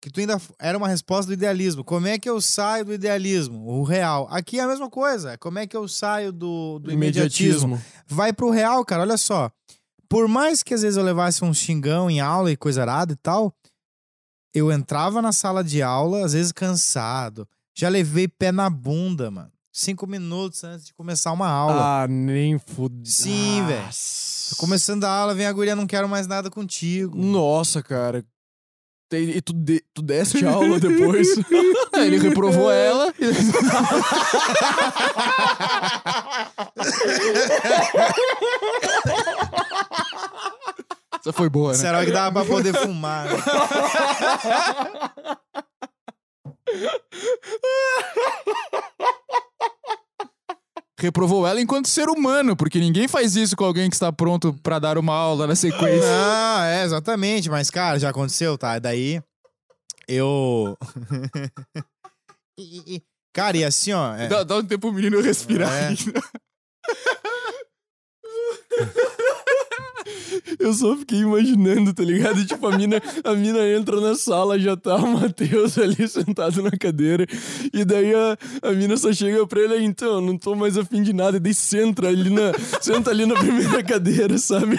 [0.00, 1.82] Que tu ainda era uma resposta do idealismo.
[1.82, 3.66] Como é que eu saio do idealismo?
[3.66, 4.28] O real.
[4.30, 5.36] Aqui é a mesma coisa.
[5.38, 7.82] Como é que eu saio do, do imediatismo?
[8.06, 9.02] Vai pro real, cara.
[9.02, 9.50] Olha só.
[10.08, 13.16] Por mais que às vezes eu levasse um xingão em aula e coisa arada e
[13.16, 13.52] tal,
[14.54, 17.46] eu entrava na sala de aula, às vezes cansado.
[17.76, 19.52] Já levei pé na bunda, mano.
[19.72, 22.02] Cinco minutos antes de começar uma aula.
[22.02, 23.04] Ah, nem fudeu.
[23.04, 23.88] Sim, velho.
[24.56, 27.16] Começando a aula, vem a guria, não quero mais nada contigo.
[27.16, 28.24] Nossa, cara.
[29.10, 31.28] E e tu, de, tu deste aula depois?
[31.94, 33.10] Aí ele reprovou ela.
[41.20, 41.78] Essa foi boa, né?
[41.78, 43.24] Será que dava pra poder fumar?
[43.26, 43.38] né?
[51.00, 54.80] Reprovou ela enquanto ser humano, porque ninguém faz isso com alguém que está pronto pra
[54.80, 56.08] dar uma aula na sequência.
[56.10, 57.48] Ah, é, exatamente.
[57.48, 58.78] Mas, cara, já aconteceu, tá?
[58.80, 59.22] Daí,
[60.08, 60.76] eu...
[63.32, 64.16] Cara, e assim, ó...
[64.16, 65.72] é- Dá, dá um tempo pro menino respirar.
[65.72, 65.90] É.
[70.58, 72.44] Eu só fiquei imaginando, tá ligado?
[72.44, 76.70] Tipo, a mina, a mina entra na sala, já tá o Matheus ali sentado na
[76.70, 77.26] cadeira.
[77.72, 81.02] E daí a, a mina só chega pra ele, então, eu não tô mais afim
[81.02, 81.36] de nada.
[81.36, 84.76] E daí senta ali na, senta ali na primeira cadeira, sabe?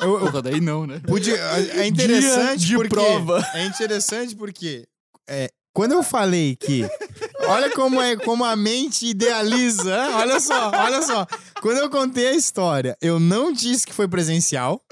[0.00, 1.00] eu- eu Porra, daí não, né?
[1.06, 3.44] Podia, é é interessante Dia de porque prova.
[3.54, 4.84] é interessante porque
[5.28, 6.84] é, quando eu falei que
[7.40, 10.14] olha como é como a mente idealiza, hein?
[10.14, 11.26] olha só, olha só.
[11.60, 14.82] Quando eu contei a história, eu não disse que foi presencial.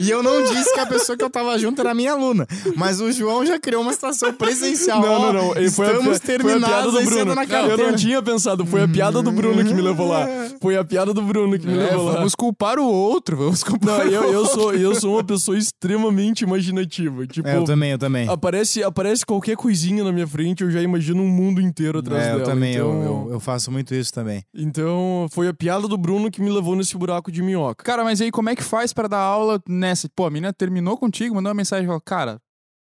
[0.00, 2.46] E eu não disse que a pessoa que eu tava junto era minha aluna.
[2.76, 5.00] Mas o João já criou uma situação presencial.
[5.00, 5.56] Não, não, não.
[5.56, 7.34] Ele foi a, Estamos pi- foi a piada terminados do Bruno.
[7.34, 10.26] na eu não tinha pensado, foi a piada do Bruno que me levou lá.
[10.60, 12.12] Foi a piada do Bruno que me É, levou lá.
[12.14, 14.54] vamos culpar o outro, vamos culpar Não, o eu, eu, outro.
[14.54, 17.26] sou, eu sou uma pessoa extremamente imaginativa.
[17.26, 18.28] Tipo, É, eu também, eu também.
[18.28, 22.26] aparece, aparece qualquer coisinha na minha frente, eu já imagino um mundo inteiro atrás É,
[22.28, 22.40] dela.
[22.40, 24.44] eu também, eu- então, eu, eu faço muito isso também.
[24.54, 27.84] então, foi a piada do Bruno que me levou nesse buraco de minhoca.
[27.84, 30.08] Cara, mas aí como é que faz pra dar aula nessa?
[30.16, 32.40] Pô, a menina terminou contigo, mandou uma mensagem e falou, cara,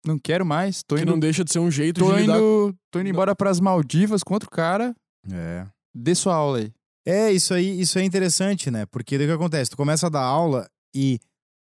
[0.06, 2.36] não quero mais, tô Que indo, não deixa de ser um jeito tô de lidar
[2.36, 4.94] indo, tô indo embora pras Maldivas com outro cara,
[5.32, 5.66] É.
[5.94, 6.72] dê sua aula aí.
[7.06, 8.84] É, isso aí, isso é interessante, né?
[8.86, 9.70] Porque daí o que acontece?
[9.70, 11.18] Tu começa a dar aula e,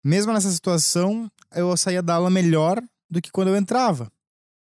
[0.05, 4.11] mesmo nessa situação, eu saía da aula melhor do que quando eu entrava.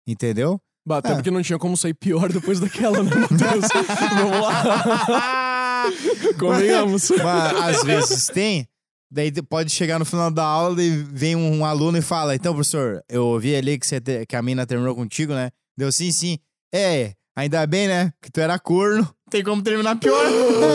[0.07, 0.61] Entendeu?
[0.87, 1.15] Bah, até É.
[1.15, 3.69] porque não tinha como sair pior depois daquela, né, Matheus?
[4.15, 5.85] Vamos lá.
[6.39, 7.11] Convenhamos.
[7.11, 8.67] Mas às vezes tem.
[9.13, 13.03] Daí pode chegar no final da aula e vem um aluno e fala: Então, professor,
[13.09, 15.51] eu ouvi ali que, você te- que a mina terminou contigo, né?
[15.77, 16.39] Deu sim, sim.
[16.73, 18.13] É, ainda bem, né?
[18.23, 19.09] Que tu era corno.
[19.31, 20.25] Tem como terminar pior.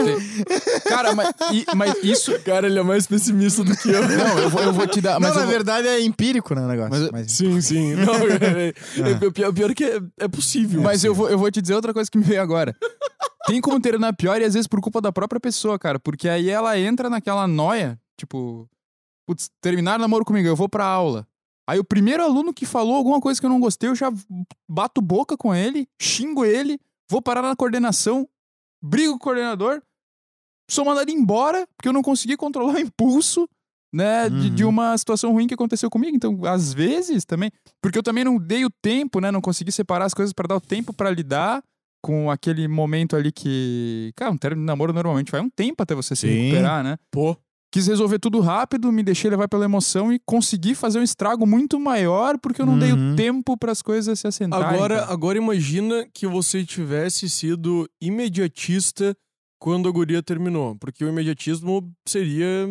[0.87, 2.37] Cara, mas, e- mas isso.
[2.41, 4.01] Cara, ele é mais pessimista do que eu.
[4.07, 5.19] Não, eu vou, eu vou te dar.
[5.19, 6.91] Mas Não, na vou- verdade é empírico, né, o negócio.
[6.91, 7.95] Mas- Mas- Sim, sim.
[7.95, 10.81] Não, é, é, é, pior, pior que é, é possível.
[10.81, 12.75] Mas eu vou, eu vou te dizer outra coisa que me veio agora.
[13.47, 15.99] Tem como terminar pior e às vezes por culpa da própria pessoa, cara.
[15.99, 18.67] Porque aí ela entra naquela noia, tipo,
[19.27, 21.27] putz, terminar namoro comigo, eu vou pra aula.
[21.67, 24.11] Aí o primeiro aluno que falou alguma coisa que eu não gostei, eu já
[24.69, 26.79] bato boca com ele, xingo ele,
[27.09, 28.27] vou parar na coordenação,
[28.83, 29.81] brigo com o coordenador,
[30.69, 33.47] sou mandado embora porque eu não consegui controlar o impulso,
[33.93, 34.69] né, de, de Uhum.
[34.69, 36.15] uma situação ruim que aconteceu comigo.
[36.15, 37.49] Então, às vezes também,
[37.81, 40.55] porque eu também não dei o tempo, né, não consegui separar as coisas pra dar
[40.57, 41.63] o tempo pra lidar
[42.03, 45.95] com aquele momento ali que, cara, um término de namoro normalmente vai um tempo até
[45.95, 46.35] você se Sim.
[46.37, 46.97] recuperar, né?
[47.09, 47.35] Pô,
[47.75, 51.77] Quis resolver tudo rápido, me deixei levar pela emoção e consegui fazer um estrago muito
[51.77, 53.15] maior porque eu não dei o Uhum.
[53.17, 54.65] tempo pras coisas se assentarem.
[54.77, 55.11] agora, cara.
[55.11, 59.13] agora imagina que você tivesse sido imediatista
[59.59, 60.77] quando a guria terminou.
[60.77, 62.69] Porque o imediatismo seria.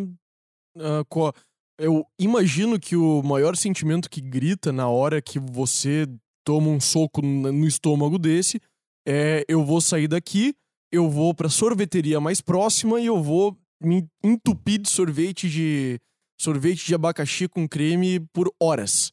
[1.11, 1.35] co-
[1.79, 6.09] eu imagino que o maior sentimento que grita na hora que você
[6.47, 8.59] toma um soco no estômago desse
[9.07, 10.55] é: eu vou sair daqui,
[10.91, 13.55] eu vou pra sorveteria mais próxima e eu vou
[13.85, 16.01] me entupir de sorvete de.
[16.41, 19.13] Sorvete de abacaxi com creme por horas.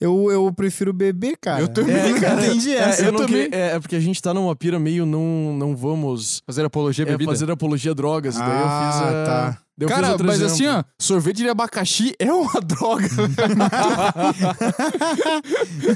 [0.00, 1.60] Eu, eu prefiro beber, cara.
[1.62, 2.44] Eu também, É, cara.
[2.46, 3.02] Entendi É, essa.
[3.02, 3.48] eu eu também.
[3.48, 7.04] que- é, é porque a gente tá numa pira meio não, não vamos Fazer apologia
[7.04, 7.30] à é, bebida.
[7.30, 8.34] fazer apologia a drogas.
[8.36, 9.24] daí eu Ah, fiz a...
[9.24, 9.62] tá.
[9.78, 10.52] Daí eu fiz Cara, mas exemplo.
[10.54, 13.06] assim, ó, sorvete de abacaxi é uma droga.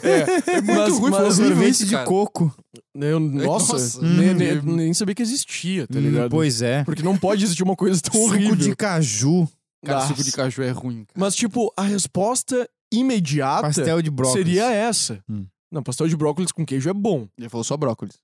[0.03, 2.07] é, é muito Mas- ruim, mas horrível Sorvete isso, de cara.
[2.07, 2.55] coco.
[2.95, 4.03] Eu, nossa, Nossa.
[4.03, 6.31] nem, Hum, nem- eu- nem sabia que existia, tá Hum, ligado?
[6.31, 6.85] Pois é.
[6.85, 8.57] Porque não pode existir uma coisa tão Suco horrível.
[8.57, 9.49] de caju.
[9.85, 10.09] Cara, Nossa.
[10.09, 11.19] suco de caju é ruim, cara.
[11.19, 14.45] Mas, tipo, a resposta imediata Pastel de brócolis.
[14.47, 15.23] seria essa.
[15.29, 15.47] Hum.
[15.73, 17.29] Não, pastel de brócolis com queijo é bom.
[17.39, 18.17] Ele falou só brócolis.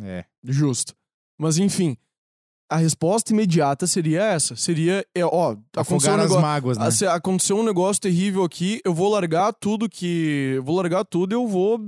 [0.00, 0.24] É.
[0.44, 0.94] Justo.
[1.38, 1.96] Mas, enfim,
[2.68, 4.56] a resposta imediata seria essa.
[4.56, 6.40] Seria, é, ó, aconteceu um Afogar as negócio...
[6.42, 7.08] mágoas, né?
[7.08, 10.54] Aconteceu um negócio terrível aqui, eu vou largar tudo que.
[10.56, 11.80] eu Vou largar tudo e eu vou.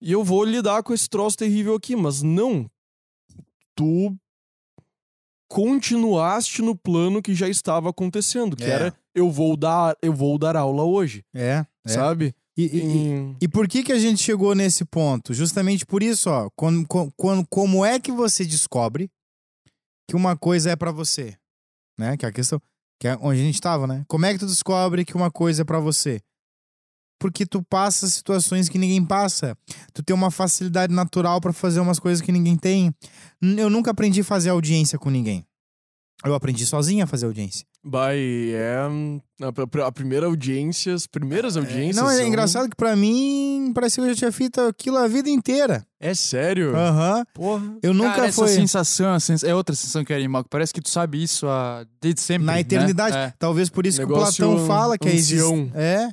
[0.00, 1.94] E eu vou lidar com esse troço terrível aqui.
[1.96, 2.68] Mas não.
[3.74, 4.14] Tu
[5.48, 8.68] continuaste no plano que já estava acontecendo, que É.
[8.70, 11.64] era eu vou dar, eu vou dar aula hoje, É.
[11.86, 11.88] é.
[11.88, 12.34] sabe?
[12.58, 15.32] E, e- e por que que a gente chegou nesse ponto?
[15.34, 16.48] Justamente por isso, ó.
[16.56, 16.86] Quando,
[17.16, 19.10] quando, como é que você descobre
[20.08, 21.36] que uma coisa é pra você?
[21.98, 22.16] Né?
[22.16, 22.60] Que é a questão.
[23.00, 24.04] Que é onde a gente tava, né?
[24.08, 26.20] Como é que tu descobre que uma coisa é pra você?
[27.18, 29.56] Porque tu passa situações que ninguém passa.
[29.92, 32.94] Tu tem uma facilidade natural pra fazer umas coisas que ninguém tem.
[33.42, 35.44] Eu nunca aprendi a fazer audiência com ninguém.
[36.24, 37.66] Eu aprendi sozinho a fazer audiência.
[37.88, 38.18] Vai,
[38.52, 38.78] é.
[39.40, 41.96] A, a- a primeira audiência, as primeiras audiências.
[41.96, 45.06] Não, é são- engraçado que pra mim parecia que eu já tinha feito aquilo a
[45.06, 45.86] vida inteira.
[46.00, 46.74] É sério?
[46.76, 47.24] Aham.
[47.32, 47.76] Porra.
[47.82, 48.44] Eu nunca Cara, fui.
[48.46, 51.22] essa sensação é sens- é outra sensação que é animal, que parece que tu sabe
[51.22, 52.44] isso há, desde sempre.
[52.44, 52.60] Na né?
[52.60, 53.16] eternidade.
[53.16, 53.32] É.
[53.38, 55.34] Talvez por isso que o Negócio Platão fala que a exist...
[55.44, 55.70] ancião.
[55.74, 56.08] É.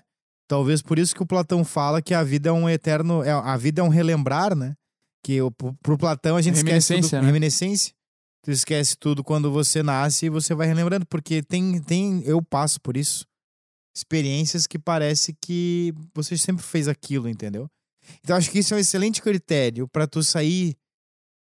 [0.47, 3.23] Talvez por isso que o Platão fala que a vida é um eterno.
[3.23, 4.75] é- A vida é um relembrar, né?
[5.23, 6.95] Que o, pro pro Platão a gente esquece tudo.
[6.97, 7.25] Reminiscência, né?
[7.25, 7.93] Reminiscência.
[8.43, 11.05] Tu esquece tudo quando você nasce e você vai relembrando.
[11.05, 12.21] Porque tem, tem.
[12.25, 13.25] Eu passo por isso.
[13.95, 17.69] Experiências que parece que você sempre fez aquilo, entendeu?
[18.21, 20.75] Então acho que isso é um excelente critério pra tu sair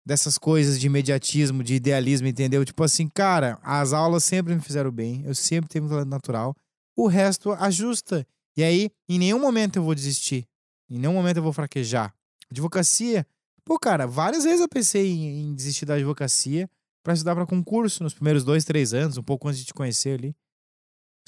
[0.04, 2.64] dessas coisas de imediatismo, de idealismo, entendeu?
[2.64, 6.56] Tipo assim, cara, as aulas sempre me fizeram bem, eu sempre tenho um talento natural,
[6.96, 8.26] o resto ajusta.
[8.56, 10.48] E aí, em nenhum momento eu vou desistir,
[10.88, 12.12] em nenhum momento eu vou fraquejar.
[12.50, 13.24] Advocacia,
[13.64, 16.68] pô, cara, várias vezes eu pensei em, em desistir da advocacia
[17.02, 20.18] pra estudar pra concurso nos primeiros dois, três anos, um pouco antes de te conhecer
[20.18, 20.34] ali.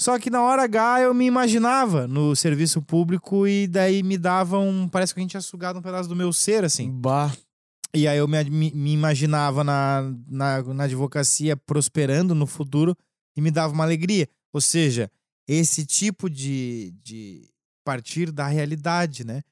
[0.01, 4.59] Só que na hora H eu me imaginava no serviço público e daí me dava
[4.59, 4.89] um.
[4.89, 6.91] Parece que a gente tinha sugado um pedaço do meu ser, assim.
[6.91, 7.31] Bah.
[7.95, 12.97] E aí eu me, me- me imaginava na, na, na advocacia prosperando no futuro
[13.37, 14.27] e me dava uma alegria.
[14.53, 15.11] Ou seja,
[15.47, 17.49] esse tipo de, de
[17.85, 19.43] partir da realidade, né?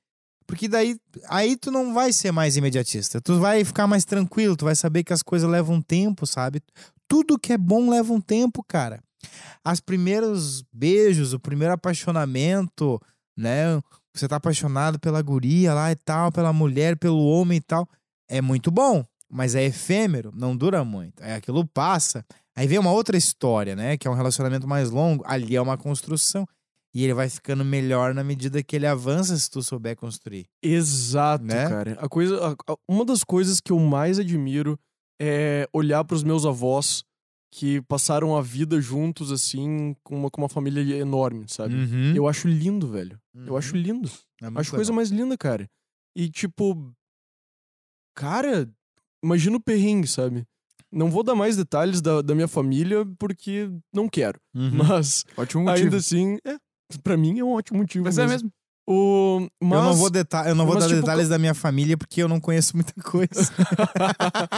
[0.51, 0.99] Porque daí
[1.29, 3.21] aí tu não vai ser mais imediatista.
[3.21, 6.61] Tu vai ficar mais tranquilo, tu vai saber que as coisas levam tempo, sabe?
[7.07, 9.01] Tudo que é bom leva um tempo, cara.
[9.65, 13.01] As primeiros beijos, o primeiro apaixonamento,
[13.37, 13.81] né?
[14.13, 17.89] você tá apaixonado pela guria lá e tal, pela mulher, pelo homem e tal.
[18.29, 21.23] É muito bom, mas é efêmero, não dura muito.
[21.23, 22.27] Aí aquilo passa.
[22.57, 23.97] Aí vem uma outra história, né?
[23.97, 25.23] Que é um relacionamento mais longo.
[25.29, 26.45] Ali é uma construção.
[26.95, 30.47] E ele vai ficando melhor na medida que ele avança se tu souber construir.
[30.62, 31.69] Exato, Né?
[31.69, 31.97] cara.
[32.01, 34.79] A coisa, a- a- uma das coisas que eu mais admiro
[35.21, 37.05] é olhar pros meus avós
[37.53, 41.75] que passaram a vida juntos, assim, com uma, com uma família enorme, sabe?
[41.75, 42.15] Uhum.
[42.15, 43.21] Eu acho lindo, velho.
[43.35, 43.57] Eu Uhum.
[43.57, 44.09] acho lindo.
[44.43, 44.95] É Acho coisa legal.
[44.97, 45.69] mais linda, cara.
[46.17, 46.93] E tipo.
[48.17, 48.69] Cara,
[49.25, 50.45] imagina o perrengue, sabe?
[50.93, 54.41] Não vou dar mais detalhes da, da minha família porque não quero.
[54.55, 54.71] Uhum.
[54.89, 55.85] Mas Ótimo motivo.
[55.85, 56.57] ainda assim, é.
[56.99, 58.05] Pra mim é um ótimo motivo.
[58.05, 58.51] Mas é mesmo.
[58.93, 59.79] O, mas...
[59.79, 62.21] Eu não vou, deta eu não vou mas, dar tipo, detalhes da minha família porque
[62.21, 63.29] eu não conheço muita coisa.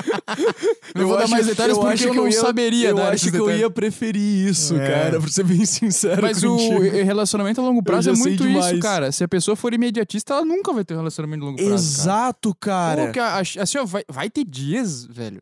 [0.94, 3.60] Não vou dar mais detalhes porque eu não ia- saberia Eu acho que eu detalhes.
[3.60, 4.88] ia preferir isso, É.
[4.88, 6.80] cara, pra ser bem sincero Mas o contigo.
[7.04, 9.10] relacionamento a longo prazo é muito isso, cara.
[9.12, 11.70] Se a pessoa for imediatista, ela nunca vai ter um relacionamento a longo prazo.
[11.70, 11.80] cara.
[11.80, 13.06] Exato, cara.
[13.06, 15.40] Pô, que a- assim, ó, vai, vai ter dias, velho.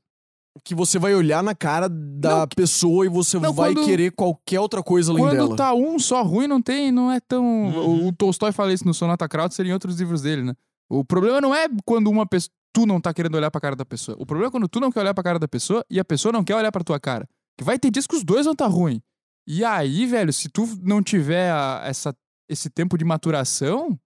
[0.64, 4.12] Que você vai olhar na cara da Não, pessoa e você não, vai quando- querer
[4.12, 5.56] qualquer outra coisa além Quando dela.
[5.56, 7.44] tá um só ruim, não tem, não é tão.
[7.44, 8.04] Uhum.
[8.04, 10.54] O, o Tolstói fala isso no Sonata Kraut, seria em outros livros dele, né?
[10.88, 12.52] O problema não é quando uma pessoa.
[12.72, 14.16] Tu não tá querendo olhar pra cara da pessoa.
[14.20, 16.30] O problema é quando tu não quer olhar pra cara da pessoa e a pessoa
[16.30, 17.28] não quer olhar pra tua cara.
[17.58, 19.02] Que vai ter dias que os dois vão tá ruim.
[19.44, 22.14] E aí, velho, se tu não tiver a- essa,
[22.48, 23.98] esse tempo de maturação,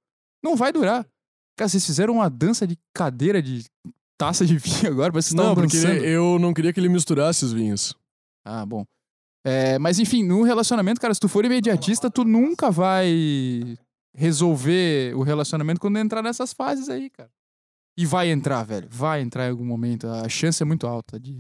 [0.42, 1.06] não vai durar.
[1.58, 3.64] Cara, vocês fizeram uma dança de cadeira de
[4.18, 6.04] taça de vinho agora, vocês Não, porque dançando.
[6.04, 7.94] eu não queria que ele misturasse os vinhos.
[8.44, 8.84] Ah, bom.
[9.46, 13.76] É, mas enfim, no relacionamento, cara, se tu for imediatista, tu nunca vai
[14.16, 17.30] resolver o relacionamento quando entrar nessas fases aí, cara.
[17.96, 18.88] E vai entrar, velho.
[18.90, 20.06] Vai entrar em algum momento.
[20.08, 21.38] A chance é muito alta de.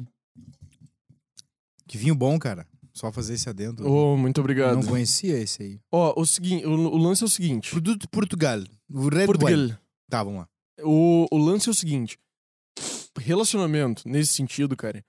[1.86, 2.66] que vinho bom, cara.
[2.92, 3.84] Só fazer esse adendo.
[3.90, 4.76] Oh, muito Eu obrigado.
[4.76, 5.80] não conhecia esse aí.
[5.90, 7.70] Ó, o seguinte, o, o lance é o seguinte.
[7.70, 8.60] Produto Portugal.
[8.88, 9.52] O Red Portugal.
[9.52, 9.78] Wine.
[10.08, 10.48] Tá, vamos lá.
[10.84, 12.16] O, o lance é o seguinte:
[13.18, 15.04] relacionamento, nesse sentido, cara,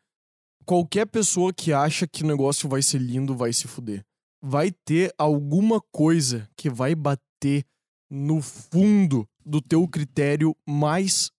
[0.66, 4.04] qualquer pessoa que acha que o negócio vai ser lindo vai se fuder.
[4.42, 7.66] Vai ter alguma coisa que vai bater
[8.10, 11.32] no fundo do teu critério mais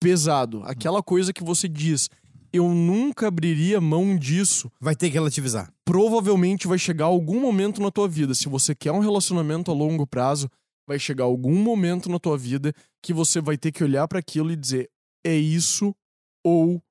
[0.00, 0.62] pesado.
[0.64, 2.08] Aquela coisa que você diz,
[2.52, 4.70] eu nunca abriria mão disso.
[4.80, 5.72] Vai ter que relativizar.
[5.84, 8.34] Provavelmente vai chegar algum momento na tua vida.
[8.34, 10.48] Se você quer um relacionamento a longo prazo,
[10.86, 12.72] vai chegar algum momento na tua vida
[13.02, 14.88] que você vai ter que olhar pra aquilo e dizer:
[15.28, 15.94] é isso
[16.44, 16.82] ou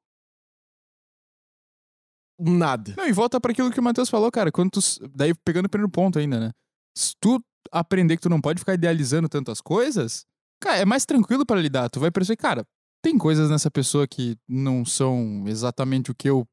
[2.39, 2.93] nada.
[2.95, 4.51] Não, e volta pra aquilo que o Matheus falou, cara.
[4.51, 4.80] Quando tu.
[5.14, 6.51] Daí pegando o primeiro ponto ainda, né?
[6.95, 10.26] Se tu aprender que tu não pode ficar idealizando tantas coisas,
[10.61, 11.89] cara, é mais tranquilo pra lidar.
[11.89, 12.65] Tu vai perceber, cara,
[13.03, 16.47] tem coisas nessa pessoa que não são exatamente o que eu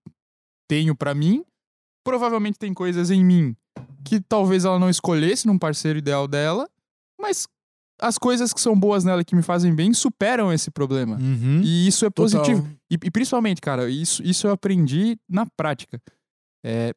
[0.69, 1.45] tenho pra mim.
[2.05, 3.57] Provavelmente tem coisas em mim
[4.05, 6.69] que talvez ela não escolhesse num parceiro ideal dela,
[7.19, 7.49] mas
[8.01, 11.17] as coisas que são boas nela e que me fazem bem superam esse problema.
[11.17, 11.61] Uhum.
[11.63, 12.69] E isso é positivo.
[12.91, 16.01] E, e principalmente, cara, isso, isso eu aprendi na prática.
[16.65, 16.93] É,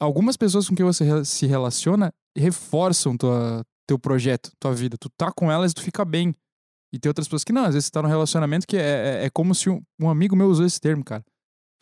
[0.00, 4.96] algumas pessoas com quem você se relaciona reforçam tua, teu projeto, tua vida.
[4.98, 6.34] Tu tá com elas e tu fica bem.
[6.94, 9.24] E tem outras pessoas que não, às vezes você tá num relacionamento que é, é,
[9.24, 11.24] é como se um, um amigo meu usou esse termo, cara.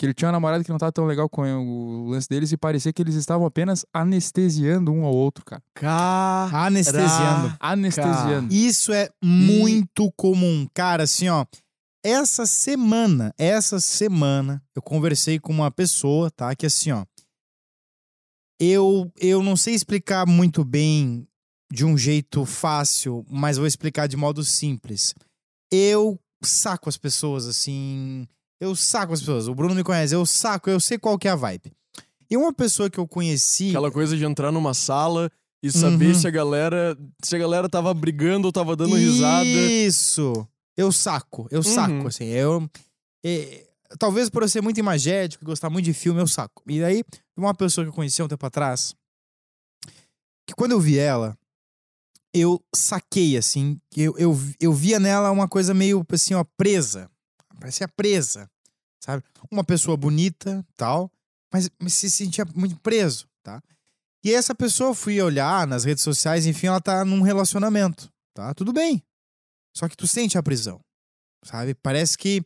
[0.00, 2.56] Que ele tinha uma namorada que não tava tão legal com o lance deles e
[2.56, 5.62] parecia que eles estavam apenas anestesiando um ao outro, cara.
[5.74, 6.64] Cara.
[6.64, 7.54] Anestesiando.
[7.60, 8.50] Anestesiando.
[8.50, 10.66] Isso é muito comum.
[10.72, 11.44] Cara, assim, ó.
[12.02, 16.56] Essa semana, essa semana, eu conversei com uma pessoa, tá?
[16.56, 17.04] Que assim, ó.
[18.58, 21.28] Eu, eu não sei explicar muito bem
[21.70, 25.14] de um jeito fácil, mas vou explicar de modo simples.
[25.70, 28.26] Eu saco as pessoas, assim.
[28.60, 29.48] Eu saco as pessoas.
[29.48, 31.72] O Bruno me conhece, eu saco, eu sei qual que é a vibe.
[32.30, 33.70] E uma pessoa que eu conheci.
[33.70, 35.30] Aquela coisa de entrar numa sala
[35.62, 36.14] e saber Uhum.
[36.14, 36.96] se a galera.
[37.24, 39.44] Se a galera tava brigando ou tava dando risada.
[39.48, 40.46] Isso.
[40.76, 42.06] Eu saco, eu saco, Uhum.
[42.06, 42.26] assim.
[42.26, 42.68] Eu.
[43.24, 43.66] é,
[43.98, 46.62] talvez por eu ser muito imagético e gostar muito de filme, eu saco.
[46.68, 47.02] E aí,
[47.36, 48.94] uma pessoa que eu conheci há um tempo atrás,
[50.46, 51.36] que quando eu vi ela,
[52.32, 57.10] eu saquei, assim, que eu, eu, eu via nela uma coisa meio, assim, ó, presa.
[57.60, 58.50] Parecia presa,
[59.04, 59.22] sabe?
[59.50, 61.12] Uma pessoa bonita, tal,
[61.52, 63.62] mas, mas se sentia muito preso, tá?
[64.24, 68.54] E essa pessoa, fui olhar nas redes sociais, enfim, ela tá num relacionamento, tá?
[68.54, 69.02] Tudo bem.
[69.76, 70.80] Só que tu sente a prisão,
[71.44, 71.74] sabe?
[71.74, 72.44] Parece que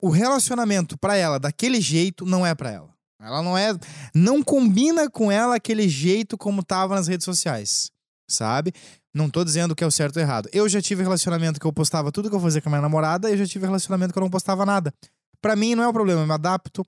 [0.00, 2.94] o relacionamento pra ela daquele jeito não é pra ela.
[3.20, 3.70] Ela não é,
[4.14, 7.90] não combina com ela aquele jeito como tava nas redes sociais,
[8.32, 8.72] sabe?
[9.14, 10.48] Não tô dizendo que é o certo ou errado.
[10.52, 13.30] Eu já tive relacionamento que eu postava tudo que eu fazia com a minha namorada,
[13.30, 14.94] eu já tive relacionamento que eu não postava nada.
[15.40, 16.84] Pra mim não é o problema, eu me adapto,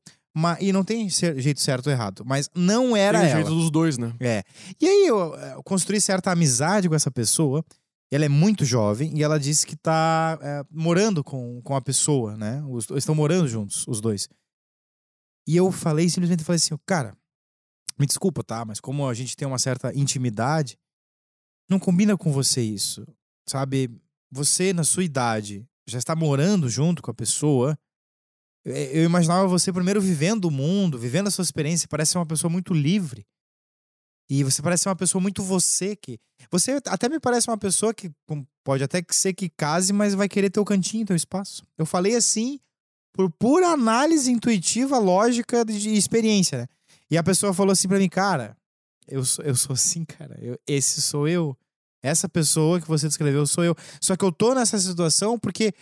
[0.61, 3.41] e não tem jeito certo ou errado, mas não era Tem ela.
[3.41, 4.15] jeito dos dois, né?
[4.19, 4.43] É.
[4.81, 7.65] E aí eu, eu construí certa amizade com essa pessoa.
[8.11, 12.37] Ela é muito jovem e ela disse que tá é, morando com, com a pessoa,
[12.37, 12.63] né?
[12.69, 14.29] Os, estão morando juntos, os dois.
[15.47, 17.15] E eu falei, simplesmente falei assim, cara,
[17.99, 18.65] me desculpa, tá?
[18.65, 20.79] Mas como a gente tem uma certa intimidade,
[21.73, 23.07] não combina com você isso,
[23.49, 23.91] sabe?
[24.31, 27.79] Você, na sua idade, já está morando junto com a pessoa.
[28.65, 32.27] É, eu imaginava você primeiro vivendo o mundo, vivendo a sua experiência, parece ser uma
[32.27, 33.27] pessoa muito livre.
[34.31, 36.19] E você parece ser uma pessoa muito você que.
[36.51, 38.11] Você até me parece uma pessoa que
[38.65, 41.65] pode até ser que case, mas vai querer teu cantinho, teu espaço.
[41.77, 42.59] Eu falei assim
[43.13, 46.67] por pura análise intuitiva, lógica de experiência, né?
[47.11, 48.57] E a pessoa falou assim para mim, cara,
[49.07, 50.39] eu sou, eu sou assim, cara.
[50.41, 51.57] Eu, esse sou eu.
[52.03, 53.77] Essa pessoa que você descreveu sou eu.
[54.01, 55.73] Só que eu tô nessa situação porque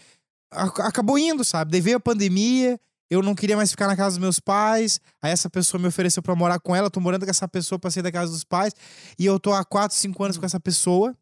[0.50, 1.80] acabou indo, sabe?
[1.80, 2.78] Daí a pandemia,
[3.08, 5.00] eu não queria mais ficar na casa dos meus pais.
[5.22, 6.90] Aí essa pessoa me ofereceu para morar com ela.
[6.90, 8.74] Tô morando com essa pessoa pra sair da casa dos pais.
[9.18, 11.16] E eu tô há 4, 5 anos com essa pessoa.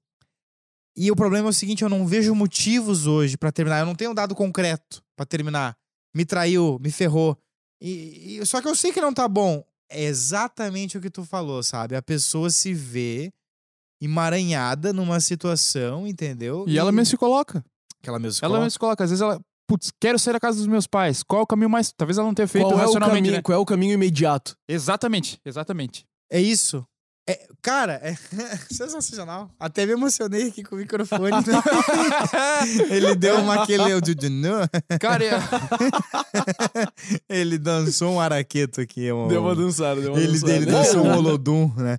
[0.97, 3.81] E o problema é o seguinte: eu não vejo motivos hoje para terminar.
[3.81, 5.77] Eu não tenho um dado concreto para terminar.
[6.15, 7.39] Me traiu, me ferrou.
[7.81, 9.65] E, e, só que eu sei que não tá bom.
[9.89, 11.97] É exatamente o que tu falou, sabe?
[11.97, 13.33] A pessoa se vê
[14.01, 16.65] emaranhada numa situação, entendeu?
[16.67, 16.79] E, e...
[16.79, 17.65] ela mesmo se coloca.
[18.03, 18.65] Que ela mesmo se ela coloca.
[18.65, 19.05] mesmo se coloca.
[19.05, 21.23] Às vezes ela, putz, quero sair da casa dos meus pais.
[21.23, 21.93] Qual é o caminho mais.
[21.93, 23.05] Talvez ela não tenha feito qual racionalmente.
[23.05, 23.43] É o caminho, né?
[23.43, 24.57] Qual é o caminho imediato?
[24.69, 26.05] Exatamente, exatamente.
[26.31, 26.87] É isso.
[27.29, 28.17] É, cara, é
[28.73, 29.51] sensacional.
[29.61, 31.31] Até me emocionei aqui com o microfone.
[32.91, 33.83] Ele deu uma aquele.
[34.99, 35.39] Cara, é...
[37.29, 39.13] ele dançou um araqueto aqui.
[39.13, 39.29] Um...
[39.29, 40.53] Deu uma dançada, deu uma ele, dançada.
[40.55, 41.99] Ele dançou um holodum, né?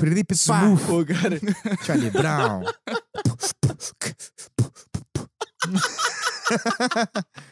[0.00, 0.34] Felipe
[0.86, 1.38] Pô, cara.
[1.84, 2.64] Charlie Brown.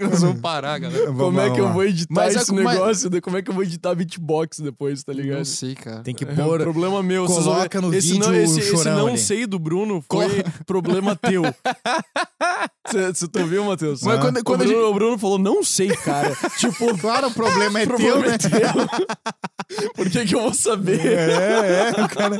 [0.00, 1.12] Nós vamos parar, galera.
[1.12, 3.10] Como é que eu vou editar Mas esse a- mas- negócio?
[3.10, 3.20] né?
[3.20, 5.38] Como é que eu vou editar beatbox depois, tá ligado?
[5.38, 6.00] Não sei, cara.
[6.02, 6.60] Tem que É pôr.
[6.60, 7.26] um problema meu.
[7.26, 7.68] vocês vão ver.
[7.68, 9.18] Coloca no esse vídeo não, esse, o esse não ali.
[9.18, 10.26] sei do Bruno foi
[10.66, 11.42] problema teu.
[13.14, 14.02] Você tu ouviu, Matheus?
[14.02, 16.36] Mas quando- o, quando a Bruno, gente- o Bruno falou, não sei, cara.
[16.58, 18.34] tipo, Claro, o problema é o teu, problema né?
[18.34, 19.90] é teu.
[19.94, 21.00] Por que que eu vou saber?
[21.06, 22.38] É, é, o cara.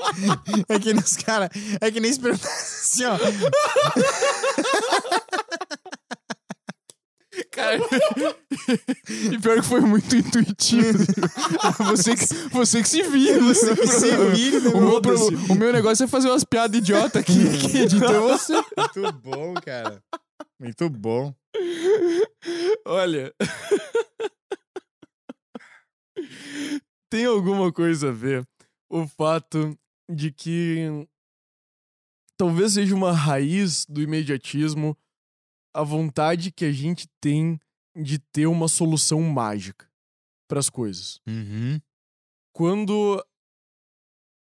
[0.69, 1.49] É que nem os caras.
[1.81, 3.17] É que nem se perguntasse assim, ó.
[7.51, 7.79] Cara,
[9.33, 10.99] e pior que foi muito intuitivo.
[11.85, 13.41] você, que, você que se vira.
[13.41, 16.79] Você que se vira, né, o, meu, pro- o meu negócio é fazer umas piadas
[16.79, 17.33] idiota aqui.
[17.71, 18.55] Que edita é você.
[18.55, 20.03] Muito bom, cara.
[20.61, 21.35] Muito bom.
[22.87, 23.35] Olha.
[27.11, 28.47] Tem alguma coisa a ver
[28.91, 29.77] o fato
[30.11, 31.07] de que
[32.37, 34.97] talvez seja uma raiz do imediatismo
[35.75, 37.59] a vontade que a gente tem
[37.97, 39.87] de ter uma solução mágica
[40.49, 41.21] para as coisas.
[41.27, 41.81] Uhum,
[42.55, 43.25] Quando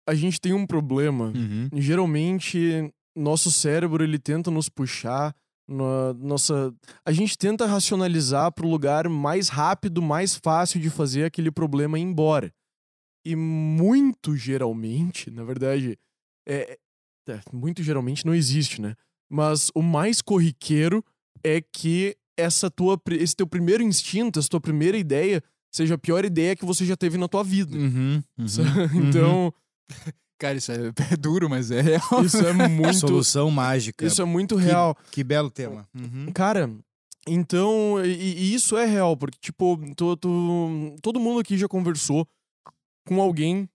[0.08, 1.68] a gente tem um problema, uhum.
[1.74, 5.34] geralmente nosso cérebro ele tenta nos puxar
[5.68, 6.74] na nossa
[7.04, 11.98] a gente tenta racionalizar para o lugar mais rápido mais fácil de fazer aquele problema
[11.98, 12.50] ir embora
[13.26, 15.98] e muito geralmente na verdade
[16.48, 16.78] é,
[17.28, 18.94] é, muito geralmente não existe né
[19.30, 21.04] mas o mais corriqueiro
[21.44, 25.42] é que essa tua esse teu primeiro instinto essa tua primeira ideia
[25.72, 28.22] seja a pior ideia que você já teve na tua vida Uhum,
[28.94, 29.52] então
[30.38, 30.76] Cara, isso é,
[31.12, 32.24] é duro, mas é real.
[32.24, 34.06] isso é muito Solução mágica.
[34.06, 35.84] isso é muito real Que belo tema.
[35.94, 36.30] Uhum.
[36.32, 36.70] Cara,
[37.26, 38.08] então, e,
[38.38, 42.26] e isso é real, porque, tipo, tu, tu- todo mundo aqui já conversou
[43.06, 43.68] com alguém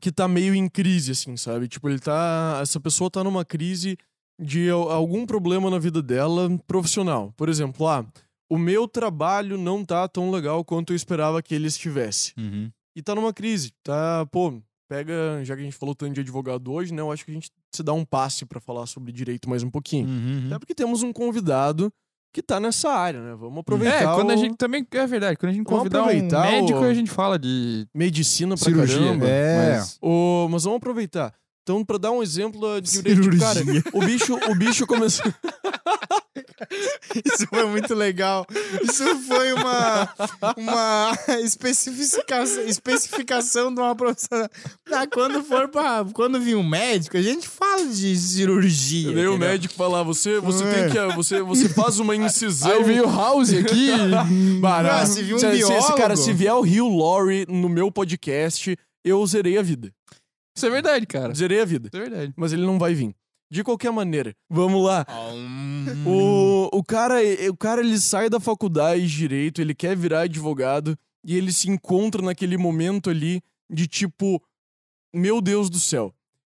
[0.00, 1.68] que tá meio em crise, assim, sabe?
[1.68, 2.58] Tipo, ele tá.
[2.62, 3.96] Essa pessoa tá numa crise
[4.40, 7.32] de al- algum problema na vida dela profissional.
[7.36, 8.04] Por exemplo, ah,
[8.50, 12.32] o meu trabalho não tá tão legal quanto eu esperava que ele estivesse.
[12.38, 12.70] Uhum.
[12.96, 14.60] E tá numa crise, tá, pô.
[14.88, 17.00] Pega, já que a gente falou tanto de advogado hoje, né?
[17.00, 19.70] Eu acho que a gente se dá um passe pra falar sobre direito mais um
[19.70, 20.08] pouquinho.
[20.08, 20.46] Uhum.
[20.48, 21.92] Até porque temos um convidado
[22.34, 23.36] que tá nessa área, né?
[23.36, 24.02] Vamos aproveitar.
[24.02, 24.84] É, quando a o- gente também.
[24.90, 28.64] É verdade, quando a gente convidar um médico, o- a gente fala de Medicina pra
[28.64, 28.98] cirurgia.
[28.98, 29.28] caramba.
[29.28, 29.76] É.
[29.78, 31.32] Mas- Ô, mas vamos aproveitar.
[31.70, 33.60] Então, pra dar um exemplo de tipo, cara,
[33.92, 35.24] o bicho, o bicho começou.
[37.24, 38.44] Isso foi muito legal.
[38.82, 40.08] Isso foi uma,
[40.56, 41.12] uma
[41.44, 44.48] especificação, especificação de uma profissão.
[44.90, 46.04] Ah, quando for pra.
[46.12, 49.12] Quando vir um médico, a gente fala de cirurgia.
[49.14, 50.72] Daí o médico falar, você, você É.
[50.72, 51.14] tem que.
[51.14, 52.70] Você, você faz uma incisão.
[52.72, 53.90] Aí veio o House aqui.
[54.60, 55.00] Bará.
[55.02, 58.76] Ah, se vir um se, se- cara, se vier o Rio Laurie no meu podcast,
[59.04, 59.92] eu zerei a vida.
[60.60, 61.32] Isso é verdade, cara.
[61.32, 61.88] Isso Zerei a vida.
[61.92, 62.34] é verdade.
[62.36, 63.14] Mas ele não vai vir.
[63.50, 65.04] De qualquer maneira, vamos lá.
[66.06, 67.16] O, o, cara,
[67.50, 71.68] o cara, ele sai da faculdade de direito, ele quer virar advogado e ele se
[71.68, 74.40] encontra naquele momento ali de tipo,
[75.12, 76.14] meu Deus do céu,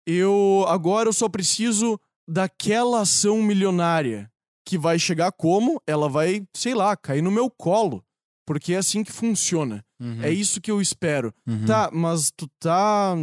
[0.05, 4.28] eu agora eu só preciso daquela ação milionária
[4.64, 5.81] que vai chegar como?
[5.86, 8.05] Ela vai, sei lá, cair no meu colo,
[8.44, 9.85] porque é assim que funciona.
[10.01, 10.22] Uhum.
[10.22, 11.32] É isso que eu espero.
[11.47, 11.66] Uhum.
[11.66, 13.14] Tá, mas tu tá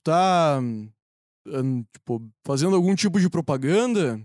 [0.00, 0.60] tu tá
[1.92, 4.20] tipo fazendo algum tipo de propaganda?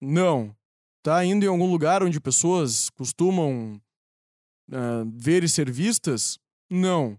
[0.00, 0.54] Não.
[1.02, 3.80] Tá indo em algum lugar onde pessoas costumam
[4.72, 6.38] ah, ver e ser vistas?
[6.70, 7.18] Não.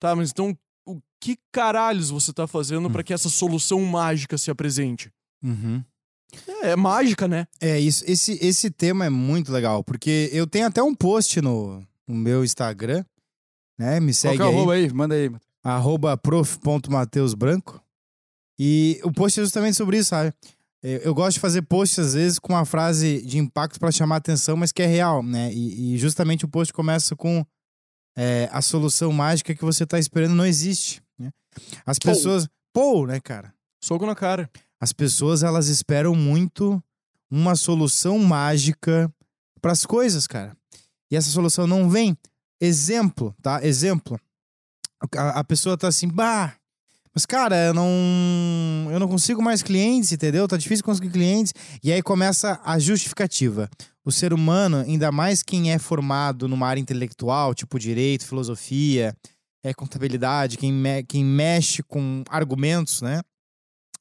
[0.00, 0.56] Tá, mas então
[0.86, 5.12] o que caralhos você tá fazendo pra que essa solução mágica se apresente?
[5.42, 5.84] Uhum.
[6.62, 7.46] É, é mágica, né?
[7.60, 11.86] É, isso, esse, esse tema é muito legal, porque eu tenho até um post no,
[12.06, 13.04] no meu Instagram,
[13.78, 14.00] né?
[14.00, 14.92] Me Qual segue que é aí, aí?
[14.92, 15.30] Manda aí.
[15.74, 17.82] Arroba prof.mateusbranco.
[18.58, 20.32] E o post é justamente sobre isso, sabe?
[20.82, 24.56] Eu, gosto de fazer posts, às vezes, com uma frase de impacto pra chamar atenção,
[24.56, 25.52] mas que é real, né?
[25.52, 27.44] E, e justamente o post começa com
[28.16, 31.32] é, a solução mágica que você tá esperando não existe, né?
[31.84, 32.48] As pessoas...
[32.72, 33.52] Pô, né, cara?
[33.82, 34.48] Soco na cara.
[34.80, 36.80] As pessoas, elas esperam muito
[37.28, 39.12] uma solução mágica
[39.60, 40.56] para as coisas, cara.
[41.10, 42.16] E essa solução não vem.
[42.60, 43.64] Exemplo, tá?
[43.66, 44.20] Exemplo.
[45.16, 46.54] A, a pessoa tá assim, bah,
[47.14, 50.46] mas cara, eu não, eu não consigo mais clientes, entendeu?
[50.46, 51.52] Tá difícil conseguir clientes.
[51.82, 53.68] E aí começa a justificativa.
[54.04, 59.14] O ser humano, ainda mais quem é formado numa área intelectual, tipo direito, filosofia,
[59.64, 63.20] é contabilidade, quem, me- quem mexe com argumentos, né?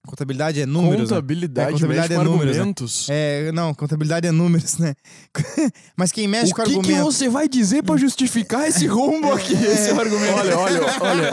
[0.05, 1.09] Contabilidade é números.
[1.09, 1.15] né?
[1.15, 2.59] contabilidade, É, contabilidade mexe é com números, né?
[2.59, 3.07] argumentos.
[3.09, 4.93] É, não, contabilidade é números, né?
[5.97, 7.15] Mas quem mexe O com que, que argumentos.
[7.15, 9.53] você vai dizer pra justificar esse rombo aqui?
[9.65, 10.33] Esse é o argumento.
[10.33, 11.31] Olha, olha, olha.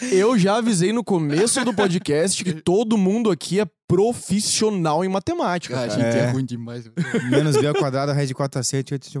[0.10, 5.74] Eu já avisei no começo do podcast que todo mundo aqui é profissional em matemática.
[5.74, 6.20] Cara, a gente é.
[6.20, 6.30] É.
[6.30, 6.90] ruim demais.
[7.30, 9.18] Menos B ao quadrado, raiz de 4 a 7, 8 de.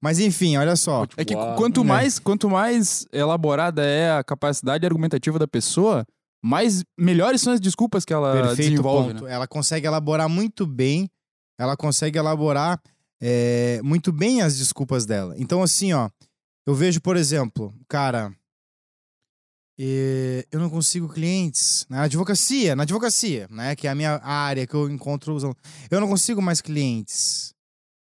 [0.00, 1.06] Mas enfim, olha só.
[1.16, 1.84] É que quanto É.
[1.84, 6.04] mais, quanto mais elaborada é a capacidade argumentativa da pessoa,
[6.44, 9.14] mais melhores são as desculpas que ela Perfeito desenvolve.
[9.14, 9.32] Né?
[9.32, 11.08] Ela consegue elaborar muito bem.
[11.58, 12.78] Ela consegue elaborar
[13.18, 15.34] é, muito bem as desculpas dela.
[15.38, 16.10] Então, assim, ó.
[16.66, 18.30] Eu vejo, por exemplo, cara.
[19.78, 23.74] eh, eu não consigo clientes na advocacia, na advocacia, né?
[23.74, 25.56] Que é a minha área que eu encontro usando.
[25.90, 27.54] Eu não consigo mais clientes.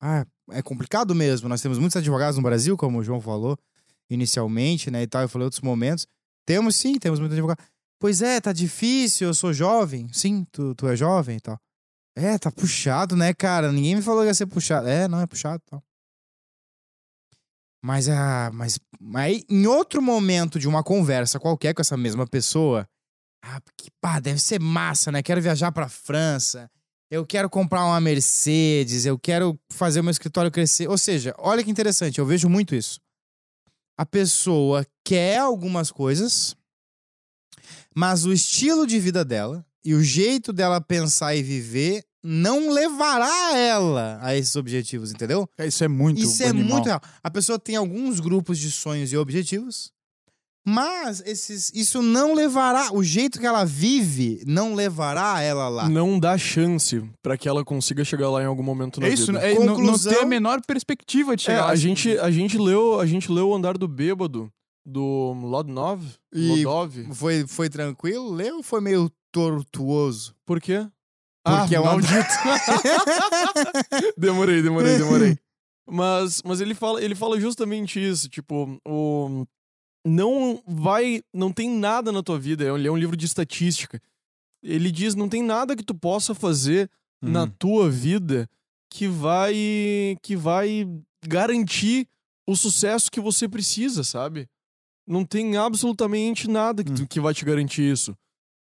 [0.01, 1.47] Ah, é complicado mesmo.
[1.47, 3.57] Nós temos muitos advogados no Brasil, como o João falou
[4.10, 5.03] inicialmente, né?
[5.03, 6.07] E tal, eu falei em outros momentos.
[6.45, 7.64] Temos sim, temos muitos advogados.
[8.03, 10.09] Pois é, tá difícil, eu sou jovem.
[10.11, 11.57] Sim, tu, tu é jovem e tal.
[12.17, 13.71] É, tá puxado, né, cara?
[13.71, 14.89] Ninguém me falou que ia ser puxado.
[14.89, 15.81] É, não é puxado e tal.
[17.81, 22.85] Mas, ah, mas, mas em outro momento de uma conversa qualquer com essa mesma pessoa,
[23.41, 25.23] ah, que pá, deve ser massa, né?
[25.23, 26.69] Quero viajar pra França.
[27.09, 30.89] Eu quero comprar uma Mercedes, eu quero fazer o meu escritório crescer.
[30.89, 32.99] Ou seja, olha que interessante, eu vejo muito isso.
[33.97, 36.53] A pessoa quer algumas coisas,
[37.95, 43.57] mas o estilo de vida dela e o jeito dela pensar e viver não levará
[43.57, 45.48] ela a esses objetivos, entendeu?
[45.60, 46.72] Isso é muito Isso é animal.
[46.72, 47.02] muito real.
[47.22, 49.91] A pessoa tem alguns grupos de sonhos e objetivos,
[50.65, 52.94] mas esses, isso não levará.
[52.94, 55.90] O jeito que ela vive não levará ela lá.
[55.90, 59.26] Não dá chance pra que ela consiga chegar lá em algum momento na É isso,
[59.34, 59.40] vida.
[59.40, 61.72] é, não, não ter a menor perspectiva de É, chegar lá.
[61.72, 64.49] a gente, a gente leu, a gente leu o Andar do Bêbado
[64.85, 66.01] do Lodnov,
[66.34, 67.14] E- Lodov.
[67.14, 68.31] Foi, foi tranquilo?
[68.34, 70.35] Leu ou foi meio tortuoso?
[70.45, 70.85] Por quê?
[71.45, 72.14] Porque é um maldito.
[74.18, 75.38] demorei, demorei, demorei.
[75.85, 79.45] Mas, mas ele fala, ele fala justamente isso, tipo, o
[80.05, 83.26] não vai, não tem nada na tua vida, é um, ele é um livro de
[83.26, 84.01] estatística.
[84.64, 86.89] Ele diz, não tem nada que tu possa fazer
[87.22, 87.49] na Uhum.
[87.60, 88.49] tua vida
[88.89, 90.88] que vai que vai
[91.27, 92.07] garantir
[92.47, 94.47] o sucesso que você precisa, sabe?
[95.07, 98.15] Não tem absolutamente nada que, tu- que vai te garantir isso.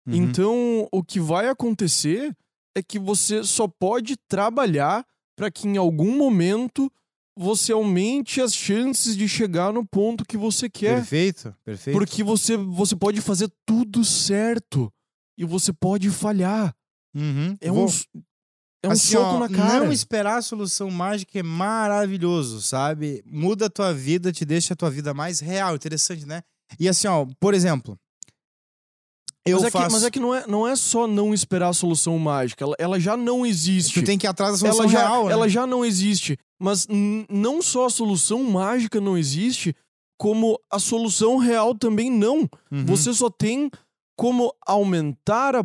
[0.07, 0.15] Uhum.
[0.15, 2.35] Então, o que vai acontecer
[2.75, 5.05] é que você só pode trabalhar
[5.35, 6.91] para que em algum momento
[7.37, 10.95] você aumente as chances de chegar no ponto que você quer.
[10.97, 11.97] Perfeito, perfeito.
[11.97, 14.91] Porque você, você pode fazer tudo certo
[15.37, 16.73] e você pode falhar.
[17.15, 17.55] Uhum.
[17.61, 18.21] É Vou- um,
[18.83, 19.85] é um Assim, soco ó, na cara.
[19.85, 23.23] Não esperar a solução mágica é maravilhoso, sabe?
[23.25, 26.43] Muda a tua vida, te deixa a tua vida mais real, interessante, né?
[26.79, 27.97] E assim, ó, por exemplo,
[29.45, 29.87] eu mas, é faço.
[29.87, 32.63] que, mas é que não é, não é só não esperar a solução mágica.
[32.63, 34.01] Ela, ela já não existe.
[34.01, 35.31] Tu tem que ir atrás da solução ela já, real, né?
[35.31, 36.37] ela já não existe.
[36.59, 36.87] Mas
[37.29, 39.75] não só a solução mágica não existe,
[40.17, 42.49] como a solução real também não.
[42.71, 42.85] Uhum.
[42.85, 43.71] Você só tem
[44.17, 45.63] como aumentar a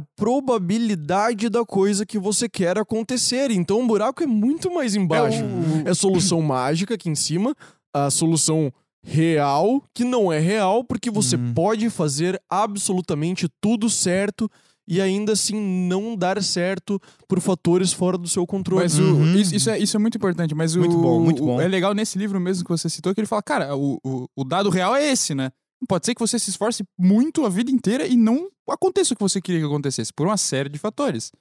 [0.57, 3.51] probabilidade da coisa que você quer acontecer.
[3.51, 5.43] Então o buraco é muito mais embaixo.
[5.43, 7.55] É o- É solução mágica aqui em cima,
[7.95, 8.71] a solução
[9.05, 11.55] real que não é real, porque você Uhum.
[11.55, 14.49] pode fazer absolutamente tudo certo
[14.87, 15.59] e ainda assim
[15.89, 18.83] não dar certo por fatores fora do seu controle.
[18.83, 19.35] Mas o- Uhum.
[19.35, 21.61] isso, isso é, isso é muito importante, mas Muito o, bom, muito o- bom.
[21.61, 24.45] é legal nesse livro mesmo que você citou, que ele fala, cara, o, o, o
[24.45, 25.51] dado real é esse, né?
[25.89, 29.23] Pode ser que você se esforce muito a vida inteira e não aconteça o que
[29.23, 31.33] você queria que acontecesse, por uma série de fatores.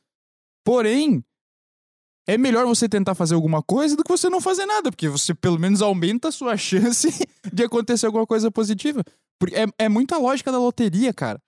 [0.64, 1.24] Porém,
[2.28, 5.34] é melhor você tentar fazer alguma coisa do que você não fazer nada, porque você
[5.34, 7.10] pelo menos aumenta a sua chance
[7.52, 9.04] de acontecer alguma coisa positiva.
[9.40, 11.42] Porque é, é muita lógica da loteria, cara.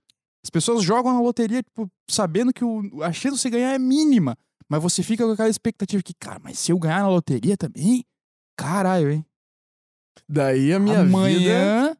[0.43, 3.79] As pessoas jogam na loteria, tipo, sabendo que o, a chance de você ganhar é
[3.79, 4.37] mínima.
[4.67, 8.03] Mas você fica com aquela expectativa que, cara, mas se eu ganhar na loteria também,
[8.57, 9.25] caralho, hein?
[10.27, 11.97] Daí a minha vida.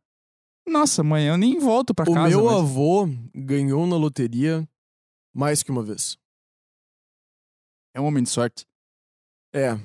[0.68, 2.30] Nossa, amanhã eu nem volto pra O casa.
[2.30, 4.68] meu mas- avô ganhou na loteria
[5.34, 6.18] mais que uma vez.
[7.94, 8.66] É um homem de sorte.
[9.54, 9.78] É.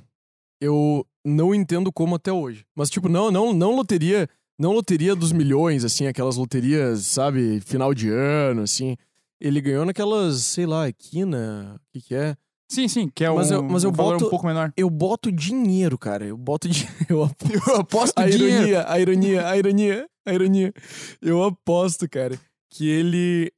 [0.61, 2.65] Eu não entendo como até hoje.
[2.75, 4.29] Mas, tipo, não, não, não loteria.
[4.59, 8.97] Não loteria dos milhões, assim, aquelas loterias, sabe, final de ano, assim.
[9.41, 12.37] Ele ganhou naquelas, sei lá, quina, o que, que é?
[12.71, 14.73] Sim, sim, que é Mas um, eu- mas eu um valor boto- um pouco menor.
[14.77, 16.27] Eu boto dinheiro, cara.
[16.27, 16.95] Eu boto dinheiro.
[17.09, 17.69] Eu aposto.
[17.71, 18.45] Eu aposto A dinheiro.
[18.55, 20.73] ironia, a ironia, a ironia, a ironia.
[21.23, 22.39] Eu aposto, cara,
[22.71, 23.51] que ele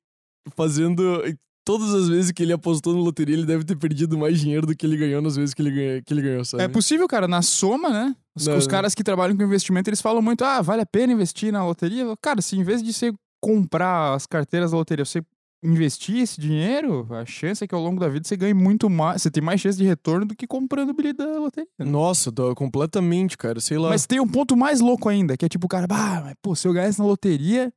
[0.57, 1.23] fazendo.
[1.65, 4.75] Todas as vezes que ele apostou na loteria, ele deve ter perdido mais dinheiro do
[4.75, 6.63] que ele ganhou nas vezes que ele, ganha, que ele ganhou, sabe?
[6.65, 8.17] É possível, cara, na soma, né?
[8.35, 8.71] Os, Não, os não.
[8.71, 12.07] caras que trabalham com investimento, eles falam muito, ah, vale a pena investir na loteria?
[12.23, 13.13] Cara, se em vez de você
[13.43, 15.23] comprar as carteiras da loteria, você
[15.63, 19.21] investir esse dinheiro, a chance é que ao longo da vida você ganhe muito mais,
[19.23, 21.69] você tem mais chance de retorno do que comprando o bilhete da loteria.
[21.79, 21.85] né?
[21.85, 23.61] Nossa, tô completamente, cara.
[23.61, 23.91] Sei lá.
[23.91, 26.67] Mas tem um ponto mais louco ainda, que é tipo, cara, bah, mas, pô, se
[26.67, 27.73] eu ganhasse na loteria,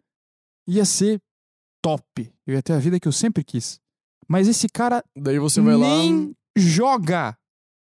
[0.67, 1.21] ia ser
[1.81, 2.33] top.
[2.47, 3.81] Eu ia ter a vida que eu sempre quis.
[4.27, 5.85] Mas esse cara Daí você vai lá.
[5.85, 7.37] nem joga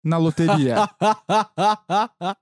[0.03, 0.76] na loteria.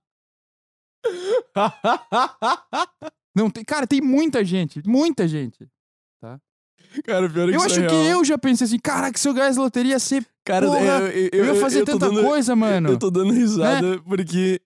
[3.35, 5.67] Não tem, cara, tem muita gente, muita gente.
[7.03, 9.27] Cara, pior é que Eu isso acho é que eu já pensei assim, caraca, se
[9.27, 12.21] eu ganhasse loteria ia ser, Cara, porra, eu, eu, eu, ia fazer eu tanta dando-
[12.23, 12.89] coisa, mano.
[12.89, 14.59] Eu tô dando risada porque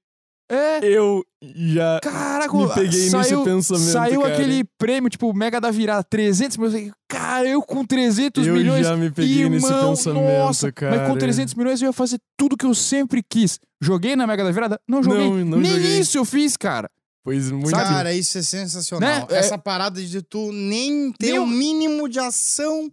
[0.49, 1.23] É, eu
[1.55, 1.99] já.
[2.01, 4.33] caraca, Me peguei nesse saiu, pensamento, Saiu cara.
[4.33, 6.91] aquele prêmio, tipo, mega da virada, 300 milhões.
[7.07, 10.97] Cara, eu com 300 eu milhões, já me peguei nesse Irmão, pensamento, nossa, cara.
[10.97, 13.59] Mas com 300 milhões eu ia fazer tudo que eu sempre quis.
[13.81, 14.79] Joguei na Mega da Virada?
[14.87, 15.29] Não joguei.
[15.29, 15.99] Não, não Nem joguei.
[15.99, 16.89] isso eu fiz, cara.
[17.27, 17.71] Pois muito.
[17.71, 19.09] Cara, isso é sensacional.
[19.09, 19.27] Né?
[19.31, 22.89] É- Essa parada de tu nem ter Nem o o- mínimo de ação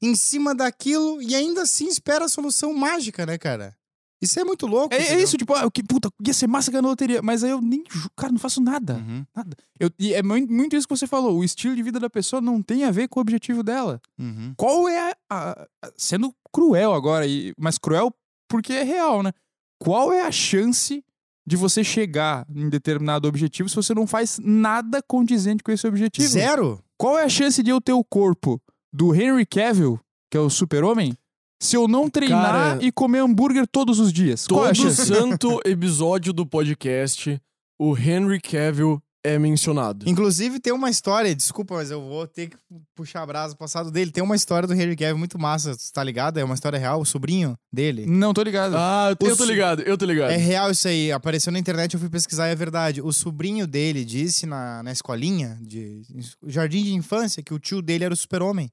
[0.00, 3.76] em cima daquilo e ainda assim espera a solução mágica, né, cara?
[4.22, 4.94] Isso é muito louco.
[4.94, 7.20] É, é isso, tipo, ah, que puta, ia ser massa ganhar na loteria.
[7.20, 7.84] Mas aí eu nem.
[8.16, 8.94] Cara, não faço nada.
[8.94, 9.54] Uhum, Nada.
[9.78, 11.36] Eu, e é mui- muito isso que você falou.
[11.36, 14.00] O estilo de vida da pessoa não tem a ver com o objetivo dela.
[14.18, 14.54] uhum.
[14.56, 15.16] Qual é a.
[15.30, 18.10] a- a- sendo cruel agora, e, mas cruel
[18.48, 19.32] porque é real, né?
[19.78, 21.04] Qual é a chance
[21.46, 26.26] de você chegar em determinado objetivo se você não faz nada condizente com esse objetivo?
[26.26, 26.82] Zero?
[26.98, 28.60] Qual é a chance de eu ter o corpo
[28.92, 30.00] do Henry Cavill,
[30.30, 31.16] que é o super-homem,
[31.62, 34.46] se eu não treinar Cara, e comer hambúrguer todos os dias?
[34.46, 37.40] Qual é Todo santo episódio do podcast,
[37.78, 40.08] o Henry Cavill é mencionado.
[40.08, 42.56] Inclusive, tem uma história, desculpa, mas eu vou ter que
[42.94, 44.10] puxar a brasa passado dele.
[44.10, 46.38] Tem uma história do Henry Cavill muito massa, tá ligado?
[46.38, 48.06] É uma história real, o sobrinho dele.
[48.06, 48.74] Não, tô ligado.
[48.76, 50.30] Ah, eu O tô ligado, eu tô ligado.
[50.30, 53.02] É real isso aí, apareceu na internet, eu fui pesquisar e é verdade.
[53.02, 56.02] O sobrinho dele disse na, na escolinha, de
[56.46, 58.70] jardim de infância, que o tio dele era o super-homem.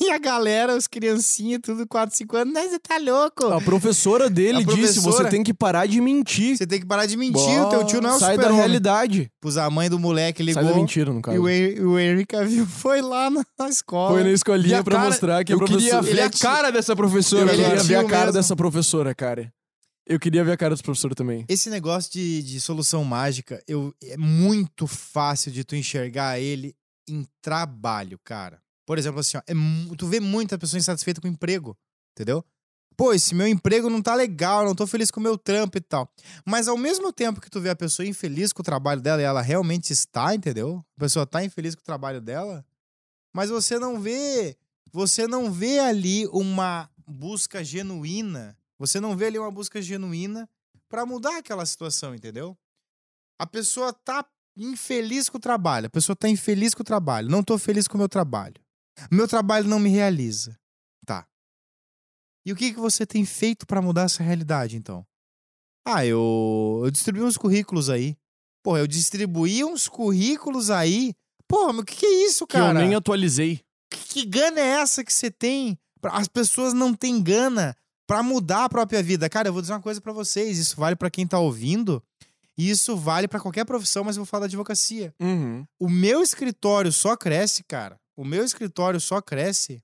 [0.00, 3.46] E a galera, os criancinhas, tudo 4, 5 anos, "Não, você tá louco.
[3.46, 6.56] A professora dele A disse: você professora- tem que parar de mentir.
[6.56, 9.30] Você tem que parar de mentir, o teu tio não é o Sai da realidade.
[9.40, 11.40] Pois a mãe do moleque Sai da ligou mentira, no e caso.
[11.40, 14.12] o, Hen- o Henry Cavill foi lá na, na escola.
[14.14, 16.02] Foi na E escolinha a pra cara- mostrar que a eu queria professora.
[16.16, 17.44] ver a cara dessa Eu professora.
[17.52, 18.32] É queria ver a cara mesmo.
[18.32, 19.52] dessa professora, cara.
[20.06, 21.44] Eu queria ver a cara dessa professora também.
[21.48, 26.74] Esse negócio de, de solução mágica, eu, é muito fácil de tu enxergar ele
[27.08, 28.58] em trabalho, cara.
[28.90, 29.54] Por exemplo, assim, ó, é
[29.96, 31.78] tu vê muita pessoa insatisfeita com o emprego,
[32.10, 32.44] entendeu?
[32.96, 35.80] Pô, esse meu emprego não tá legal, não tô feliz com o meu trampo e
[35.80, 36.12] tal.
[36.44, 39.24] Mas ao mesmo tempo que tu vê a pessoa infeliz com o trabalho dela e
[39.24, 40.84] ela realmente está, entendeu?
[40.96, 42.66] A pessoa tá infeliz com o trabalho dela,
[43.32, 44.56] mas você não vê,
[44.90, 50.50] você não vê ali uma busca genuína, você não vê ali uma busca genuína
[50.88, 52.58] pra mudar aquela situação, entendeu?
[53.38, 54.26] A pessoa tá
[54.56, 57.94] infeliz com o trabalho, a pessoa tá infeliz com o trabalho, não tô feliz com
[57.94, 58.59] o meu trabalho.
[59.10, 60.58] Meu trabalho não me realiza.
[61.06, 61.26] Tá.
[62.44, 65.06] E o que que você tem feito pra mudar essa realidade, então?
[65.86, 68.16] Ah, eu, eu distribuí uns currículos aí.
[68.62, 71.14] Pô, eu distribuí uns currículos aí.
[71.48, 72.78] Pô, mas o que, que é isso, Que eu cara?
[72.78, 73.60] nem atualizei.
[73.90, 75.78] Que, que gana é essa que você tem?
[76.02, 77.76] As pessoas não têm gana
[78.06, 79.28] pra mudar a própria vida.
[79.28, 82.02] Cara, eu vou dizer uma coisa pra vocês, isso vale pra quem tá ouvindo
[82.56, 85.14] E isso vale pra qualquer profissão, mas eu vou falar da advocacia.
[85.20, 85.64] Uhum.
[85.78, 87.98] O meu escritório só cresce, cara.
[88.20, 89.82] O meu escritório só cresce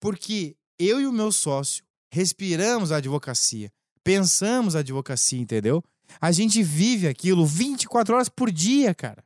[0.00, 3.70] porque eu e o meu sócio respiramos a advocacia,
[4.02, 5.84] pensamos a advocacia, entendeu?
[6.18, 9.22] A gente vive aquilo 24 horas por dia, cara.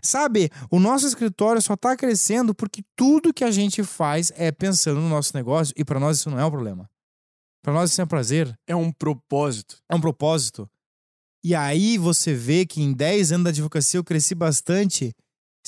[0.00, 5.00] Sabe, o nosso escritório só tá crescendo porque tudo que a gente faz é pensando
[5.00, 6.88] no nosso negócio e pra nós isso não é um problema.
[7.60, 9.82] Pra nós isso é um prazer, É um propósito.
[9.88, 10.70] é um propósito.
[11.42, 15.12] E aí você vê que em 10 anos da advocacia eu cresci bastante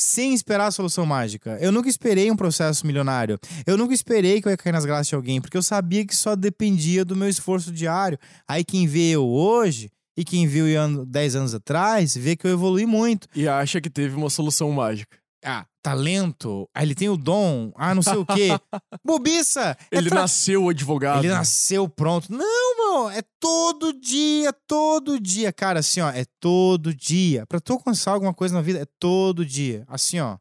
[0.01, 1.59] sem esperar a solução mágica.
[1.61, 3.39] Eu nunca esperei um processo milionário.
[3.66, 6.15] Eu nunca esperei que eu ia cair nas graças de alguém, porque eu sabia que
[6.15, 8.16] só dependia do meu esforço diário.
[8.47, 12.47] Aí quem vê eu hoje e quem viu eu ano- 10 anos atrás, vê que
[12.47, 13.27] eu evolui muito.
[13.35, 15.16] E acha que teve uma solução mágica.
[15.45, 18.48] Ah, talento, ah, ele tem o dom, ah, não sei o quê.
[19.05, 19.76] Bobiça!
[19.90, 21.20] é Ele tra- nasceu advogado.
[21.24, 22.32] Ele nasceu pronto.
[22.32, 25.52] Não, mano, é todo dia, todo dia.
[25.52, 27.46] Cara, assim, ó, é todo dia.
[27.46, 29.84] Pra tu alcançar alguma coisa na vida, é todo dia.
[29.88, 30.36] Assim, ó.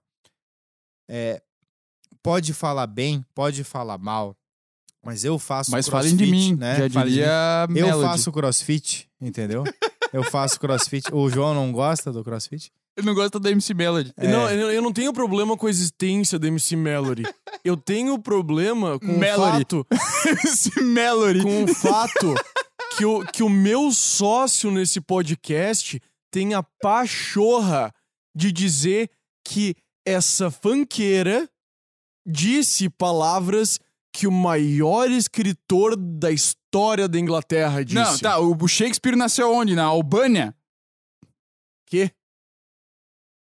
[1.10, 1.42] É,
[2.22, 4.36] pode falar bem, pode falar mal,
[5.04, 6.76] mas eu faço Mas crossfit, falem de mim, né?
[6.78, 7.68] já diria.
[7.76, 9.64] Eu faço crossfit, entendeu?
[10.12, 11.14] eu faço crossfit.
[11.14, 12.72] O João não gosta do crossfit?
[12.98, 14.12] Ele não gosta da MC Melody.
[14.18, 14.28] É.
[14.28, 17.24] Não, eu não tenho problema com a existência da MC Melody.
[17.64, 19.64] Eu tenho problema com Melody.
[19.76, 19.88] o fato,
[20.26, 21.44] MC Melody.
[21.44, 22.34] com o fato
[22.98, 26.02] que, o, que o meu sócio nesse podcast
[26.32, 27.94] tem a pachorra
[28.36, 29.12] de dizer
[29.46, 29.76] que
[30.06, 31.48] essa fanqueira
[32.26, 33.80] disse palavras
[34.12, 37.96] que o maior escritor da história da Inglaterra disse.
[37.96, 39.76] Não, tá, o o Shakespeare nasceu onde?
[39.76, 40.56] Na Albânia?
[41.86, 42.12] Que?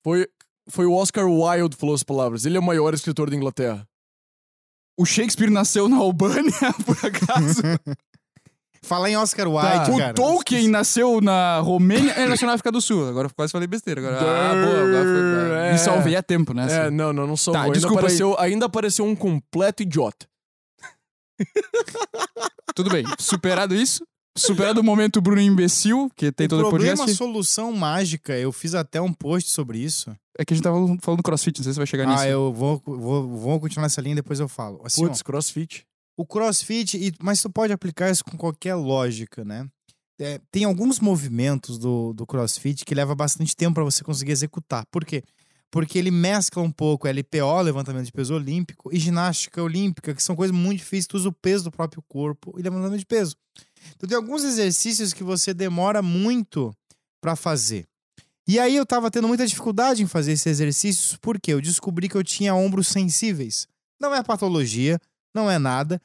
[0.03, 0.27] Foi,
[0.69, 2.45] foi o Oscar Wilde que falou as palavras.
[2.47, 3.87] Ele é o maior escritor da Inglaterra.
[4.99, 6.53] O Shakespeare nasceu na Albânia,
[6.85, 7.63] por acaso?
[8.83, 9.51] Falar em Oscar Tá.
[9.51, 10.15] Wilde, o cara.
[10.15, 12.15] Tolkien nasceu na Romênia.
[12.19, 13.09] Ele nasceu na África do Sul.
[13.09, 14.01] Agora quase falei besteira.
[14.01, 15.73] Agora, ah, boa, agora foi, É.
[15.73, 16.87] Me salvei a tempo, né?
[16.87, 17.53] É, não, não, não sou.
[17.53, 18.05] Tá, ainda, desculpa aí.
[18.05, 20.27] apareceu, ainda apareceu um completo idiota.
[22.75, 23.05] Tudo bem.
[23.19, 24.05] Superado isso.
[24.37, 27.17] Superado o momento Bruno imbecil, que tem o todo o problema, podcast.
[27.19, 30.17] solução mágica, eu fiz até um post sobre isso.
[30.39, 32.23] É que a gente tava falando do crossfit, não sei se vai chegar nisso.
[32.23, 34.81] Ah, eu vou, vou, vou continuar essa linha depois eu falo.
[34.85, 35.85] Assim, ó, Putz, crossfit.
[36.17, 39.67] o crossfit, e- mas tu pode aplicar isso com qualquer lógica, né?
[40.19, 44.85] É, tem alguns movimentos do, do crossfit que leva bastante tempo pra você conseguir executar.
[44.91, 45.25] Por quê?
[45.71, 50.35] Porque ele mescla um pouco LPO, levantamento de peso olímpico, e ginástica olímpica, que são
[50.37, 51.07] coisas muito difíceis.
[51.07, 53.35] Tu usa o peso do próprio corpo e levantamento de peso.
[53.97, 56.75] Então tem alguns exercícios que você demora muito
[57.21, 57.87] pra fazer.
[58.49, 62.17] E aí eu tava tendo muita dificuldade em fazer esses exercícios, porque eu descobri que
[62.17, 63.69] eu tinha ombros sensíveis.
[64.01, 64.99] Não é patologia,
[65.35, 66.01] não é nada,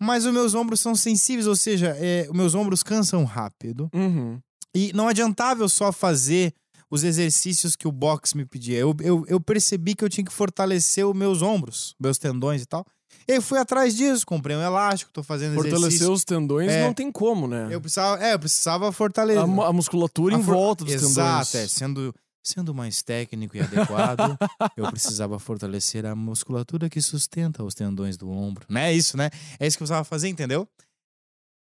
[0.00, 3.88] mas os meus ombros são sensíveis, ou seja, é, os meus ombros cansam rápido.
[3.94, 4.40] Uhum.
[4.74, 6.52] E não adiantava eu só fazer
[6.90, 8.78] os exercícios que o box me pedia.
[8.78, 12.66] Eu, eu, eu percebi que eu tinha que fortalecer os meus ombros, meus tendões e
[12.66, 12.86] tal.
[13.28, 16.12] E aí fui atrás disso, comprei um elástico, tô fazendo Fortalecer exercício.
[16.12, 16.84] os tendões É.
[16.84, 17.68] não tem como, né?
[17.70, 19.42] Eu precisava, é, eu precisava fortalecer.
[19.42, 21.72] A, a musculatura A em volta dos Exato, é, tendões.
[21.72, 24.38] sendo, sendo mais técnico e adequado,
[24.76, 28.64] eu precisava fortalecer a musculatura que sustenta os tendões do ombro.
[28.68, 29.28] Não é isso, né?
[29.58, 30.68] É isso que eu precisava fazer, entendeu?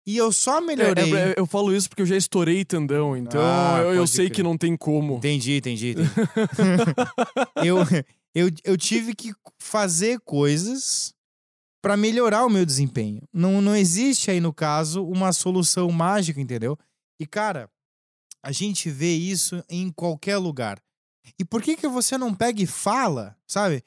[0.08, 1.14] E eu só É, melhorei.
[1.16, 4.36] é, eu falo isso porque eu já estourei tendão, então Ah, eu, eu sei crer.
[4.36, 5.16] que não tem como.
[5.16, 5.90] Entendi, entendi.
[5.90, 6.10] entendi.
[7.64, 7.78] eu,
[8.34, 11.12] eu, eu tive que fazer coisas
[11.86, 13.22] pra melhorar o meu desempenho.
[13.32, 16.76] Não, não existe aí, no caso, uma solução mágica, entendeu?
[17.20, 17.70] E, cara,
[18.42, 20.82] a gente vê isso em qualquer lugar.
[21.38, 23.84] E por que que você não pega e fala, sabe?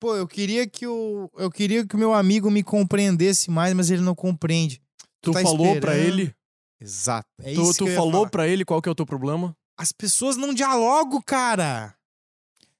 [0.00, 3.90] Pô, eu queria que o eu queria que o meu amigo me compreendesse mais, mas
[3.90, 4.80] ele não compreende.
[5.20, 6.20] Tu tá falou pra esperando.
[6.20, 6.34] ele?
[6.80, 7.28] Exato.
[7.40, 9.56] É tu isso tu falou pra ele qual que é o teu problema?
[9.76, 11.92] As pessoas não dialogam, cara.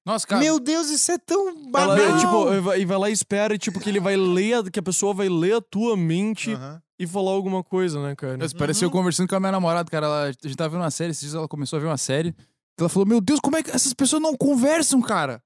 [0.04, 0.40] Nossa, cara.
[0.42, 1.96] Meu Deus, isso é tão Ela, banal.
[1.96, 4.82] é, tipo, e vai- lá e espera, tipo, que ele vai ler, a- que a
[4.82, 6.82] pessoa vai ler a tua mente Aham.
[6.98, 8.36] e falar alguma coisa, né, cara?
[8.36, 8.98] Nossa, Pareceu eu Uhum.
[8.98, 10.06] conversando com a minha namorada, cara.
[10.06, 12.34] Ela, a gente tava vendo uma série, esses dias ela começou a ver uma série.
[12.78, 15.40] Ela falou: Meu Deus, como é que essas pessoas não conversam, cara?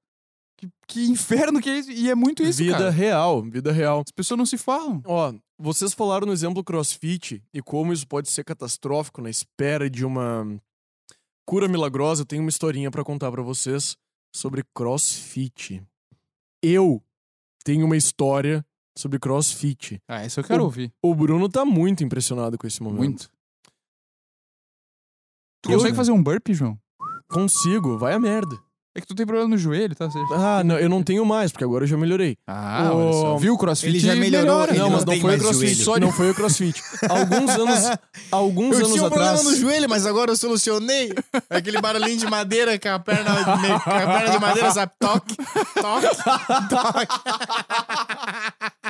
[0.58, 1.90] Que, que inferno que é isso?
[1.90, 2.90] E é muito isso, vida cara.
[2.90, 4.02] real, vida real.
[4.06, 5.02] As pessoas não se falam.
[5.04, 10.02] Ó, vocês falaram no exemplo crossfit e como isso pode ser catastrófico na espera de
[10.02, 10.46] uma
[11.44, 12.22] cura milagrosa.
[12.22, 13.98] Eu tenho uma historinha pra contar pra vocês
[14.36, 15.82] sobre crossfit.
[16.62, 17.02] Eu
[17.64, 18.64] tenho uma história
[18.96, 20.00] sobre crossfit.
[20.06, 20.92] Ah, isso eu quero O- ouvir.
[21.02, 22.98] O Bruno tá muito impressionado com esse momento.
[22.98, 23.30] Muito.
[25.62, 26.78] Tu Eu- consegue fazer um burpee, João?
[27.28, 28.56] Consigo, vai a merda.
[28.96, 30.06] É que tu tem problema no joelho, tá?
[30.06, 32.38] Você- Ah, não, eu não tenho mais, porque agora eu já melhorei.
[32.46, 33.36] Ah, olha só.
[33.36, 33.90] Viu o crossfit?
[33.90, 34.70] ele já melhorou, melhora.
[34.72, 35.74] ele não, mas não não foi o crossfit.
[35.84, 36.82] Só não foi o crossfit.
[37.10, 37.98] Alguns anos,
[38.32, 39.32] alguns Eu anos tinha um atrás.
[39.32, 41.12] problema no joelho, mas agora eu solucionei.
[41.50, 44.92] Aquele barulhinho de madeira com a perna, com a perna de madeira, sabe?
[44.98, 45.36] Toque,
[45.74, 46.16] toque,
[46.70, 47.06] toque.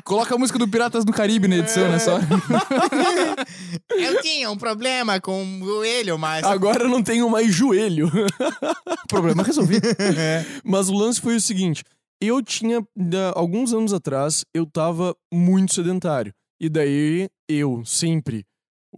[0.05, 1.99] Coloca a música do Piratas do Caribe na edição, né?
[1.99, 2.19] Só.
[3.91, 6.45] Eu tinha um problema com o joelho, mas...
[6.45, 8.11] Agora eu não tenho mais joelho.
[9.09, 9.87] Problema resolvido.
[10.64, 11.82] Mas o lance foi o seguinte:
[12.20, 12.86] eu tinha,
[13.35, 16.32] alguns anos atrás, eu tava muito sedentário.
[16.60, 18.44] E daí eu, sempre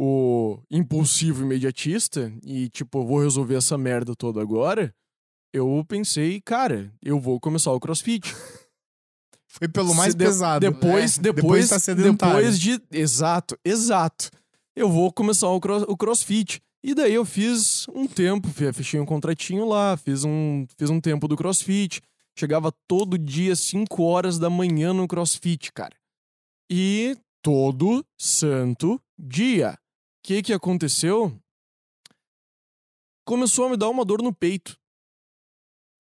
[0.01, 4.95] o impulsivo imediatista, e tipo, vou resolver essa merda toda agora.
[5.53, 8.33] Eu pensei, cara, eu vou começar o crossfit.
[9.51, 10.61] Foi pelo mais de- pesado.
[10.61, 12.37] Depois, É, depois, tá sedentário.
[12.37, 12.81] depois de.
[12.93, 14.31] Exato, exato.
[14.77, 16.61] Eu vou começar o, cross- o crossfit.
[16.83, 21.01] E daí eu fiz um tempo, fe- fechei um contratinho lá, fiz um, fiz um
[21.01, 22.01] tempo do crossfit.
[22.39, 25.97] Chegava todo dia, 5 horas da manhã no crossfit, cara.
[26.71, 29.73] E todo santo dia.
[29.73, 29.79] O
[30.23, 31.37] que que aconteceu?
[33.27, 34.77] Começou a me dar uma dor no peito.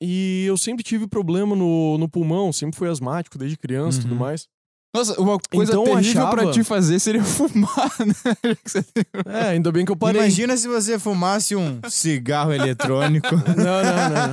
[0.00, 4.12] E eu sempre tive problema no, no pulmão, sempre fui asmático desde criança e tudo
[4.12, 4.20] Uhum.
[4.20, 4.48] mais.
[4.94, 8.14] Nossa, uma coisa Então, terrível achava- pra te fazer seria fumar, né?
[9.26, 10.22] É, ainda bem que eu parei.
[10.22, 14.08] Imagina se você fumasse um cigarro eletrônico Não, não,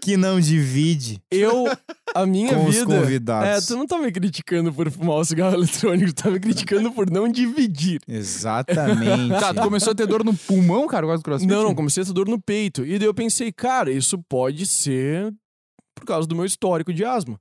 [0.00, 1.66] que não divide Eu,
[2.14, 2.94] a minha com os vida.
[2.94, 3.66] É, convidados.
[3.66, 7.10] tu não tá me criticando por fumar o cigarro eletrônico, tu tá me criticando por
[7.10, 8.00] não dividir.
[8.08, 9.38] Exatamente.
[9.38, 11.50] Tá, tu começou a ter dor no pulmão, cara, quase do crossfit?
[11.52, 12.84] Não, não, comecei a ter dor no peito.
[12.84, 15.32] E daí eu pensei, cara, isso pode ser
[15.94, 17.38] por causa do meu histórico de asma.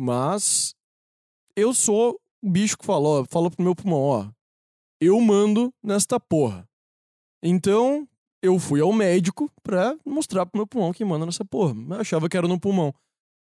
[0.00, 0.76] Mas
[1.56, 4.30] eu sou o bicho que falou, falou pro meu pulmão, ó.
[5.00, 6.64] Eu mando nesta porra.
[7.42, 8.08] Então,
[8.40, 11.74] eu fui ao médico pra mostrar pro meu pulmão que manda nessa porra.
[11.74, 12.94] Eu achava que era no pulmão.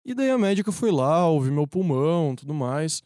[0.06, 3.04] E daí a médica foi lá, ouviu meu pulmão, tudo mais.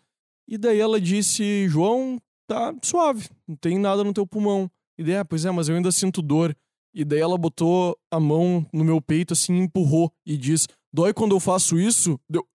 [0.47, 4.69] E daí ela disse, João, tá suave, não tem nada no teu pulmão.
[4.99, 6.55] E daí, ah, pois é, mas eu ainda sinto dor.
[6.93, 11.35] E daí ela botou a mão no meu peito assim, empurrou e diz: Dói quando
[11.35, 12.19] eu faço isso?
[12.30, 12.45] Deu.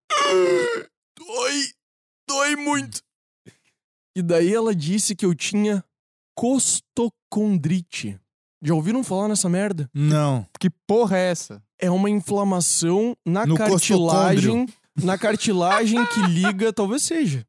[1.19, 1.71] Dói!
[2.29, 3.01] Dói muito!
[4.15, 5.85] E daí ela disse que eu tinha
[6.35, 8.19] costocondrite.
[8.63, 9.89] Já ouviram falar nessa merda?
[9.93, 10.47] Não.
[10.59, 11.63] Que porra é essa?
[11.79, 14.67] É uma inflamação na No cartilagem.
[15.03, 16.73] Na cartilagem que liga.
[16.73, 17.47] Talvez seja.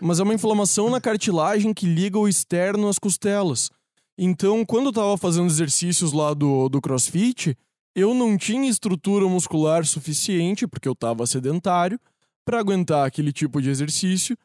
[0.00, 3.70] Mas é uma inflamação na cartilagem que liga o externo às costelas.
[4.16, 7.56] Então, quando eu tava fazendo exercícios lá do, do crossfit,
[7.94, 11.98] eu não tinha estrutura muscular suficiente, porque eu tava sedentário,
[12.44, 14.36] pra aguentar aquele tipo de exercício.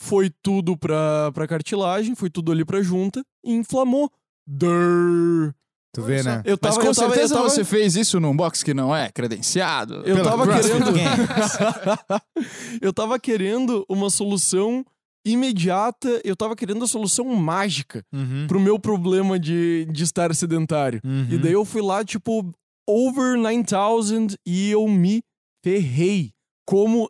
[0.00, 4.10] Foi tudo pra, pra cartilagem, foi tudo ali pra junta e inflamou.
[4.46, 5.52] Durr.
[5.92, 6.42] Tu vê, né?
[6.44, 8.72] Eu Mas tava, com eu tava, certeza eu tava, você fez isso num box que
[8.74, 10.02] não é credenciado.
[10.04, 10.92] Eu tava querendo.
[12.80, 14.84] Eu tava querendo uma solução
[15.26, 18.46] imediata, eu tava querendo a solução mágica Uhum.
[18.46, 21.00] pro meu problema de, de estar sedentário.
[21.04, 21.26] Uhum.
[21.30, 22.50] E daí eu fui lá, tipo,
[22.88, 25.22] over 9000 e eu me
[25.62, 26.32] ferrei.
[26.66, 27.08] Como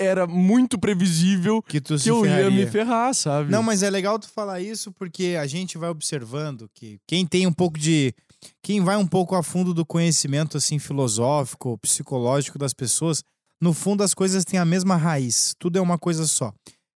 [0.00, 2.64] era muito previsível que tu que eu ia ferraria.
[2.64, 3.50] me ferrar, sabe?
[3.50, 7.46] Não, mas é legal tu falar isso porque a gente vai observando que quem tem
[7.46, 8.14] um pouco de.
[8.62, 13.22] Quem vai um pouco a fundo do conhecimento assim filosófico, psicológico das pessoas,
[13.60, 15.54] no fundo as coisas têm a mesma raiz.
[15.58, 16.50] Tudo é uma coisa só.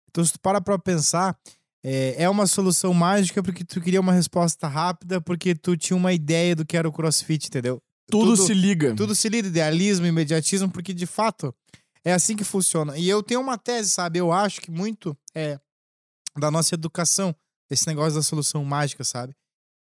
[0.08, 1.36] Então, se tu para pra pensar,
[1.84, 6.14] é, é uma solução mágica porque tu queria uma resposta rápida, porque tu tinha uma
[6.14, 7.82] ideia do que era o crossfit, entendeu?
[8.10, 8.94] Tudo, se liga.
[8.94, 11.54] Tudo se lida, idealismo, imediatismo, porque de fato
[12.04, 12.96] é assim que funciona.
[12.98, 14.18] E eu tenho uma tese, sabe?
[14.18, 15.58] Eu acho que muito é
[16.38, 17.34] da nossa educação,
[17.70, 19.34] esse negócio da solução mágica, sabe?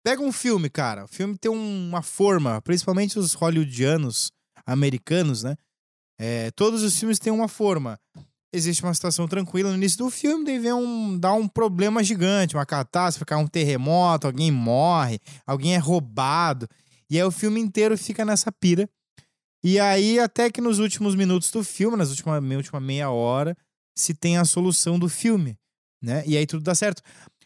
[0.04, 1.04] Pega um filme, cara.
[1.06, 4.32] O filme tem um- uma forma, principalmente os hollywoodianos,
[4.66, 5.56] americanos, né?
[6.20, 8.00] É, todos os filmes têm uma forma.
[8.54, 12.56] Existe uma situação tranquila no início do filme, daí vem um, dá um problema gigante,
[12.56, 16.68] uma catástrofe, um terremoto, alguém morre, alguém é roubado.
[17.10, 18.90] E aí o filme inteiro fica nessa pira.
[19.64, 23.56] E aí, até que nos últimos minutos do filme, nas últimas última meia hora,
[23.98, 25.58] se tem a solução do filme,
[26.02, 26.24] né?
[26.26, 27.02] E aí tudo dá certo.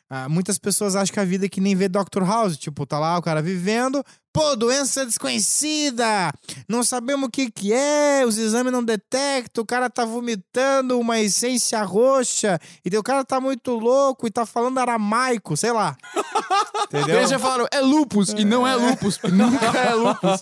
[0.10, 2.24] Ah, muitas pessoas acham que a vida é que nem ver Dr.
[2.26, 2.58] House.
[2.58, 4.04] Tipo, tá lá o cara vivendo.
[4.34, 6.32] Pô, doença desconhecida!
[6.66, 11.20] Não sabemos o que que é, os exames não detectam, o cara tá vomitando uma
[11.20, 15.98] essência roxa, e o cara tá muito louco e tá falando aramaico, sei lá.
[16.88, 17.18] Entendeu?
[17.18, 19.20] Eles já falaram, é lupus, e não é lupus.
[19.32, 20.42] Nunca é lupus.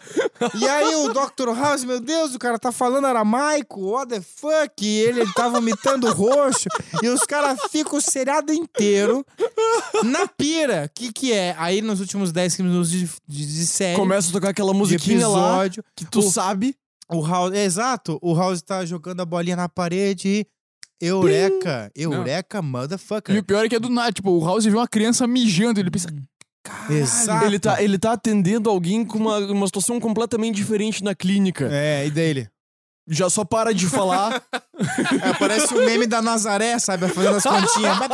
[0.56, 1.50] E aí o Dr.
[1.56, 4.86] House, meu Deus, o cara tá falando aramaico, what the fuck?
[4.86, 6.70] E ele, ele tá vomitando roxo.
[7.02, 9.26] E os caras ficam o seriado inteiro
[10.04, 11.56] Na pira, o que que é?
[11.58, 15.66] Aí nos últimos 10 minutos de, de, de série, Começa a tocar aquela musiquinha lá
[15.66, 16.76] episódio, que tu o- sabe.
[17.10, 17.54] o House...
[17.54, 20.46] É, exato, o House tá jogando a bolinha na parede e...
[21.02, 21.90] Eureka!
[21.96, 23.34] Eureka, motherfucker.
[23.34, 24.12] E o pior é que é do nada.
[24.12, 25.80] Tipo, o House vê uma criança mijando.
[25.80, 26.10] Ele pensa.
[26.62, 26.98] Caralho.
[26.98, 27.46] Exato.
[27.46, 31.70] Ele tá, ele tá atendendo alguém com uma, uma situação completamente diferente na clínica.
[31.72, 32.50] É, e dele?
[33.08, 34.44] Já só para de falar.
[35.22, 37.10] É, parece o meme da Nazaré, sabe?
[37.10, 37.98] Fazendo as continhas.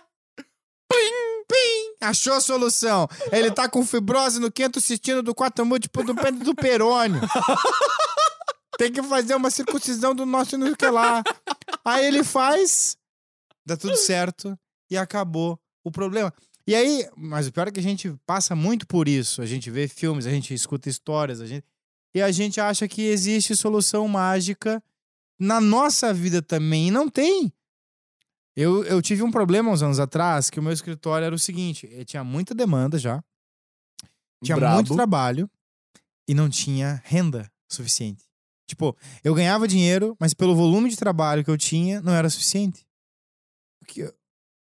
[0.88, 1.96] pim, pim.
[2.00, 3.08] Achou a solução.
[3.32, 7.20] Ele tá com fibrose no quinto cistino do quarto múltiplo do pêndulo do perônio.
[8.78, 11.22] Tem que fazer uma circuncisão do nosso não que lá.
[11.84, 12.96] Aí ele faz,
[13.66, 14.58] dá tudo certo
[14.90, 16.32] e acabou o problema.
[16.66, 19.42] E aí, mas o pior é que a gente passa muito por isso.
[19.42, 21.64] A gente vê filmes, a gente escuta histórias, a gente
[22.14, 24.82] e a gente acha que existe solução mágica
[25.38, 26.88] na nossa vida também.
[26.88, 27.52] E não tem.
[28.56, 31.88] Eu, eu tive um problema uns anos atrás que o meu escritório era o seguinte:
[31.90, 33.22] eu tinha muita demanda já,
[34.42, 34.76] tinha Brabo.
[34.76, 35.48] muito trabalho
[36.28, 38.24] e não tinha renda suficiente.
[38.68, 42.86] Tipo, eu ganhava dinheiro, mas pelo volume de trabalho que eu tinha, não era suficiente.
[43.80, 44.14] Porque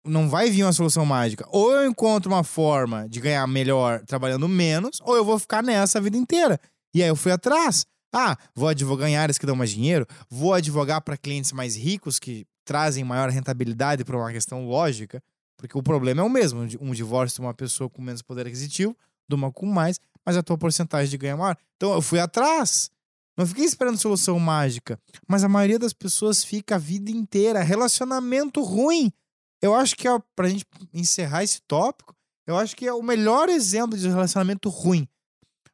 [0.04, 1.46] não vai vir uma solução mágica.
[1.50, 5.98] Ou eu encontro uma forma de ganhar melhor trabalhando menos, ou eu vou ficar nessa
[5.98, 6.60] a vida inteira.
[6.92, 7.86] E aí eu fui atrás.
[8.16, 12.20] Ah, vou advogar em áreas que dão mais dinheiro, vou advogar para clientes mais ricos
[12.20, 15.20] que trazem maior rentabilidade por uma questão lógica,
[15.56, 18.96] porque o problema é o mesmo, um divórcio de uma pessoa com menos poder aquisitivo,
[19.28, 21.56] de uma com mais, mas a tua porcentagem de ganho é maior.
[21.76, 22.88] Então eu fui atrás.
[23.36, 24.96] Não fiquei esperando solução mágica,
[25.26, 29.12] mas a maioria das pessoas fica a vida inteira relacionamento ruim.
[29.60, 32.14] Eu acho que é pra gente encerrar esse tópico,
[32.46, 35.08] eu acho que é o melhor exemplo de relacionamento ruim.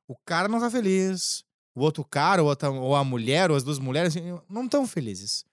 [0.09, 1.45] O cara não tá feliz,
[1.75, 4.87] o outro cara, ou, outra- ou a mulher, ou as duas mulheres, assim, não estão
[4.87, 5.45] felizes.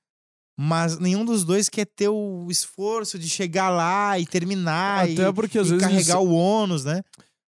[0.59, 5.33] Mas nenhum dos dois quer ter o esforço de chegar lá e terminar Até e,
[5.33, 7.01] porque às e vezes eles- carregar o ônus, né?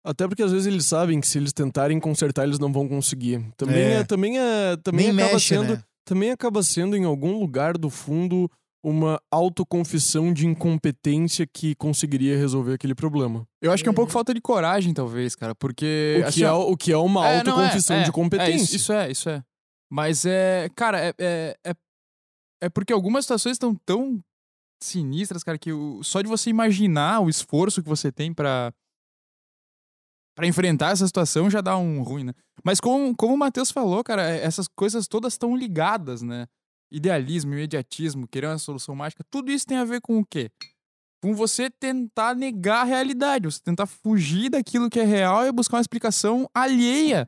[0.04, 3.46] Até porque às vezes eles sabem que se eles tentarem consertar, eles não vão conseguir.
[3.58, 3.94] Também É.
[3.98, 5.84] é, também é, também Nem acaba mexe, sendo, né?
[6.06, 8.50] também acaba sendo em algum lugar do fundo
[8.90, 13.46] uma autoconfissão de incompetência que conseguiria resolver aquele problema.
[13.62, 15.54] Eu acho que é um pouco falta de coragem, talvez, cara.
[15.54, 16.16] Porque.
[16.18, 18.64] O que, assim, é, o que é uma É, é, autoconfissão é, de É, competência.
[18.64, 19.44] isso, isso é, isso é.
[19.92, 20.70] Mas é.
[20.76, 21.14] Cara, é.
[21.20, 21.74] É, é,
[22.64, 24.20] é porque algumas situações estão tão
[24.82, 28.72] sinistras, cara, que o- só de você imaginar o esforço que você tem pra.
[30.36, 32.34] Pra enfrentar essa situação já dá um ruim, né?
[32.64, 36.46] Mas como, como o Matheus falou, cara, é- essas coisas todas estão ligadas, né?
[36.92, 40.50] Idealismo, imediatismo, querer uma solução mágica, tudo isso tem a ver com o quê?
[41.22, 45.78] Com você tentar negar a realidade, você tentar fugir daquilo que é real e buscar
[45.78, 47.28] uma explicação alheia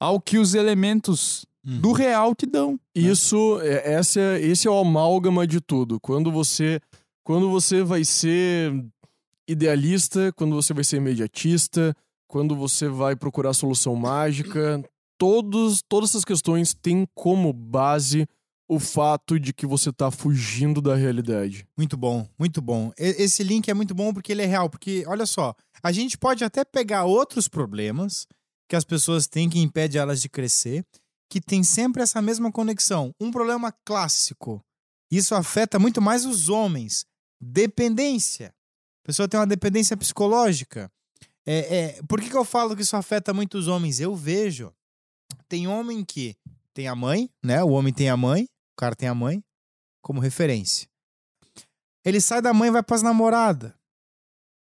[0.00, 1.44] ao que os elementos
[1.80, 2.78] do real te dão.
[2.94, 5.98] Isso, é, essa, é- esse é o amálgama de tudo.
[5.98, 6.78] Quando você,
[7.24, 8.72] quando você vai ser
[9.48, 11.94] idealista, quando você vai ser imediatista,
[12.28, 14.82] quando você vai procurar solução mágica,
[15.18, 18.26] todos, todas essas questões têm como base
[18.68, 21.66] o fato de que você tá fugindo da realidade.
[21.76, 22.92] Muito bom, muito bom.
[22.96, 24.70] Esse link é muito bom porque ele é real.
[24.70, 28.26] Porque, olha só, a gente pode até pegar outros problemas
[28.68, 30.84] que as pessoas têm que impede elas de crescer,
[31.28, 33.14] que tem sempre essa mesma conexão.
[33.20, 34.64] Um problema clássico.
[35.10, 37.04] Isso afeta muito mais os homens.
[37.40, 38.54] Dependência.
[39.02, 40.90] A pessoa tem uma dependência psicológica.
[41.46, 44.00] É, é, por que, que eu falo que isso afeta muito os homens?
[44.00, 44.72] Eu vejo.
[45.46, 46.34] Tem homem que
[46.72, 47.62] tem a mãe, né?
[47.62, 49.42] O homem tem a mãe, o cara tem a mãe
[50.02, 50.88] como referência.
[52.04, 53.72] Ele sai da mãe e vai pras namoradas.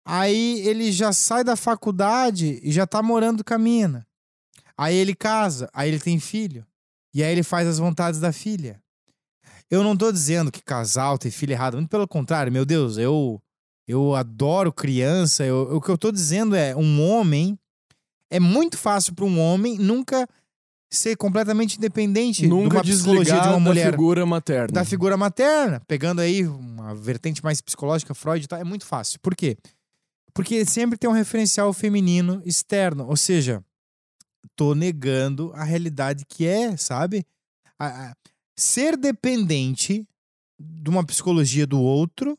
[0.05, 4.07] Aí ele já sai da faculdade e já tá morando com a mina.
[4.77, 6.67] Aí ele casa, aí ele tem filho.
[7.15, 8.83] E aí ele faz as vontades da filha.
[9.71, 13.41] Eu não tô dizendo que casal tem filho errado, muito pelo contrário, meu Deus, eu
[13.87, 15.45] eu adoro criança.
[15.45, 17.59] Eu, o que eu tô dizendo é um homem
[18.31, 20.29] é muito fácil para um homem nunca
[20.93, 24.69] ser completamente independente de Nunca uma psicologia de uma da mulher figura materna.
[24.73, 29.21] da figura materna, pegando aí uma vertente mais psicológica, Freud e tal, é muito fácil.
[29.21, 29.57] Por quê?
[30.35, 33.65] Porque sempre tem um referencial feminino externo, ou seja,
[34.57, 37.25] tô negando a realidade que é, sabe?
[37.79, 38.15] A- a-
[38.57, 40.07] ser dependente
[40.59, 42.37] de uma psicologia do outro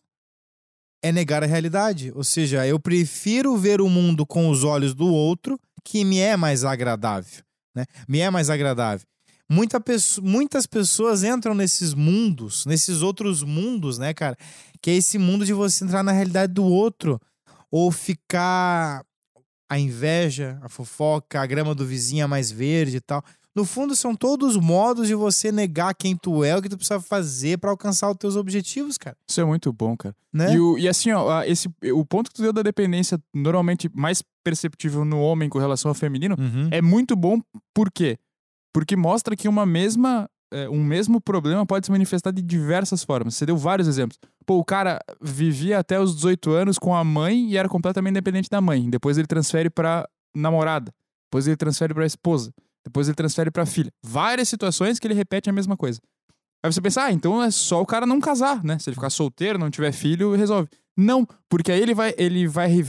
[1.03, 5.07] é negar a realidade, ou seja, eu prefiro ver o mundo com os olhos do
[5.07, 7.43] outro, que me é mais agradável,
[7.75, 7.85] né?
[8.07, 9.05] Me é mais agradável.
[9.49, 14.37] Muita pesso- muitas pessoas entram nesses mundos, nesses outros mundos, né, cara?
[14.81, 17.19] Que é esse mundo de você entrar na realidade do outro
[17.69, 19.03] ou ficar
[19.69, 23.23] a inveja, a fofoca, a grama do vizinho é mais verde e tal.
[23.55, 26.99] No fundo, são todos modos de você negar quem tu é, o que tu precisa
[27.01, 29.17] fazer pra alcançar os teus objetivos, cara.
[29.27, 30.15] Isso é muito bom, cara.
[30.31, 30.53] Né?
[30.55, 34.23] E, o- e assim, ó, esse, o ponto que tu deu da dependência, normalmente mais
[34.43, 36.69] perceptível no homem com relação ao feminino, Uhum.
[36.71, 37.41] é muito bom,
[37.73, 38.17] por quê?
[38.73, 43.35] Porque mostra que uma mesma, é, um mesmo problema pode se manifestar de diversas formas.
[43.35, 44.17] Você deu vários exemplos.
[44.45, 48.49] Pô, o cara vivia até os 18 anos com a mãe e era completamente dependente
[48.49, 48.89] da mãe.
[48.89, 50.93] Depois ele transfere pra namorada.
[51.27, 52.53] Depois ele transfere pra esposa.
[52.85, 53.91] Depois ele transfere pra filha.
[54.03, 55.99] Várias situações que ele repete a mesma coisa.
[56.63, 58.77] Aí você pensa, ah, então é só o cara não casar, né?
[58.79, 60.69] Se ele ficar solteiro, não tiver filho, resolve.
[60.97, 62.83] Não, porque aí ele vai, ele vai,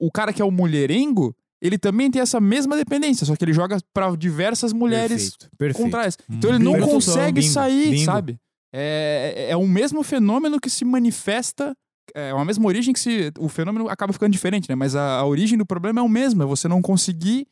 [0.00, 3.52] o cara que é o mulherengo, ele também tem essa mesma dependência, só que ele
[3.52, 5.84] joga pra diversas mulheres Perfeito, perfeito.
[5.84, 6.18] contrárias.
[6.30, 6.86] Então ele não Bingo.
[6.88, 8.04] consegue Bingo, sair, bingo.
[8.04, 8.38] sabe?
[8.72, 11.74] É, é, é o mesmo fenômeno que se manifesta,
[12.14, 13.32] é a mesma origem que se.
[13.38, 14.74] O fenômeno acaba ficando diferente, né?
[14.76, 17.46] Mas a, a origem do problema é o mesmo, é você não conseguir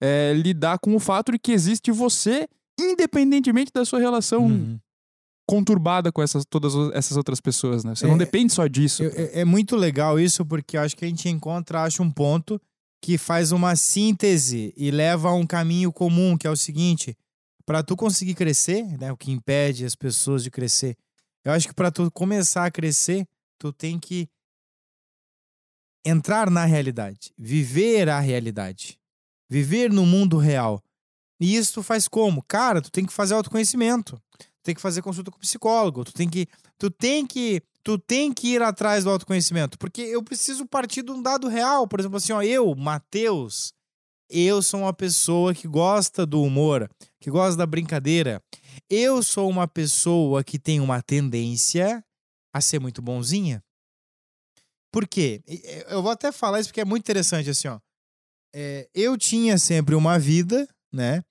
[0.00, 2.48] é, lidar com o fato de que existe você,
[2.78, 4.78] independentemente da sua relação Uhum.
[5.48, 7.94] conturbada com essas, todas essas outras pessoas, né?
[7.94, 9.04] Você É, não depende só disso.
[9.04, 12.60] É, é muito legal isso, porque acho que a gente encontra, acho, um ponto
[13.02, 17.16] que faz uma síntese e leva a um caminho comum, que é o seguinte:
[17.64, 20.96] para tu conseguir crescer, né, o que impede as pessoas de crescer,
[21.44, 23.24] eu acho que para tu começar a crescer,
[23.58, 24.28] tu tem que
[26.04, 28.98] entrar na realidade, viver a realidade,
[29.48, 30.82] viver no mundo real.
[31.40, 32.42] E isso tu faz como?
[32.42, 34.20] Cara, tu tem que fazer autoconhecimento.
[34.38, 36.46] Tu tem que fazer consulta com psicólogo, tu tem que
[36.78, 41.12] tu tem que tu tem que ir atrás do autoconhecimento, porque eu preciso partir de
[41.12, 43.72] um dado real, por exemplo assim, ó, eu, Matheus,
[44.28, 46.90] eu sou uma pessoa que gosta do humor,
[47.20, 48.42] que gosta da brincadeira.
[48.90, 52.04] Eu sou uma pessoa que tem uma tendência
[52.52, 53.62] a ser muito bonzinha.
[54.90, 55.42] Por quê?
[55.88, 57.78] Eu vou até falar isso porque é muito interessante assim, ó.
[58.58, 61.22] É, eu tinha sempre uma vida, né?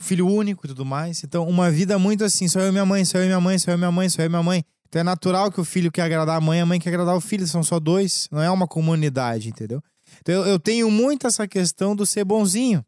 [0.00, 1.24] Filho único e tudo mais.
[1.24, 3.58] Então, uma vida muito assim, só eu e minha mãe, só eu e minha mãe,
[3.58, 4.64] só eu e minha mãe, só eu e minha mãe.
[4.88, 7.20] Então é natural que o filho quer agradar a mãe, a mãe quer agradar o
[7.20, 9.82] filho, são só dois, não é uma comunidade, entendeu?
[10.20, 12.84] Então eu, eu tenho muito essa questão do ser bonzinho,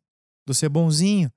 [0.46, 1.28] do ser bonzinho.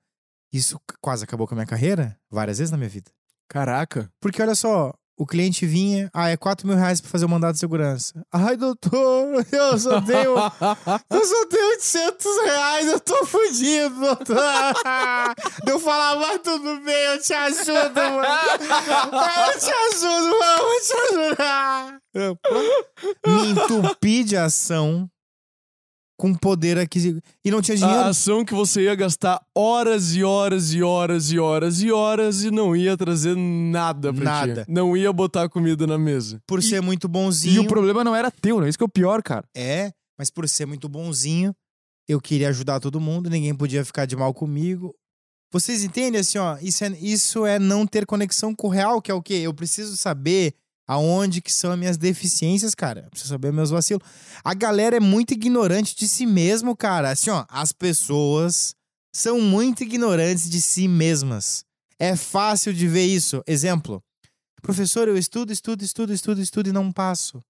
[0.52, 3.10] Isso quase acabou com a minha carreira, várias vezes na minha vida.
[3.48, 4.08] Caraca.
[4.20, 7.54] Porque olha só, o cliente vinha, ah, é 4 mil reais pra fazer o mandado
[7.54, 8.24] de segurança.
[8.30, 10.34] Ai, doutor, eu só tenho,
[11.10, 14.36] eu só tenho 800 reais, eu tô fudido, doutor.
[15.66, 18.22] Eu falava, mas tudo bem, eu te ajudo, mano.
[18.24, 21.98] Eu te ajudo, mano, eu te ajudar.
[23.26, 25.08] Me entupi de ação
[26.18, 27.20] com poder aquisitivo.
[27.44, 28.00] E não tinha dinheiro.
[28.00, 32.42] A ação que você ia gastar horas e horas e horas e horas e horas
[32.44, 34.64] e não ia trazer nada pra Nada.
[34.64, 34.70] ti.
[34.70, 36.40] Não ia botar comida na mesa.
[36.46, 37.62] por ser muito E bonzinho.
[37.62, 38.68] o problema não era teu, né?
[38.68, 39.44] Isso que é o pior, cara.
[39.54, 41.54] É, mas por ser muito bonzinho,
[42.08, 44.94] eu queria ajudar todo mundo, ninguém podia ficar de mal comigo.
[45.52, 46.56] Vocês entendem assim, ó?
[46.62, 49.34] Isso é, isso é não ter conexão com o real, que é o quê?
[49.34, 50.54] Eu preciso saber
[50.86, 53.08] aonde que são as minhas deficiências, cara.
[53.10, 54.06] Preciso saber meus vacilos.
[54.44, 57.10] A galera é muito ignorante de si mesmo, cara.
[57.10, 58.74] Assim, ó, as pessoas
[59.14, 61.64] são muito ignorantes de si mesmas.
[61.98, 63.42] É fácil de ver isso.
[63.46, 64.02] Exemplo.
[64.62, 67.42] Professor, eu estudo, estudo, estudo, estudo, estudo e não passo.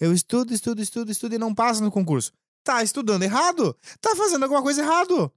[0.00, 2.32] Eu estudo, estudo, estudo, estudo e não passo no concurso.
[2.64, 3.76] Tá estudando errado?
[4.00, 5.30] Tá fazendo alguma coisa errado?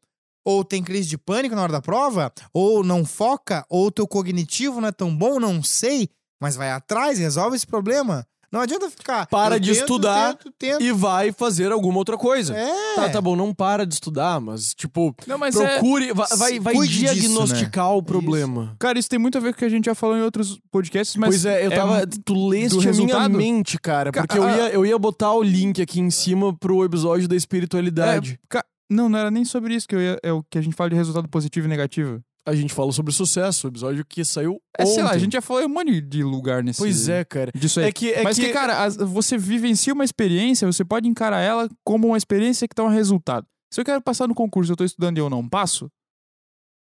[0.45, 2.32] Ou tem crise de pânico na hora da prova?
[2.53, 3.65] Ou não foca?
[3.68, 5.40] Ou teu cognitivo não é tão bom?
[5.40, 6.10] Não sei.
[6.41, 8.26] Mas vai atrás, resolve esse problema.
[8.52, 9.26] Não adianta ficar.
[9.26, 10.82] Para eu de tento, estudar tento, tento.
[10.82, 12.56] E vai fazer alguma outra coisa.
[12.56, 12.95] É.
[12.95, 15.74] Tá, tá bom, não para de estudar, mas, tipo, Não, mas é.
[15.80, 16.14] procure.
[16.14, 18.74] Vai, vai, vai Cuide disso, diagnosticar o problema.
[18.80, 20.57] Cara, isso tem muito a ver com o que a gente já falou em outros
[20.72, 21.30] podcasts, mas.
[21.30, 22.07] pois é, eu tava.
[22.24, 24.10] tu leste a minha mente, cara.
[24.12, 27.36] Ca- Porque eu ia, eu ia botar o link aqui em cima pro episódio da
[27.36, 28.40] espiritualidade.
[28.41, 30.62] É, ca- Não, não era nem sobre isso que eu ia, é o que a
[30.62, 32.22] gente fala de resultado positivo e negativo.
[32.48, 34.94] A gente fala sobre sucesso, o episódio que saiu É, ontem.
[34.94, 36.80] sei lá, a gente já falou um monte de lugar nesse.
[36.80, 37.52] Pois é, cara.
[37.56, 37.88] Disso aí.
[37.88, 41.40] É que, é Mas que, que cara, as- você vivencia uma experiência, você pode encarar
[41.42, 43.48] ela como uma experiência que dá um resultado.
[43.74, 45.90] Se eu quero passar no concurso, eu tô estudando e eu não passo,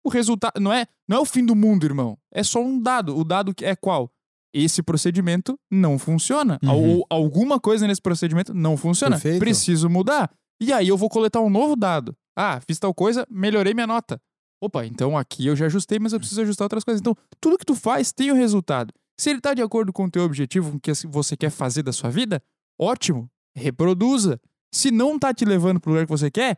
[0.06, 2.18] o resultado não é, não é o fim do mundo, irmão.
[2.32, 3.18] É só um dado.
[3.18, 4.12] O dado que é qual?
[4.54, 6.58] Esse procedimento não funciona.
[6.64, 6.70] Uhum.
[7.00, 9.16] Ou alguma coisa nesse procedimento não funciona.
[9.18, 9.40] Perfeito.
[9.40, 10.32] Preciso mudar.
[10.62, 12.16] E aí eu vou coletar um novo dado.
[12.38, 14.22] Ah, fiz tal coisa, melhorei minha nota.
[14.62, 17.00] Opa, então aqui eu já ajustei, mas eu preciso ajustar outras coisas.
[17.00, 18.94] Então, tudo que tu faz tem o resultado.
[19.20, 21.84] Se ele tá de acordo com o teu objetivo, com o que você quer fazer
[21.84, 22.42] da sua vida,
[22.80, 24.40] ótimo, reproduza.
[24.74, 26.58] Se não tá te levando pro lugar que você quer,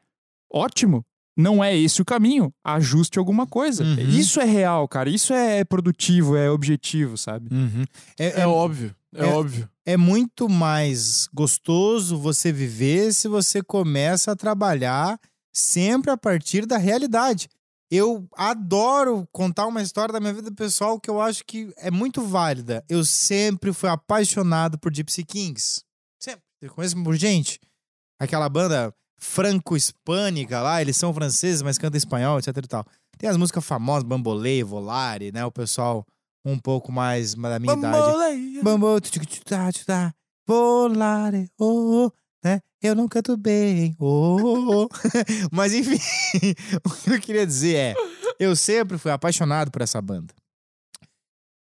[0.52, 1.06] ótimo.
[1.38, 3.84] Não é esse o caminho, ajuste alguma coisa.
[3.84, 3.96] Uhum.
[4.10, 5.10] Isso é real, cara.
[5.10, 7.48] Isso é produtivo, é objetivo, sabe?
[7.54, 7.86] Uhum.
[8.18, 8.94] É, é óbvio.
[9.16, 9.70] É, é- óbvio.
[9.86, 15.18] é muito mais gostoso você viver se você começa a trabalhar
[15.54, 17.48] sempre a partir da realidade.
[17.91, 22.22] Eu adoro contar uma história da minha vida pessoal que eu acho que é muito
[22.22, 22.86] válida.
[22.88, 25.84] Eu sempre fui apaixonado por Gypsy Kings.
[26.20, 26.44] Sempre.
[26.61, 27.60] Eu conheço por gente.
[28.20, 32.86] Aquela banda franco-hispânica lá, eles são franceses, mas cantam espanhol, etc e tal.
[33.18, 35.44] Tem as músicas famosas, Bambolê, Volare, né?
[35.44, 36.06] O pessoal
[36.45, 37.98] um pouco mais da minha idade.
[37.98, 38.61] Bambolê,
[40.48, 42.11] Volare, oh, oh,
[42.44, 42.61] né?
[42.81, 44.89] Eu não canto bem, oh, oh.
[45.51, 45.99] Mas enfim,
[46.85, 47.95] o que eu queria dizer é,
[48.39, 50.34] eu sempre fui apaixonado por essa banda.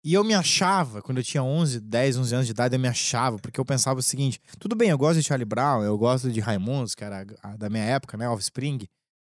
[0.03, 2.88] E eu me achava, quando eu tinha 11, 10, 11 anos de idade, eu me
[2.88, 6.31] achava, porque eu pensava o seguinte: tudo bem, eu gosto de Charlie Brown, eu gosto
[6.31, 7.25] de Raimundos, que era
[7.57, 8.27] da minha época, né?
[8.29, 8.88] Offspring,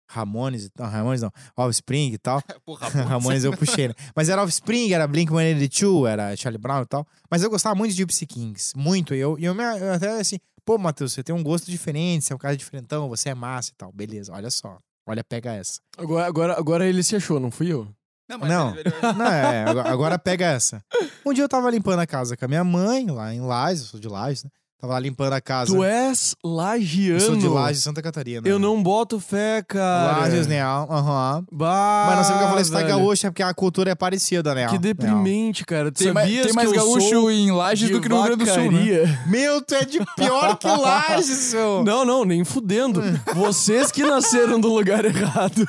[0.09, 0.89] Ramones tal.
[0.89, 2.43] Ramones não, Offspring e tal.
[2.65, 3.95] Porra, Ramones eu puxei, né?
[4.17, 7.07] Mas era Offspring, era Blink 182, era Charlie Brown e tal.
[7.31, 9.15] Mas eu gostava muito de Gypsy Kings, muito.
[9.15, 10.39] E eu, e eu, me, eu até assim,
[10.69, 13.71] pô, Matheus, você tem um gosto diferente, você é um cara diferentão, você é massa
[13.71, 13.91] e tal.
[13.91, 14.77] Beleza, olha só.
[15.07, 15.81] Olha, pega essa.
[15.97, 17.89] Agora, agora, agora ele se achou, não fui eu.
[18.29, 18.75] Não, Não.
[19.17, 20.85] Não, é, agora, agora pega essa.
[21.25, 23.89] Um dia eu tava limpando a casa com a minha mãe, lá em Lages, eu
[23.93, 24.51] sou de Lages, né?
[24.81, 25.75] Tava lá limpando a casa.
[25.75, 27.17] Tu és lagiano.
[27.17, 28.49] Eu sou de Lages, Santa Catarina.
[28.49, 30.21] Eu não boto fé, cara.
[30.21, 30.63] Lages, né?
[30.63, 31.45] Aham.
[31.51, 32.89] Bah, Mas não sei porque eu falei isso tá velho.
[32.91, 34.69] gaúcho, é porque a cultura é parecida, né?
[34.69, 35.91] Que deprimente, cara.
[35.91, 38.37] Tem, mais, Sabias tem mais que eu gaúcho sou em Lages do que no Rio
[38.37, 39.19] Grande do Sul, né?
[39.27, 41.83] Meu, tu é de pior que Lages, seu.
[41.83, 43.03] Não, não, nem fudendo.
[43.35, 45.67] Vocês que nasceram do lugar errado.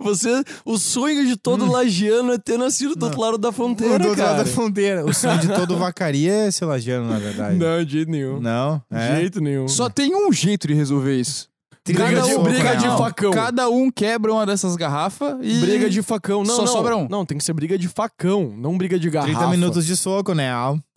[0.00, 4.08] Você, o sonho de todo lagiano é ter nascido do outro lado da fronteira, do
[4.08, 4.44] outro lado cara.
[4.44, 5.04] da fronteira.
[5.04, 7.56] O sonho de todo vacaria é ser lagiano, na verdade.
[7.56, 8.45] Não, de nenhum.
[8.46, 8.80] Não?
[8.90, 9.08] É?
[9.14, 9.66] De jeito nenhum.
[9.66, 11.48] Só tem um jeito de resolver isso.
[11.84, 13.30] Briga de- soco, briga de facão.
[13.30, 15.60] Cada um quebra uma dessas garrafas e.
[15.60, 16.42] Briga de facão.
[16.42, 16.66] Não, Só não.
[16.72, 17.08] sobra um.
[17.08, 19.32] Não, tem que ser briga de facão, não briga de garrafa.
[19.32, 20.50] 30 minutos de soco, né?
[20.50, 20.80] Al?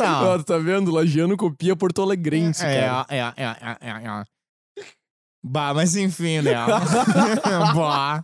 [0.00, 0.90] Ó, tu tá vendo?
[0.92, 3.06] Lagiano copia Porto Alegrense, É, cara.
[3.08, 4.24] é, é, é, é, é.
[5.42, 6.52] Bah, mas enfim, né?
[7.74, 8.22] Bah,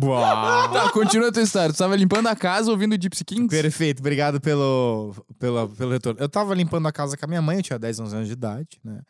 [0.00, 0.68] bah.
[0.68, 1.72] Tá, continua a tua história.
[1.74, 3.48] Tu tava limpando a casa ouvindo Gypsy Kings?
[3.48, 6.20] Perfeito, obrigado pelo, pelo, pelo retorno.
[6.20, 8.34] Eu tava limpando a casa com a minha mãe, eu tinha 10, 11 anos de
[8.34, 9.00] idade, né?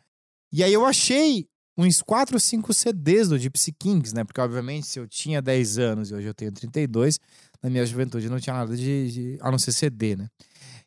[0.51, 4.23] E aí eu achei uns 4 ou 5 CDs do Gypsy Kings, né?
[4.23, 7.19] Porque, obviamente, se eu tinha 10 anos e hoje eu tenho 32,
[7.61, 10.27] na minha juventude não tinha nada de, de a não ser CD, né?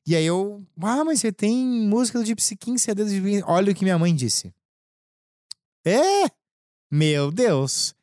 [0.04, 3.44] E aí eu, ah, mas você tem música do Gypsy Kings, CD do Gypsy Kings.
[3.46, 4.52] Olha o que minha mãe disse.
[5.84, 6.24] É?
[6.92, 7.94] Meu Deus.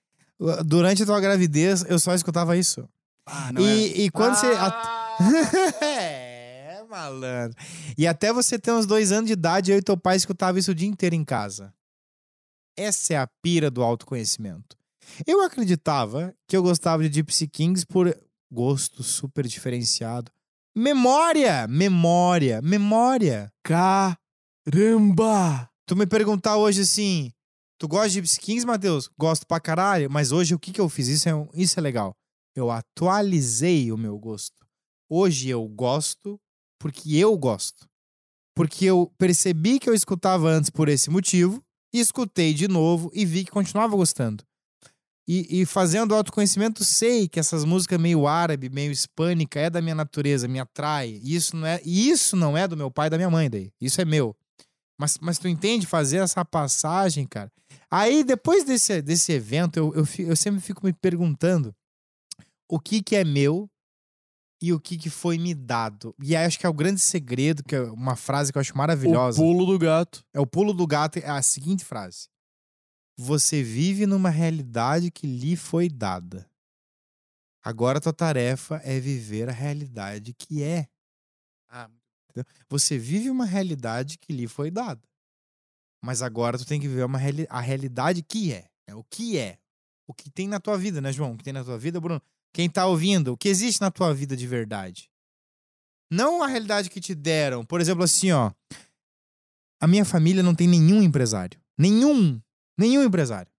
[0.65, 2.89] Durante a tua gravidez, eu só escutava isso.
[3.23, 3.75] Ah, não é.
[3.75, 4.47] E, e quando você.
[4.57, 5.17] Ah,
[5.85, 7.55] é, malandro.
[7.95, 10.71] E até você ter uns dois anos de idade, eu e teu pai escutava isso
[10.71, 11.71] o dia inteiro em casa.
[12.75, 14.75] Essa é a pira do autoconhecimento.
[15.27, 18.17] Eu acreditava que eu gostava de Gypsy Kings por
[18.51, 20.31] gosto super diferenciado.
[20.75, 21.67] Memória!
[21.67, 22.59] Memória!
[22.61, 23.51] Memória!
[23.63, 24.27] Caramba!
[25.85, 27.31] Tu me perguntar hoje assim,
[27.79, 29.09] tu gosta de Gypsy Matheus?
[29.17, 31.07] Gosto pra caralho, mas hoje o que que eu fiz?
[31.07, 32.15] Isso é, isso é legal.
[32.55, 34.67] Eu atualizei o meu gosto.
[35.09, 36.39] Hoje eu gosto
[36.77, 37.89] porque eu gosto.
[38.55, 43.25] Porque eu percebi que eu escutava antes por esse motivo, e escutei de novo e
[43.25, 44.43] vi que continuava gostando.
[45.27, 49.93] E, e fazendo autoconhecimento, sei que essas músicas meio árabe, meio hispânica, é da minha
[49.93, 51.19] natureza, me atrai.
[51.23, 53.71] E isso não é, isso não é do meu pai e da minha mãe daí.
[53.79, 54.35] Isso é meu.
[54.99, 57.51] Mas, mas tu entende fazer essa passagem, cara?
[57.91, 61.75] Aí, depois desse, desse evento, eu, eu, eu sempre fico me perguntando
[62.69, 63.69] o que que é meu
[64.61, 66.13] e o que que foi me dado.
[66.21, 68.73] E aí, acho que é o grande segredo, que é uma frase que eu acho
[68.73, 69.41] O maravilhosa.
[69.41, 70.23] pulo do gato.
[70.33, 72.27] É o pulo do gato, é a seguinte frase.
[73.17, 76.49] Você vive numa realidade que lhe foi dada.
[77.61, 80.87] Agora tua tarefa é viver a realidade que é.
[81.69, 81.89] Ah,
[82.29, 82.45] Entendeu?
[82.69, 85.01] Você vive uma realidade que lhe foi dada.
[86.01, 88.69] Mas agora tu tem que viver uma reali- a realidade que é.
[88.87, 89.57] É o que é.
[90.07, 91.33] O que tem na tua vida, né, João?
[91.33, 92.21] O que tem na tua vida, Bruno?
[92.53, 95.09] Quem tá ouvindo, o que existe na tua vida de verdade?
[96.11, 97.63] Não a realidade que te deram.
[97.63, 98.51] Por exemplo, assim, ó.
[99.79, 101.59] A minha família não tem nenhum empresário.
[101.77, 102.41] Nenhum.
[102.77, 103.51] Nenhum empresário.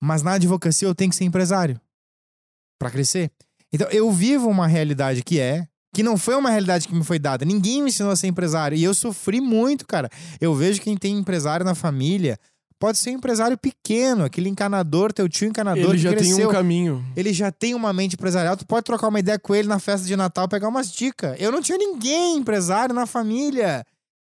[0.00, 1.80] Mas na advocacia eu tenho que ser empresário.
[2.78, 3.30] Pra crescer.
[3.72, 5.68] Então eu vivo uma realidade que é.
[5.94, 7.44] Que não foi uma realidade que me foi dada.
[7.44, 8.76] Ninguém me ensinou a ser empresário.
[8.76, 10.08] E eu sofri muito, cara.
[10.40, 12.38] Eu vejo quem tem empresário na família.
[12.78, 16.50] Pode ser um empresário pequeno, aquele encanador, teu tio encanador Ele já cresceu tem um
[16.50, 17.04] caminho.
[17.14, 20.04] ele já tem uma mente empresarial, tu pode trocar uma ideia com ele na festa
[20.04, 21.36] de Natal, pegar umas dicas.
[21.38, 23.86] Eu não tinha ninguém empresário na família.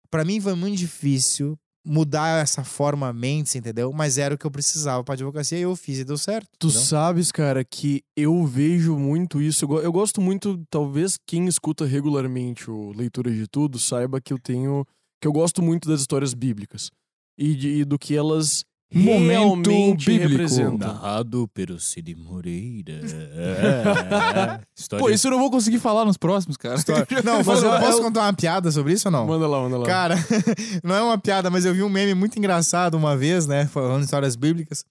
[0.08, 3.92] Pra mim foi muito difícil mudar essa forma mente, entendeu?
[3.92, 6.48] Mas era o que eu precisava pra advocacia e eu fiz e deu certo.
[6.58, 6.82] Tu entendeu?
[6.82, 9.64] sabes, cara, que eu vejo muito isso.
[9.64, 14.32] Eu go- Eu gosto muito, talvez quem escuta regularmente o Leitura de Tudo saiba que
[14.32, 14.86] eu tenho.
[15.20, 16.90] que eu gosto muito das histórias bíblicas.
[17.38, 19.28] E, de- e do que elas Momento
[19.70, 20.30] realmente bíblico.
[20.30, 20.86] representa.
[20.86, 23.00] Narrado pelo Cid Moreira.
[24.98, 26.76] Pô, isso eu não vou conseguir falar nos próximos, cara.
[27.24, 29.26] Não, Mas eu é- posso é contar uma piada sobre isso ou não?
[29.26, 29.86] Manda lá, manda lá.
[29.86, 30.16] Cara,
[30.84, 33.66] não é uma piada, mas eu vi um meme muito engraçado uma vez, né?
[33.66, 34.84] Falando histórias bíblicas.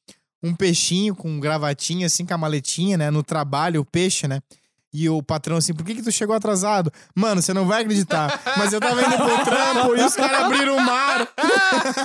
[0.44, 3.10] Um peixinho com gravatinha, assim, com a maletinha, né?
[3.10, 4.42] No trabalho, o peixe, né?
[4.94, 6.92] E o patrão assim, por que que tu chegou atrasado?
[7.16, 8.40] Mano, você não vai acreditar.
[8.58, 11.28] Mas eu tava indo pro trampo e os caras abriram o mar.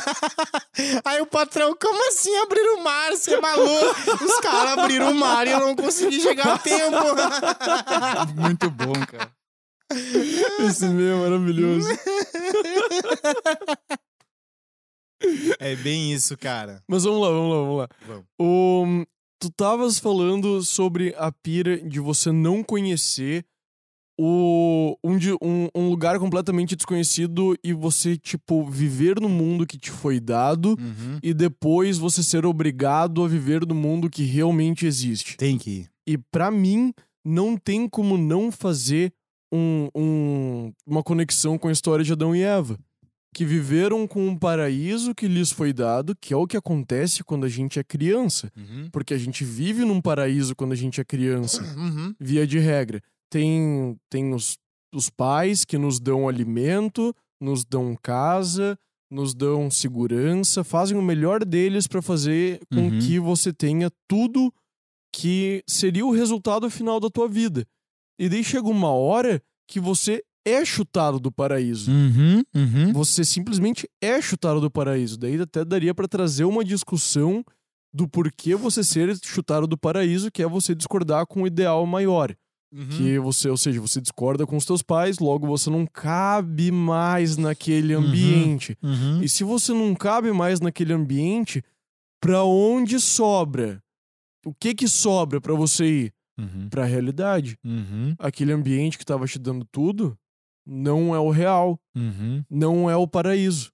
[1.05, 3.11] Aí o patrão, como assim abrir o mar?
[3.11, 4.25] Você é maluco?
[4.25, 6.97] Os caras abriram o mar e eu não consegui chegar a tempo.
[8.35, 9.31] Muito bom, cara.
[10.67, 11.89] Esse meme é maravilhoso.
[15.59, 16.83] É bem isso, cara.
[16.87, 17.89] Mas vamos lá, vamos lá, vamos lá.
[18.07, 18.25] Vamos.
[18.39, 19.05] O,
[19.39, 23.45] tu tavas falando sobre a pira de você não conhecer
[24.21, 29.91] o, um, um, um lugar completamente desconhecido e você, tipo, viver no mundo que te
[29.93, 31.19] foi dado Uhum.
[31.23, 35.37] e depois você ser obrigado a viver no mundo que realmente existe.
[35.37, 35.91] Tem que ir.
[36.07, 36.93] E pra mim,
[37.25, 39.13] não tem como não fazer
[39.53, 42.77] um, um- uma conexão com a história de Adão e Eva.
[43.35, 47.45] Que viveram com um paraíso que lhes foi dado, que é o que acontece quando
[47.45, 48.51] a gente é criança.
[48.57, 48.89] Uhum.
[48.91, 52.15] Porque a gente vive num paraíso quando a gente é criança, Uhum.
[52.19, 53.03] via de regra.
[53.31, 54.57] Tem, tem os,
[54.95, 58.79] os pais que nos dão alimento, nos dão casa,
[59.11, 62.99] nos dão segurança, fazem o melhor deles pra fazer com Uhum.
[62.99, 64.53] que você tenha tudo
[65.15, 67.67] que seria o resultado final da tua vida.
[68.19, 71.91] E daí chega uma hora que você é chutado do paraíso.
[71.91, 72.43] Uhum.
[72.55, 72.93] Uhum.
[72.93, 75.19] Você simplesmente é chutado do paraíso.
[75.19, 77.45] Daí até daria pra trazer uma discussão
[77.93, 82.35] do porquê você ser chutado do paraíso, que é você discordar com o ideal maior.
[82.73, 82.89] Uhum.
[82.89, 87.37] Que você, ou seja, você discorda com os teus pais, logo você não cabe mais
[87.37, 88.77] naquele ambiente.
[88.83, 89.23] Uhum.
[89.23, 91.65] E se você não cabe mais naquele ambiente,
[92.21, 93.83] pra onde sobra?
[94.45, 96.15] O que que sobra pra você ir?
[96.39, 96.69] Uhum.
[96.69, 97.59] Pra realidade.
[97.65, 98.15] Uhum.
[98.19, 100.17] Aquele ambiente que tava te dando tudo
[100.69, 102.45] não é o real, Uhum.
[102.51, 103.71] não é o paraíso.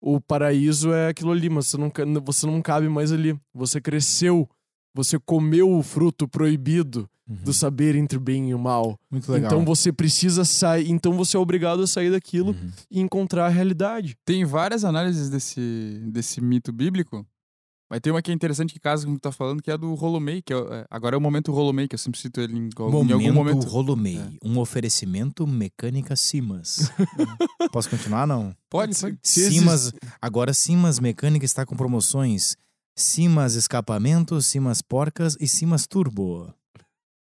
[0.00, 1.92] O paraíso é aquilo ali, mas você não,
[2.24, 3.36] você não cabe mais ali.
[3.54, 4.48] Você cresceu,
[4.94, 8.98] você comeu o fruto proibido do saber entre o bem e o mal.
[9.10, 9.50] Muito legal.
[9.52, 12.70] Então você precisa sair, então você é obrigado a sair daquilo Uhum.
[12.90, 14.16] e encontrar a realidade.
[14.24, 17.24] Tem várias análises desse, desse mito bíblico.
[17.90, 19.74] Mas tem uma que é interessante que casa com o que tá falando, que é
[19.74, 22.40] a do Rolomei, que é, é- agora é o momento Rolomei, que eu sempre cito
[22.40, 23.66] ele em, em algum momento.
[23.66, 26.92] Rolomei, um oferecimento mecânica Simas.
[27.72, 28.54] Posso continuar, não?
[28.70, 29.18] Pode, pode.
[29.24, 29.92] Simas,
[30.22, 32.56] agora Simas Mecânica está com promoções.
[32.96, 36.54] Simas Escapamentos, Simas Porcas e Simas Turbo.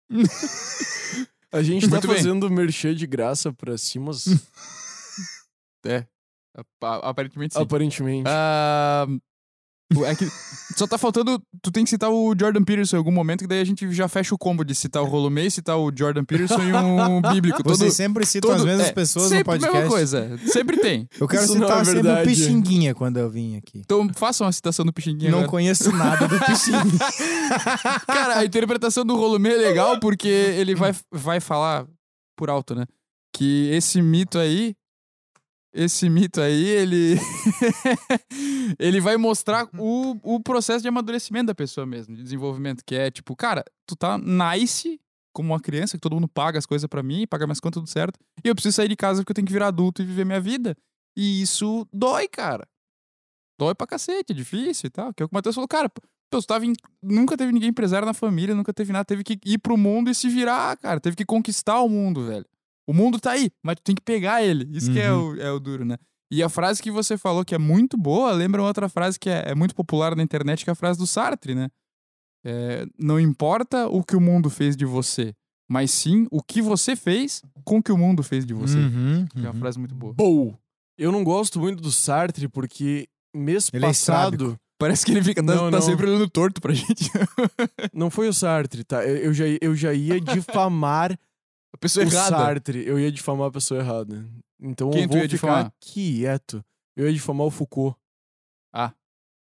[1.51, 2.17] A gente tá Muito bem.
[2.17, 4.11] fazendo merchan de graça pra cima,
[5.85, 6.05] É.
[6.55, 7.61] Apa- Aparentemente sim.
[7.61, 8.27] aparentemente.
[8.27, 9.19] Ah, o-
[10.05, 10.27] é que
[10.77, 11.41] só tá faltando.
[11.63, 14.07] Tu tem que citar o Jordan Peterson em algum momento, que daí a gente já
[14.07, 17.63] fecha o combo de citar o Rolomei, citar o Jordan Peterson e um bíblico.
[17.63, 19.67] Todo, Vocês sempre citam todo- as mesmas é, pessoas no podcast.
[19.75, 20.39] a mesma coisa.
[20.45, 21.07] Sempre tem.
[21.19, 22.23] Eu quero Isso citar é sempre o.
[22.23, 23.79] Pixinguinha quando eu vim aqui.
[23.79, 25.31] Então façam a citação do Pixinguinha.
[25.31, 25.51] Não agora.
[25.51, 26.99] conheço nada do Pixinguinha.
[28.05, 31.85] Cara, a interpretação do Rolomei é legal porque ele vai, vai falar
[32.37, 32.85] por alto, né?
[33.35, 34.75] Que esse mito aí.
[35.73, 37.15] Esse mito aí, ele.
[38.79, 42.83] ele vai mostrar o, o processo de amadurecimento da pessoa mesmo, de desenvolvimento.
[42.85, 44.99] Que é tipo, cara, tu tá nice
[45.33, 47.89] como uma criança, que todo mundo paga as coisas pra mim, paga minhas contas, tudo
[47.89, 48.19] certo.
[48.43, 50.41] E eu preciso sair de casa porque eu tenho que virar adulto e viver minha
[50.41, 50.75] vida.
[51.15, 52.67] E isso dói, cara.
[53.59, 55.13] Dói pra cacete, é difícil e tal.
[55.13, 56.01] Que é o que o Matheus falou, cara, pô,
[56.41, 56.73] tava em-
[57.03, 60.15] nunca teve ninguém empresário na família, nunca teve nada, teve que ir pro mundo e
[60.15, 60.99] se virar, cara.
[60.99, 62.45] Teve que conquistar o mundo, velho.
[62.89, 64.67] O mundo tá aí, mas tu tem que pegar ele.
[64.75, 65.95] Isso que é o, é o duro, né?
[66.31, 69.51] E a frase que você falou que é muito boa, lembra outra frase que é,
[69.51, 71.69] é muito popular na internet, que é a frase do Sartre, né?
[72.43, 75.35] É, não importa o que o mundo fez de você,
[75.69, 78.79] mas sim o que você fez com o que o mundo fez de você.
[78.79, 79.59] Uhum, Que é uma uhum.
[79.59, 80.13] frase muito boa.
[80.15, 80.57] Boa!
[80.97, 84.59] Eu não gosto muito do Sartre porque mês Ele é passado.
[84.79, 85.81] Parece que ele fica, tá, Não, tá não.
[85.81, 87.11] sempre olhando torto pra gente.
[87.93, 89.05] não foi o Sartre, tá?
[89.05, 91.15] Eu, eu já, eu já ia difamar
[91.73, 92.29] A pessoa o errada.
[92.37, 92.85] Sartre.
[92.87, 94.27] Eu ia difamar a pessoa errada.
[94.59, 95.73] Então Quem eu vou ia ficar difamar?
[95.79, 96.63] quieto.
[96.95, 97.97] Eu ia difamar o Foucault.
[98.73, 98.93] Ah.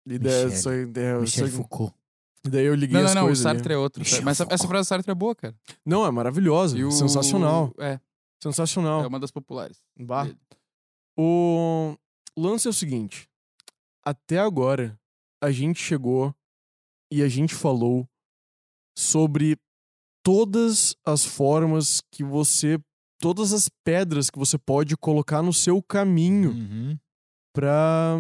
[0.07, 0.63] E daí, Michel.
[0.63, 1.95] só, daí, Michel só- Foucault.
[2.45, 3.47] e daí eu liguei Não, as não, não, o coisas.
[3.47, 3.57] ali.
[3.59, 4.01] Sartre é outro.
[4.01, 4.69] Michel Mas essa, essa Foucault.
[4.69, 5.55] frase do Sartre é boa, cara.
[5.85, 6.77] Não, é maravilhosa.
[6.85, 7.73] O- Sensacional.
[7.79, 8.01] É,
[8.43, 9.05] Sensacional.
[9.05, 9.83] é uma das populares.
[9.99, 10.25] Bah.
[10.25, 10.39] dele.
[11.17, 11.97] O
[12.37, 13.29] lance é o seguinte:
[14.05, 14.99] até agora
[15.43, 16.35] a gente chegou
[17.13, 18.09] e a gente falou
[18.97, 19.57] sobre
[20.25, 22.79] todas as formas que você,
[23.21, 26.99] todas as pedras que você pode colocar no seu caminho Uhum.
[27.55, 28.17] pra,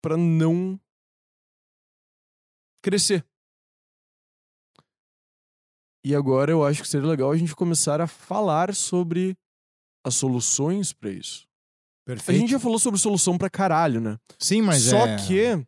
[0.00, 0.80] pra não
[2.82, 3.26] crescer.
[6.04, 9.36] E agora eu acho que seria legal a gente começar a falar sobre
[10.06, 11.46] as soluções pra isso.
[12.06, 12.38] A Perfeito.
[12.40, 14.16] gente já falou sobre solução pra caralho, né?
[14.38, 15.16] Sim, mas Só é...
[15.26, 15.66] que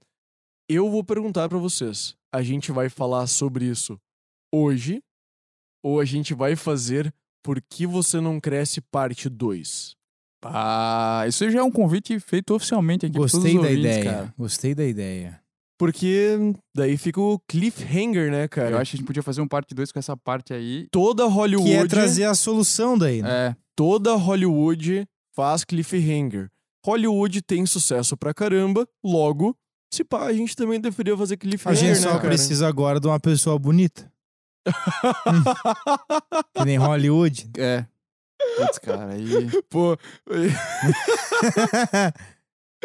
[0.68, 2.16] eu vou perguntar pra vocês.
[2.32, 4.00] A gente vai falar sobre isso
[4.54, 5.02] hoje
[5.82, 7.12] ou a gente vai fazer
[7.42, 9.96] Por que você não cresce parte 2?
[10.44, 14.04] Ah, isso já é um convite feito oficialmente aqui Gostei os da ouvintes, ideia.
[14.04, 14.34] cara.
[14.38, 15.40] Gostei da ideia.
[15.78, 16.36] Porque
[16.76, 18.70] daí fica o cliffhanger, né, cara?
[18.72, 20.86] Eu acho que a gente podia fazer um parte 2 com essa parte aí.
[20.90, 23.28] Toda Hollywood, Que é trazer a solução daí, né?
[23.48, 26.48] É, toda Hollywood faz cliffhanger.
[26.84, 29.54] Hollywood tem sucesso pra caramba, logo,
[29.92, 32.28] se pá, a gente também deveria fazer A cliffhanger, gente né, só cara?
[32.28, 34.10] precisa agora de uma pessoa bonita.
[36.54, 37.48] Que nem Hollywood.
[37.58, 37.84] é.
[38.56, 39.48] Putz, cara, aí.
[39.70, 39.96] Pô,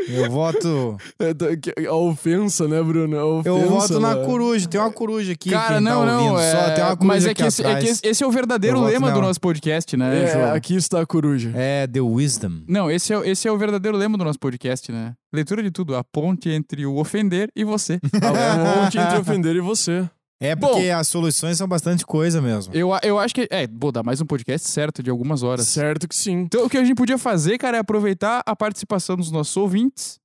[0.09, 0.97] Eu voto.
[1.17, 3.15] é da- que- a ofensa, né, Bruno?
[3.15, 4.25] Eu ofensa, voto na né?
[4.25, 4.67] coruja.
[4.67, 5.49] Tem uma coruja aqui.
[5.51, 6.37] Cara, não, tá não.
[6.37, 6.51] é...
[6.51, 8.83] Só tem uma coruja Mas é que, esse, é que esse- é o verdadeiro Eu
[8.83, 10.53] lema do nosso podcast, né, É, João?
[10.53, 11.53] aqui está a coruja.
[11.55, 12.63] É The Wisdom.
[12.67, 15.13] Não, esse é, o- esse é o verdadeiro lema do nosso podcast, né?
[15.33, 17.97] Leitura de tudo, a ponte entre o ofender e você.
[18.21, 20.07] A ponte entre ofender e você.
[20.39, 20.67] É Bom.
[20.73, 22.73] porque as soluções são bastante coisa mesmo.
[22.75, 23.47] Eu, a- eu acho que.
[23.49, 25.67] É, vou dar mais um podcast certo de algumas horas.
[25.67, 26.33] Certo que sim.
[26.41, 30.19] Então, o que a gente podia fazer, cara, é aproveitar a participação dos nossos ouvintes,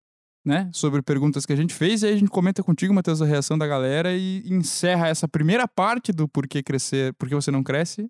[0.44, 0.68] né?
[0.72, 3.56] Sobre perguntas que a gente fez, e aí a gente comenta contigo, Matheus, a reação
[3.56, 8.08] da galera e encerra essa primeira parte do porquê crescer, porque você não cresce.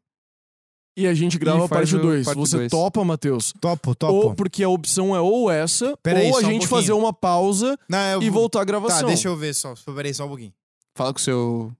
[0.96, 2.24] E a gente grava a parte o 2.
[2.26, 2.70] parte Você dois.
[2.70, 3.52] topa, Matheus?
[3.60, 4.12] Topo, topo.
[4.12, 6.68] Ou porque a opção é ou essa, Pera aí, ou a um gente pouquinho.
[6.68, 9.06] fazer uma pausa Não, eu e voltar à Tá, gravação.
[9.06, 9.74] deixa eu ver só.
[9.94, 10.52] Peraí, só um pouquinho.
[10.96, 11.72] Fala com o seu.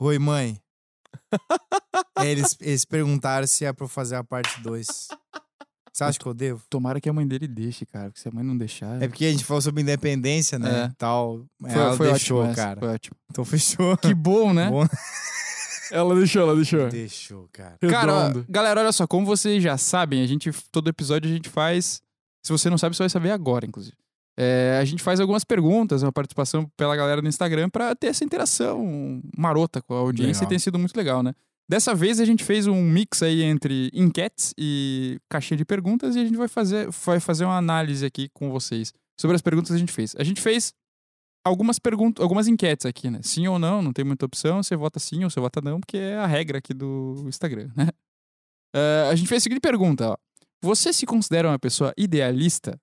[0.00, 0.60] Oi, mãe.
[2.22, 5.08] eles, eles perguntaram se é pra eu fazer a parte 2.
[5.92, 6.62] Você acha que eu devo?
[6.70, 9.02] Tomara que a mãe dele deixe, cara, porque se a mãe não deixar.
[9.02, 10.84] É porque a gente falou sobre independência, né?
[10.84, 10.92] É.
[10.96, 11.44] Tal.
[11.60, 12.78] foi, Ela foi deixou, ótimo, cara.
[12.78, 13.16] Foi ótimo.
[13.28, 13.96] Então fechou.
[13.96, 14.70] Que bom, né?
[14.70, 14.86] Bom.
[15.90, 16.88] Ela deixou, ela deixou.
[16.88, 17.76] Deixou, cara.
[17.90, 21.48] Cara, ó, galera, olha só, como vocês já sabem, a gente todo episódio a gente
[21.48, 22.02] faz.
[22.44, 23.96] Se você não sabe, você vai saber agora, inclusive.
[24.40, 28.24] É, a gente faz algumas perguntas, uma participação pela galera no Instagram pra ter essa
[28.24, 30.44] interação marota com a audiência Legal.
[30.44, 31.34] e tem sido muito legal, né?
[31.68, 36.20] Dessa vez a gente fez um mix aí entre enquetes e caixinha de perguntas e
[36.20, 39.74] a gente vai fazer, vai fazer uma análise aqui com vocês sobre as perguntas que
[39.74, 40.14] a gente fez.
[40.16, 40.72] A gente fez
[41.44, 43.18] algumas perguntas, algumas enquetes aqui, né?
[43.22, 45.96] Sim ou não, não tem muita opção, você vota sim ou você vota não, porque
[45.96, 47.88] é a regra aqui do Instagram, né?
[48.74, 50.16] Eh, a gente fez a seguinte pergunta, ó.
[50.62, 52.78] Você se considera uma pessoa idealista?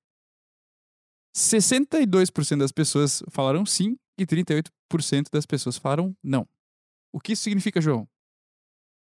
[1.35, 6.47] 62% das pessoas falaram sim e 38% das pessoas falaram não.
[7.11, 8.07] O que isso significa, João?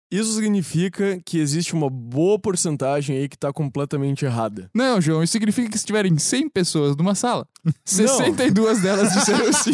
[0.10, 4.70] Isso significa que existe uma boa porcentagem aí que tá completamente errada.
[4.74, 7.46] Não, João, isso significa que se tiverem 100 pessoas numa sala,
[7.84, 9.72] 62 delas disseram sim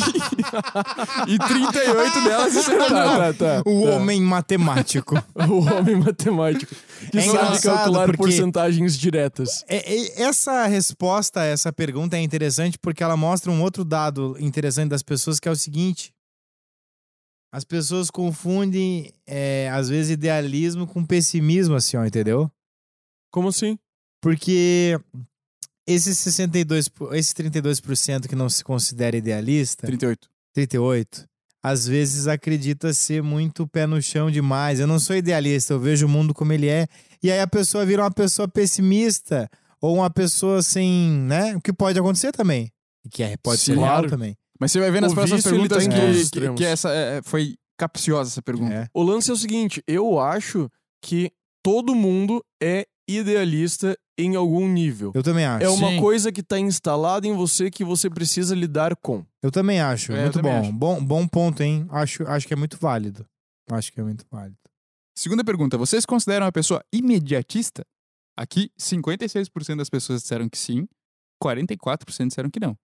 [1.27, 2.89] e 38 delas disseram não.
[2.89, 3.63] Tá, tá, tá.
[3.69, 3.89] O tá.
[3.91, 5.15] homem matemático.
[5.49, 6.73] O homem matemático.
[7.11, 9.63] Que É sabe engraçado calcular porque- porcentagens diretas.
[9.67, 14.35] É, é, essa resposta a essa pergunta é interessante porque ela mostra um outro dado
[14.39, 16.11] interessante das pessoas que é o seguinte.
[17.53, 22.49] As pessoas confundem, é, às vezes, idealismo com pessimismo, assim, ó, entendeu?
[23.31, 23.77] Como assim?
[24.21, 24.99] Porque
[25.87, 30.27] esses 62, po- esses 32% que não se considera idealista, 38.
[30.53, 31.25] 38,
[31.61, 34.79] às vezes acredita ser muito pé no chão demais.
[34.79, 36.87] Eu não sou idealista, eu vejo o mundo como ele é.
[37.21, 39.47] E aí a pessoa vira uma pessoa pessimista
[39.79, 41.55] ou uma pessoa sem, né?
[41.55, 42.71] O que pode acontecer também.
[43.05, 44.09] E que é, pode ser Sim, real claro.
[44.09, 44.35] também.
[44.63, 46.89] Mas você vai ver nas O próximas vício, tá perguntas os que, que, que essa
[46.89, 48.73] é, foi capciosa essa pergunta.
[48.73, 48.87] É.
[48.93, 50.69] O lance é o seguinte: eu acho
[51.01, 51.29] que
[51.61, 55.11] todo mundo é idealista em algum nível.
[55.13, 55.65] Eu também acho.
[55.65, 55.99] É uma Sim.
[55.99, 59.25] coisa que tá instalada em você que você precisa lidar com.
[59.41, 60.13] Eu também acho.
[60.13, 60.59] É, eu muito também bom.
[60.61, 60.71] acho.
[60.71, 61.03] bom.
[61.03, 61.85] Bom ponto, hein?
[61.89, 63.25] Acho, acho que é muito válido.
[63.69, 64.55] Acho que é muito válido.
[65.13, 67.85] Segunda pergunta, você se considera uma pessoa imediatista?
[68.37, 70.87] Aqui, 56% das pessoas disseram que sim,
[71.43, 72.77] 44% disseram que não.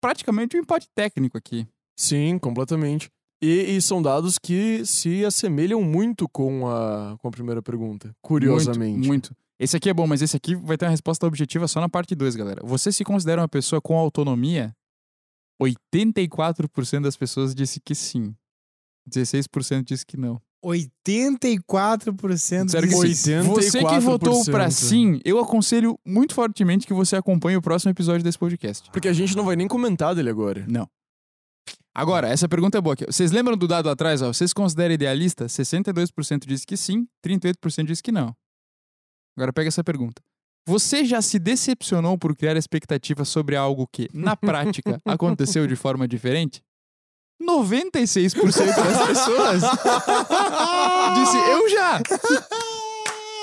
[0.00, 1.66] Praticamente um empate técnico aqui.
[1.98, 3.10] Sim, completamente.
[3.42, 8.96] E, e são dados que se assemelham muito com a, com a primeira pergunta, curiosamente.
[8.96, 9.36] Muito, muito.
[9.58, 12.14] Esse aqui é bom, mas esse aqui vai ter uma resposta objetiva só na parte
[12.14, 12.62] 2, galera.
[12.64, 14.74] Você se considera uma pessoa com autonomia?
[15.62, 18.34] 84% das pessoas disse que sim.
[19.08, 20.40] 16% disse que não.
[20.66, 23.38] 84% Sério que disse sim.
[23.38, 23.42] 84%.
[23.44, 28.24] Você que votou pra sim, eu aconselho muito fortemente que você acompanhe o próximo episódio
[28.24, 28.90] desse podcast.
[28.90, 30.64] Porque a gente não vai nem comentar dele agora.
[30.68, 30.88] Não.
[31.94, 33.06] Agora, essa pergunta é boa aqui.
[33.06, 34.20] Vocês lembram do dado atrás?
[34.20, 34.32] Ó?
[34.32, 35.46] Você se considera idealista?
[35.46, 38.36] 62% disse que sim, 38% disse que não.
[39.36, 40.22] Agora pega essa pergunta.
[40.68, 46.08] Você já se decepcionou por criar expectativas sobre algo que, na prática, aconteceu de forma
[46.08, 46.60] diferente?
[47.42, 49.62] 96% das pessoas
[51.14, 52.00] disse eu já.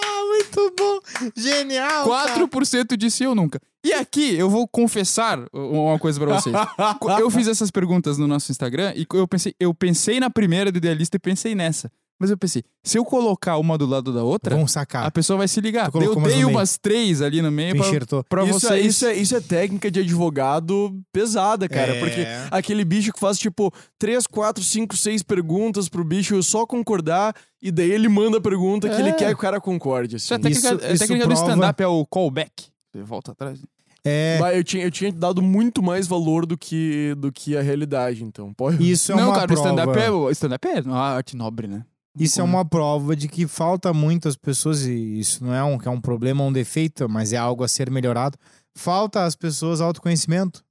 [0.05, 0.99] Ah, muito bom.
[1.35, 2.09] Genial.
[2.09, 2.47] cara.
[2.47, 3.59] 4% disse eu nunca.
[3.85, 6.55] E aqui eu vou confessar uma coisa pra vocês.
[7.19, 10.77] Eu fiz essas perguntas no nosso Instagram e eu pensei, eu pensei na primeira do
[10.77, 11.91] idealista e pensei nessa.
[12.19, 15.05] Mas eu pensei, se eu colocar uma do lado da outra, Vamos sacar.
[15.05, 15.87] a pessoa vai se ligar.
[15.87, 16.57] Tu colocou Eu umas dei no meio.
[16.57, 18.23] umas três ali no meio Tu pra, enxertou.
[18.23, 18.85] pra isso, é, vocês.
[18.85, 21.95] isso, é, isso é técnica de advogado pesada, cara.
[21.95, 21.99] É.
[21.99, 27.35] Porque aquele bicho que faz, tipo, 3, 4, 5, 6 perguntas pro bicho só concordar,
[27.61, 28.99] e daí ele manda a pergunta que É.
[28.99, 30.15] ele quer que o cara concorde.
[30.17, 30.43] Isso é Assim.
[30.43, 32.67] técnica, Isso- é isso técnica do prova- stand-up, é o callback.
[32.91, 33.59] Você volta atrás.
[34.05, 37.61] É, Bah, eu, tinha, eu tinha dado muito mais valor do que, do que a
[37.61, 38.53] realidade, então.
[38.53, 38.89] Pode.
[38.89, 39.69] isso é Não, uma cara, o prova.
[39.69, 41.83] stand-up é, o stand-up é uma arte nobre, né?
[42.17, 45.89] Isso é uma prova de que falta muitas pessoas, e isso não é um, é
[45.89, 48.37] um problema, um defeito, mas é algo a ser melhorado.
[48.75, 50.63] Falta às pessoas autoconhecimento.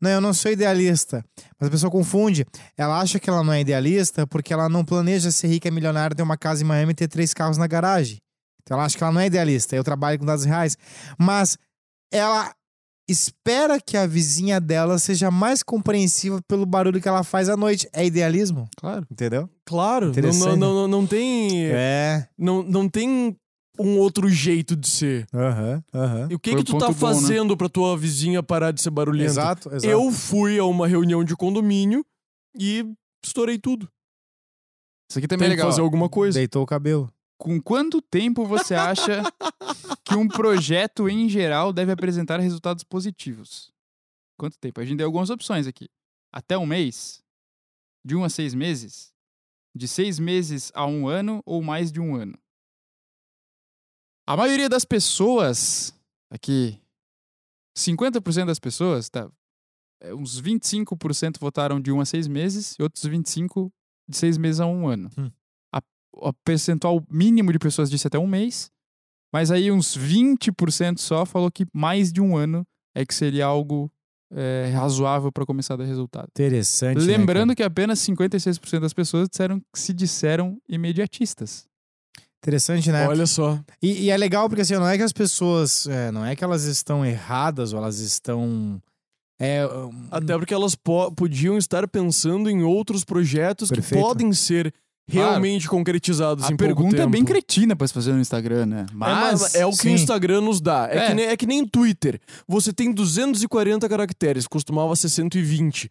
[0.00, 1.24] Não, eu não sou idealista.
[1.58, 2.44] Mas a pessoa confunde.
[2.76, 6.22] Ela acha que ela não é idealista porque ela não planeja ser rica, milionária, ter
[6.22, 8.18] uma casa em Miami e ter três carros na garagem.
[8.62, 9.76] Então ela acha que ela não é idealista.
[9.76, 10.76] Eu trabalho com dados reais.
[11.18, 11.56] Mas
[12.12, 12.52] ela
[13.08, 17.88] espera que a vizinha dela seja mais compreensiva pelo barulho que ela faz à noite.
[17.92, 18.68] É idealismo?
[18.76, 19.06] Claro.
[19.10, 19.48] Entendeu?
[19.64, 21.66] Claro, não, não, não, não, tem.
[21.66, 22.28] É.
[22.38, 23.36] Não, não tem
[23.78, 25.26] um outro jeito de ser.
[25.34, 26.28] Aham, aham.
[26.30, 26.98] E o que, Foi que tu tá bom, né?
[26.98, 29.30] fazendo pra tua vizinha parar de ser barulhenta?
[29.30, 29.86] Exato, exato.
[29.86, 32.04] Eu fui a uma reunião de condomínio
[32.58, 32.84] e
[33.24, 33.88] estourei tudo.
[35.10, 35.70] Isso aqui Tem também é que legal.
[35.70, 36.38] fazer alguma coisa.
[36.38, 37.10] Deitou o cabelo.
[37.42, 39.20] Com quanto tempo você acha
[40.04, 43.74] que um projeto em geral deve apresentar resultados positivos?
[44.38, 44.80] Quanto tempo?
[44.80, 45.90] A gente deu algumas opções aqui.
[46.32, 47.20] Até um mês?
[48.04, 49.12] De um a seis meses?
[49.74, 52.38] De seis meses a um ano ou mais de um ano?
[54.24, 55.92] A maioria das pessoas,
[56.30, 56.80] aqui,
[57.76, 59.28] 50% das pessoas, tá?
[60.00, 63.68] é, Uns 25% votaram de um a seis meses e outros 25%
[64.08, 65.10] de seis meses a um ano
[66.12, 68.70] o percentual mínimo de pessoas disse até um mês,
[69.32, 73.90] mas aí uns 20% só falou que mais de um ano é que seria algo
[74.34, 76.28] é, razoável para começar a dar resultado.
[76.30, 76.98] Interessante.
[76.98, 81.66] né, Lembrando que apenas 56% das pessoas disseram que se disseram imediatistas.
[82.44, 83.06] Interessante, né?
[83.06, 83.58] Olha só.
[83.80, 85.86] E, e é legal porque assim, não é que as pessoas.
[85.86, 88.82] é, não é que elas estão erradas ou elas estão.
[89.40, 93.94] É, um, Até porque elas po- podiam estar pensando em outros projetos Perfeito.
[93.94, 94.74] que podem ser
[95.12, 98.86] realmente concretizados A em pouco pergunta é bem cretina para se fazer no Instagram, né?
[98.88, 99.90] É, Mas, mas é o que sim.
[99.90, 100.88] o Instagram nos dá.
[100.90, 101.06] É, É.
[101.08, 102.20] Que nem, é que nem Twitter.
[102.46, 105.90] Você tem 240 caracteres, costumava ser 120.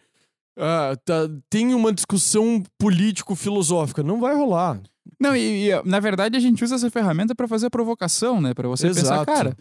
[0.58, 4.04] Ah, tá, tem uma discussão político-filosófica.
[4.04, 4.80] Não vai rolar.
[5.20, 8.54] Não, e, e, na verdade a gente usa essa ferramenta para fazer a provocação, né?
[8.54, 9.26] Para você pensar, Exato.
[9.26, 9.58] cara,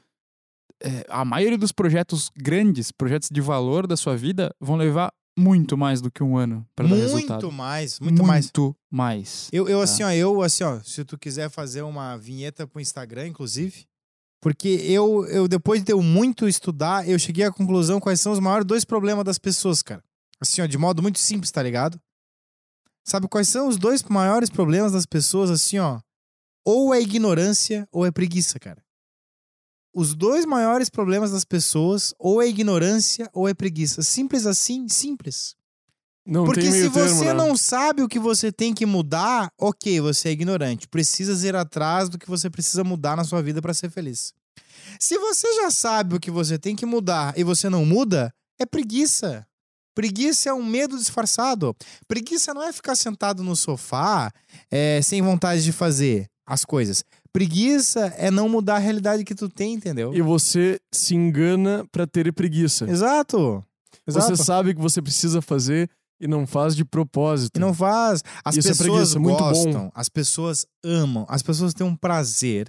[0.82, 5.76] é, a maioria dos projetos grandes, projetos de valor da sua vida, vão levar muito
[5.76, 7.42] mais do que um ano para dar resultado.
[7.42, 8.44] muito mais, muito, mais.
[8.46, 9.48] Muito mais.
[9.52, 13.28] Eu, eu assim, ó, eu, assim, ó, se tu quiser fazer uma vinheta pro Instagram,
[13.28, 13.86] inclusive.
[14.42, 18.38] Porque eu, eu, depois de eu muito estudar, eu cheguei à conclusão quais são os
[18.38, 20.02] maiores dois problemas das pessoas, cara.
[20.40, 22.00] Assim, ó, de modo muito simples, tá ligado?
[23.04, 26.00] Sabe quais são os dois maiores problemas das pessoas, assim, ó?
[26.64, 28.82] Ou é ignorância ou é preguiça, cara.
[29.92, 34.02] Os dois maiores problemas das pessoas, ou é ignorância ou é preguiça.
[34.02, 35.56] Simples assim, simples.
[36.24, 37.32] Não Porque se termo, você né?
[37.32, 40.86] não sabe o que você tem que mudar, ok, você é ignorante.
[40.86, 44.32] Precisa ir atrás do que você precisa mudar na sua vida para ser feliz.
[44.98, 48.66] Se você já sabe o que você tem que mudar e você não muda, é
[48.66, 49.46] preguiça.
[49.94, 51.74] Preguiça é um medo disfarçado.
[52.06, 54.30] Preguiça não é ficar sentado no sofá
[54.70, 57.04] é, sem vontade de fazer as coisas.
[57.32, 60.12] Preguiça é não mudar a realidade que tu tem, entendeu?
[60.14, 62.90] E você se engana pra ter preguiça.
[62.90, 63.64] Exato.
[64.06, 64.36] Exato.
[64.36, 65.88] Você sabe o que você precisa fazer
[66.20, 67.56] e não faz de propósito.
[67.56, 68.22] E não faz.
[68.44, 69.48] As Isso é pessoas preguiça, muito bom.
[69.48, 72.68] gostam, as pessoas amam, as pessoas têm um prazer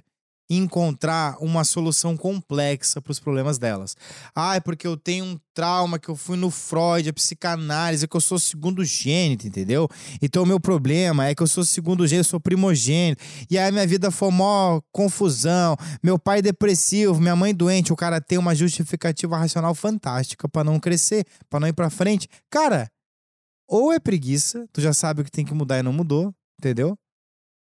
[0.58, 3.96] encontrar uma solução complexa para os problemas delas.
[4.36, 8.16] Ah, é porque eu tenho um trauma que eu fui no Freud, a psicanálise, que
[8.16, 9.88] eu sou segundo gênito, entendeu?
[10.22, 13.24] Então o meu problema é que eu sou segundo gênito, eu sou primogênito.
[13.50, 15.76] E aí minha vida foi mó confusão.
[16.04, 20.80] Meu pai depressivo, minha mãe doente, o cara tem uma justificativa racional fantástica para não
[20.80, 22.28] crescer, para não ir para frente.
[22.50, 22.90] Cara,
[23.68, 26.98] ou é preguiça, tu já sabe o que tem que mudar e não mudou, entendeu?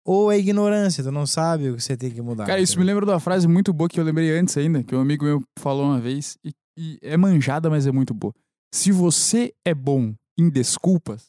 [0.05, 2.47] Ou é ignorância, tu não sabe o que você tem que mudar.
[2.47, 4.94] Cara, isso me lembra de uma frase muito boa que eu lembrei antes ainda, que
[4.94, 8.32] um amigo meu falou uma vez, e, e é manjada, mas é muito boa.
[8.72, 11.27] Se você é bom em desculpas,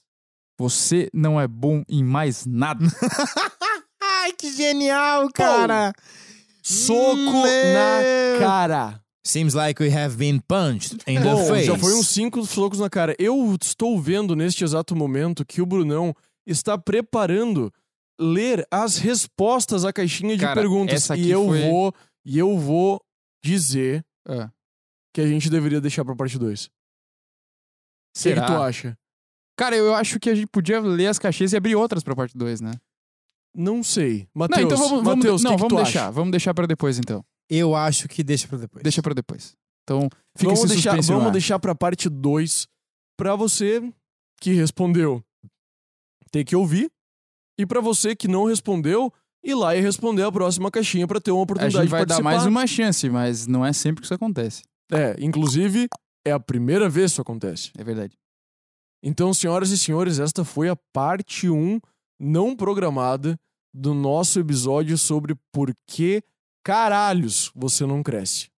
[0.58, 2.86] você não é bom em mais nada.
[4.02, 5.92] Ai, que genial, cara!
[6.64, 7.44] Soco Meu!
[7.44, 9.02] na cara.
[9.26, 11.66] Seems like we have been punched in the Bom, face.
[11.66, 13.16] já foi uns cinco socos na cara.
[13.20, 16.14] Eu estou vendo neste exato momento que o Brunão
[16.46, 17.72] está preparando
[18.22, 20.96] ler as respostas à caixinha de Cara, perguntas.
[20.96, 21.94] essa aqui E eu foi- vou
[22.26, 23.02] e eu vou
[23.44, 24.52] dizer Ah,
[25.14, 26.66] que a gente deveria deixar pra parte 2.
[26.66, 26.70] O
[28.14, 28.42] que, será?
[28.42, 28.98] que tu acha?
[29.58, 32.38] Cara, eu acho que a gente podia ler as caixinhas e abrir outras pra parte
[32.38, 32.72] 2, né?
[33.56, 34.28] Não sei.
[34.34, 36.04] Matheus, não, então vamos, vamos, Matheus, não, que que vamos tu deixar.
[36.04, 36.12] acha?
[36.12, 37.24] Vamos deixar pra depois, então.
[37.50, 38.84] Eu acho que deixa pra depois.
[38.84, 39.58] Deixa pra depois.
[39.84, 40.08] Então,
[40.38, 41.32] fica Vamos esse deixar, vamos ar.
[41.32, 42.68] deixar pra parte 2
[43.18, 43.82] pra você
[44.40, 45.22] que respondeu
[46.32, 46.90] ter que ouvir
[47.62, 49.14] e pra você que não respondeu
[49.44, 52.08] ir lá e responder a próxima caixinha pra ter uma A oportunidade gente vai de
[52.08, 54.64] dar mais uma chance, mas não é sempre que isso acontece.
[54.92, 55.88] É, inclusive
[56.26, 57.72] é a primeira vez que isso acontece.
[57.78, 58.18] É verdade.
[59.04, 61.80] Então, senhoras e senhores, esta foi a parte 1
[62.20, 63.40] não programada
[63.74, 66.22] do nosso episódio sobre por que
[66.64, 68.50] caralhos você não cresce.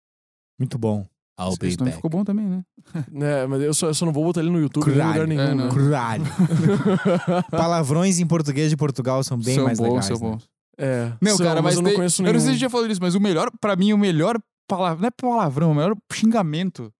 [0.59, 1.07] Muito bom.
[1.39, 2.63] I'll Esse be ficou bom também, né?
[3.11, 5.41] né, mas eu só, eu só não vou botar ele no YouTube em lugar nenhum.
[5.41, 5.69] É, né?
[7.49, 10.05] Palavrões em português de Portugal são bem são mais bons, legais.
[10.05, 10.21] são né?
[10.21, 10.49] bons.
[10.77, 12.33] É, Meu, são, cara, mas, eu não conheço Eu nenhum.
[12.35, 15.01] não sei se já falou isso, mas o melhor, pra mim, o melhor palavra.
[15.01, 16.91] Não é palavrão, o melhor xingamento.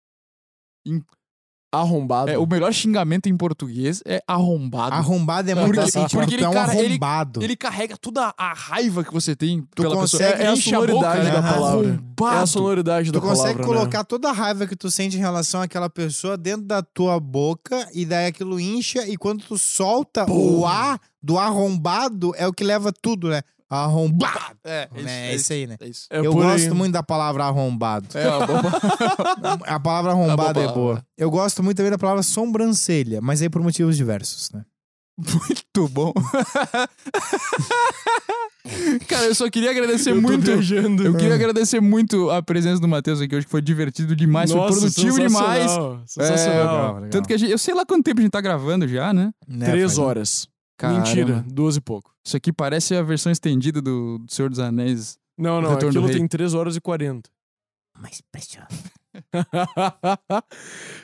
[1.74, 2.30] Arrombado.
[2.32, 4.94] É, o melhor xingamento em português é arrombado.
[4.96, 7.44] Arrombado é muito assim, tipo, porque tu é um ele, cara, ele- arrombado.
[7.44, 10.44] Ele carrega toda a raiva que você tem Tu pela consegue- pessoa.
[10.44, 11.52] é a enche sonoridade boca, da né?
[11.52, 11.88] palavra.
[11.90, 12.38] Arrombado.
[12.38, 13.80] É a sonoridade Tu da consegue palavra, né?
[13.80, 17.88] colocar toda a raiva que tu sente em relação àquela pessoa dentro da tua boca
[17.94, 22.64] e daí aquilo incha e quando tu solta o ar do arrombado é o que
[22.64, 23.42] leva tudo, né?
[23.74, 24.58] Arrombado.
[24.64, 25.76] É, É, é isso aí, né?
[25.80, 26.08] É isso.
[26.10, 26.52] É Eu por aí.
[26.52, 28.08] gosto muito da palavra arrombado.
[28.18, 28.62] É uma boa
[29.66, 31.04] A palavra arrombado É é boa.
[31.18, 34.64] Eu gosto muito também da palavra sobrancelha, mas aí por motivos diversos, né?
[35.18, 36.12] Muito bom.
[39.08, 40.42] Cara, eu só queria agradecer Eu tô muito.
[40.46, 41.06] viajando.
[41.06, 44.60] Eu queria agradecer muito a presença do Matheus aqui hoje, que foi divertido demais, foi
[44.60, 45.64] Nossa, produtivo demais.
[45.70, 46.58] sensacional, Sensacional.
[46.66, 47.10] legal, legal.
[47.10, 47.52] Tanto que a gente.
[47.52, 49.32] Eu sei lá quanto tempo a gente tá gravando já, né?
[49.48, 50.48] Né, Três faz- horas.
[50.78, 51.06] Caramba.
[51.06, 52.14] Mentira, duas e pouco.
[52.24, 55.18] Isso aqui parece a versão estendida do, do Senhor dos Anéis.
[55.38, 57.30] Não, não, Retorno aquilo tem três horas e quarenta.
[58.00, 58.68] Mas precioso.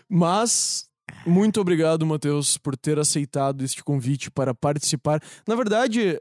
[0.09, 0.85] Mas,
[1.25, 5.21] muito obrigado, Matheus, por ter aceitado este convite para participar.
[5.47, 6.19] Na verdade,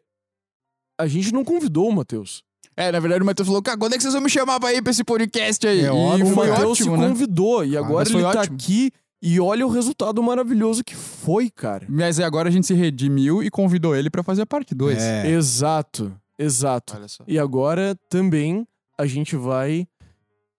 [0.99, 2.43] a gente não convidou o Matheus.
[2.77, 4.73] É, na verdade o Matheus falou, cara, quando é que vocês vão me chamar pra
[4.73, 5.81] ir pra esse podcast aí?
[5.81, 7.09] É e óbvio, o Matheus se né?
[7.09, 8.57] convidou e agora mas foi ele tá ótimo.
[8.57, 8.93] aqui
[9.23, 11.85] e olha o resultado maravilhoso que foi, cara.
[11.89, 14.99] Mas aí agora a gente se redimiu e convidou ele pra fazer a parte 2.
[14.99, 15.29] É.
[15.31, 16.95] Exato, exato.
[16.97, 17.25] Olha só.
[17.27, 18.67] E agora também
[18.99, 19.87] a gente vai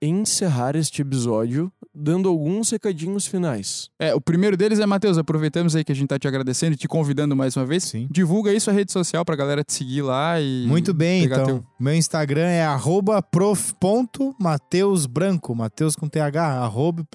[0.01, 3.89] encerrar este episódio dando alguns recadinhos finais.
[3.99, 6.77] É, o primeiro deles é, Matheus, aproveitamos aí que a gente tá te agradecendo e
[6.77, 7.83] te convidando mais uma vez.
[7.83, 8.07] Sim.
[8.09, 10.65] Divulga aí sua rede social pra galera te seguir lá e.
[10.67, 11.59] Muito bem, pegar então.
[11.59, 17.05] teu- Meu Instagram é arroba prof.mateusbranco, Mateus com TH, arroba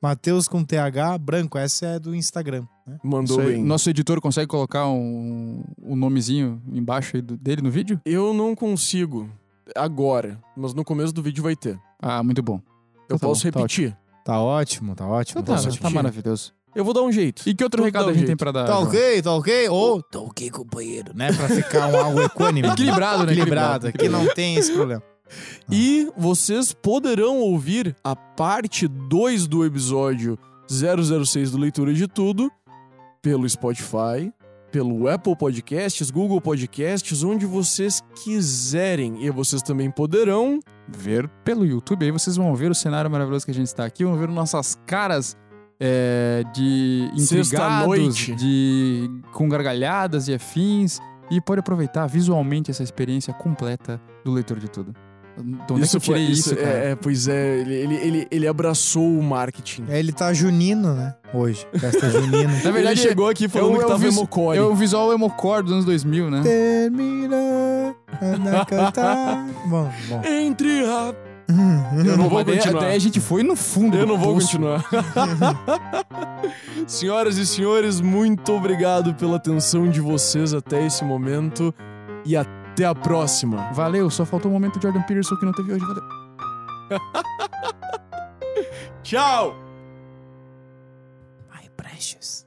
[0.00, 1.58] prof.mateus com TH branco.
[1.58, 2.64] Essa é do Instagram.
[2.86, 2.98] né?
[3.04, 3.62] Mandou bem.
[3.62, 8.00] Nosso editor consegue colocar um, um nomezinho embaixo aí do- dele no vídeo?
[8.04, 9.28] Eu não consigo
[9.76, 11.78] agora, mas no começo do vídeo vai ter.
[12.00, 12.60] Ah, muito bom.
[13.08, 13.96] Eu Então tá posso bom, tá repetir.
[14.24, 15.40] Tá ótimo, tá ótimo.
[15.42, 15.82] Então tá tá, ótimo.
[15.82, 16.52] tá maravilhoso.
[16.74, 17.42] Eu vou dar um jeito.
[17.48, 18.28] E que outro Tudo recado dá a gente jeito.
[18.28, 18.64] tem pra dar?
[18.64, 19.68] Tá ok, tá ok?
[19.70, 21.32] Ou tá ok, companheiro, né?
[21.32, 22.68] Pra ficar um algo equânime.
[22.68, 23.32] Equilibrado, né?
[23.32, 23.88] Equilibrado.
[23.88, 25.02] Aqui não tem esse problema.
[25.70, 32.50] E vocês poderão ouvir a parte 2 do episódio 006 do Leitura de Tudo
[33.22, 34.32] pelo Spotify,
[34.70, 39.24] pelo Apple Podcasts, Google Podcasts, onde vocês quiserem.
[39.24, 40.60] E vocês também poderão
[40.92, 42.04] Ver pelo YouTube.
[42.04, 44.04] Aí vocês vão ver o cenário maravilhoso que a gente está aqui.
[44.04, 45.36] Vão ver nossas caras
[45.78, 50.98] é, de intrigados, de com gargalhadas e afins.
[51.30, 54.92] E pode aproveitar visualmente essa experiência completa do leitor de tudo.
[55.40, 56.68] De onde é que eu tirei foi- isso, cara?
[56.68, 59.84] é, é, pois é, ele, ele, ele, ele abraçou o marketing.
[59.88, 61.14] É, Ele tá junino, né?
[61.32, 61.66] Hoje.
[61.74, 62.52] Festa junina.
[62.64, 64.58] Na verdade, ele chegou aqui falando eu- que eu tava emocore.
[64.58, 66.42] É o visual emocore dos anos 2000, né?
[66.42, 67.94] Termina
[68.60, 69.46] a cantar.
[69.66, 70.22] Bom, bom.
[70.24, 71.14] Entre a...
[72.06, 72.80] Eu não vou continuar.
[72.82, 73.96] daí a gente foi no fundo.
[73.96, 74.46] Eu não vou poço.
[74.46, 74.84] continuar.
[76.86, 81.74] Senhoras e senhores, muito obrigado pela atenção de vocês até esse momento
[82.24, 82.50] e até
[82.84, 83.72] a próxima.
[83.72, 85.84] Valeu, só faltou o momento de Jordan Peterson que não teve hoje.
[85.84, 86.02] Valeu.
[89.02, 89.54] Tchau!
[91.52, 92.46] My precious.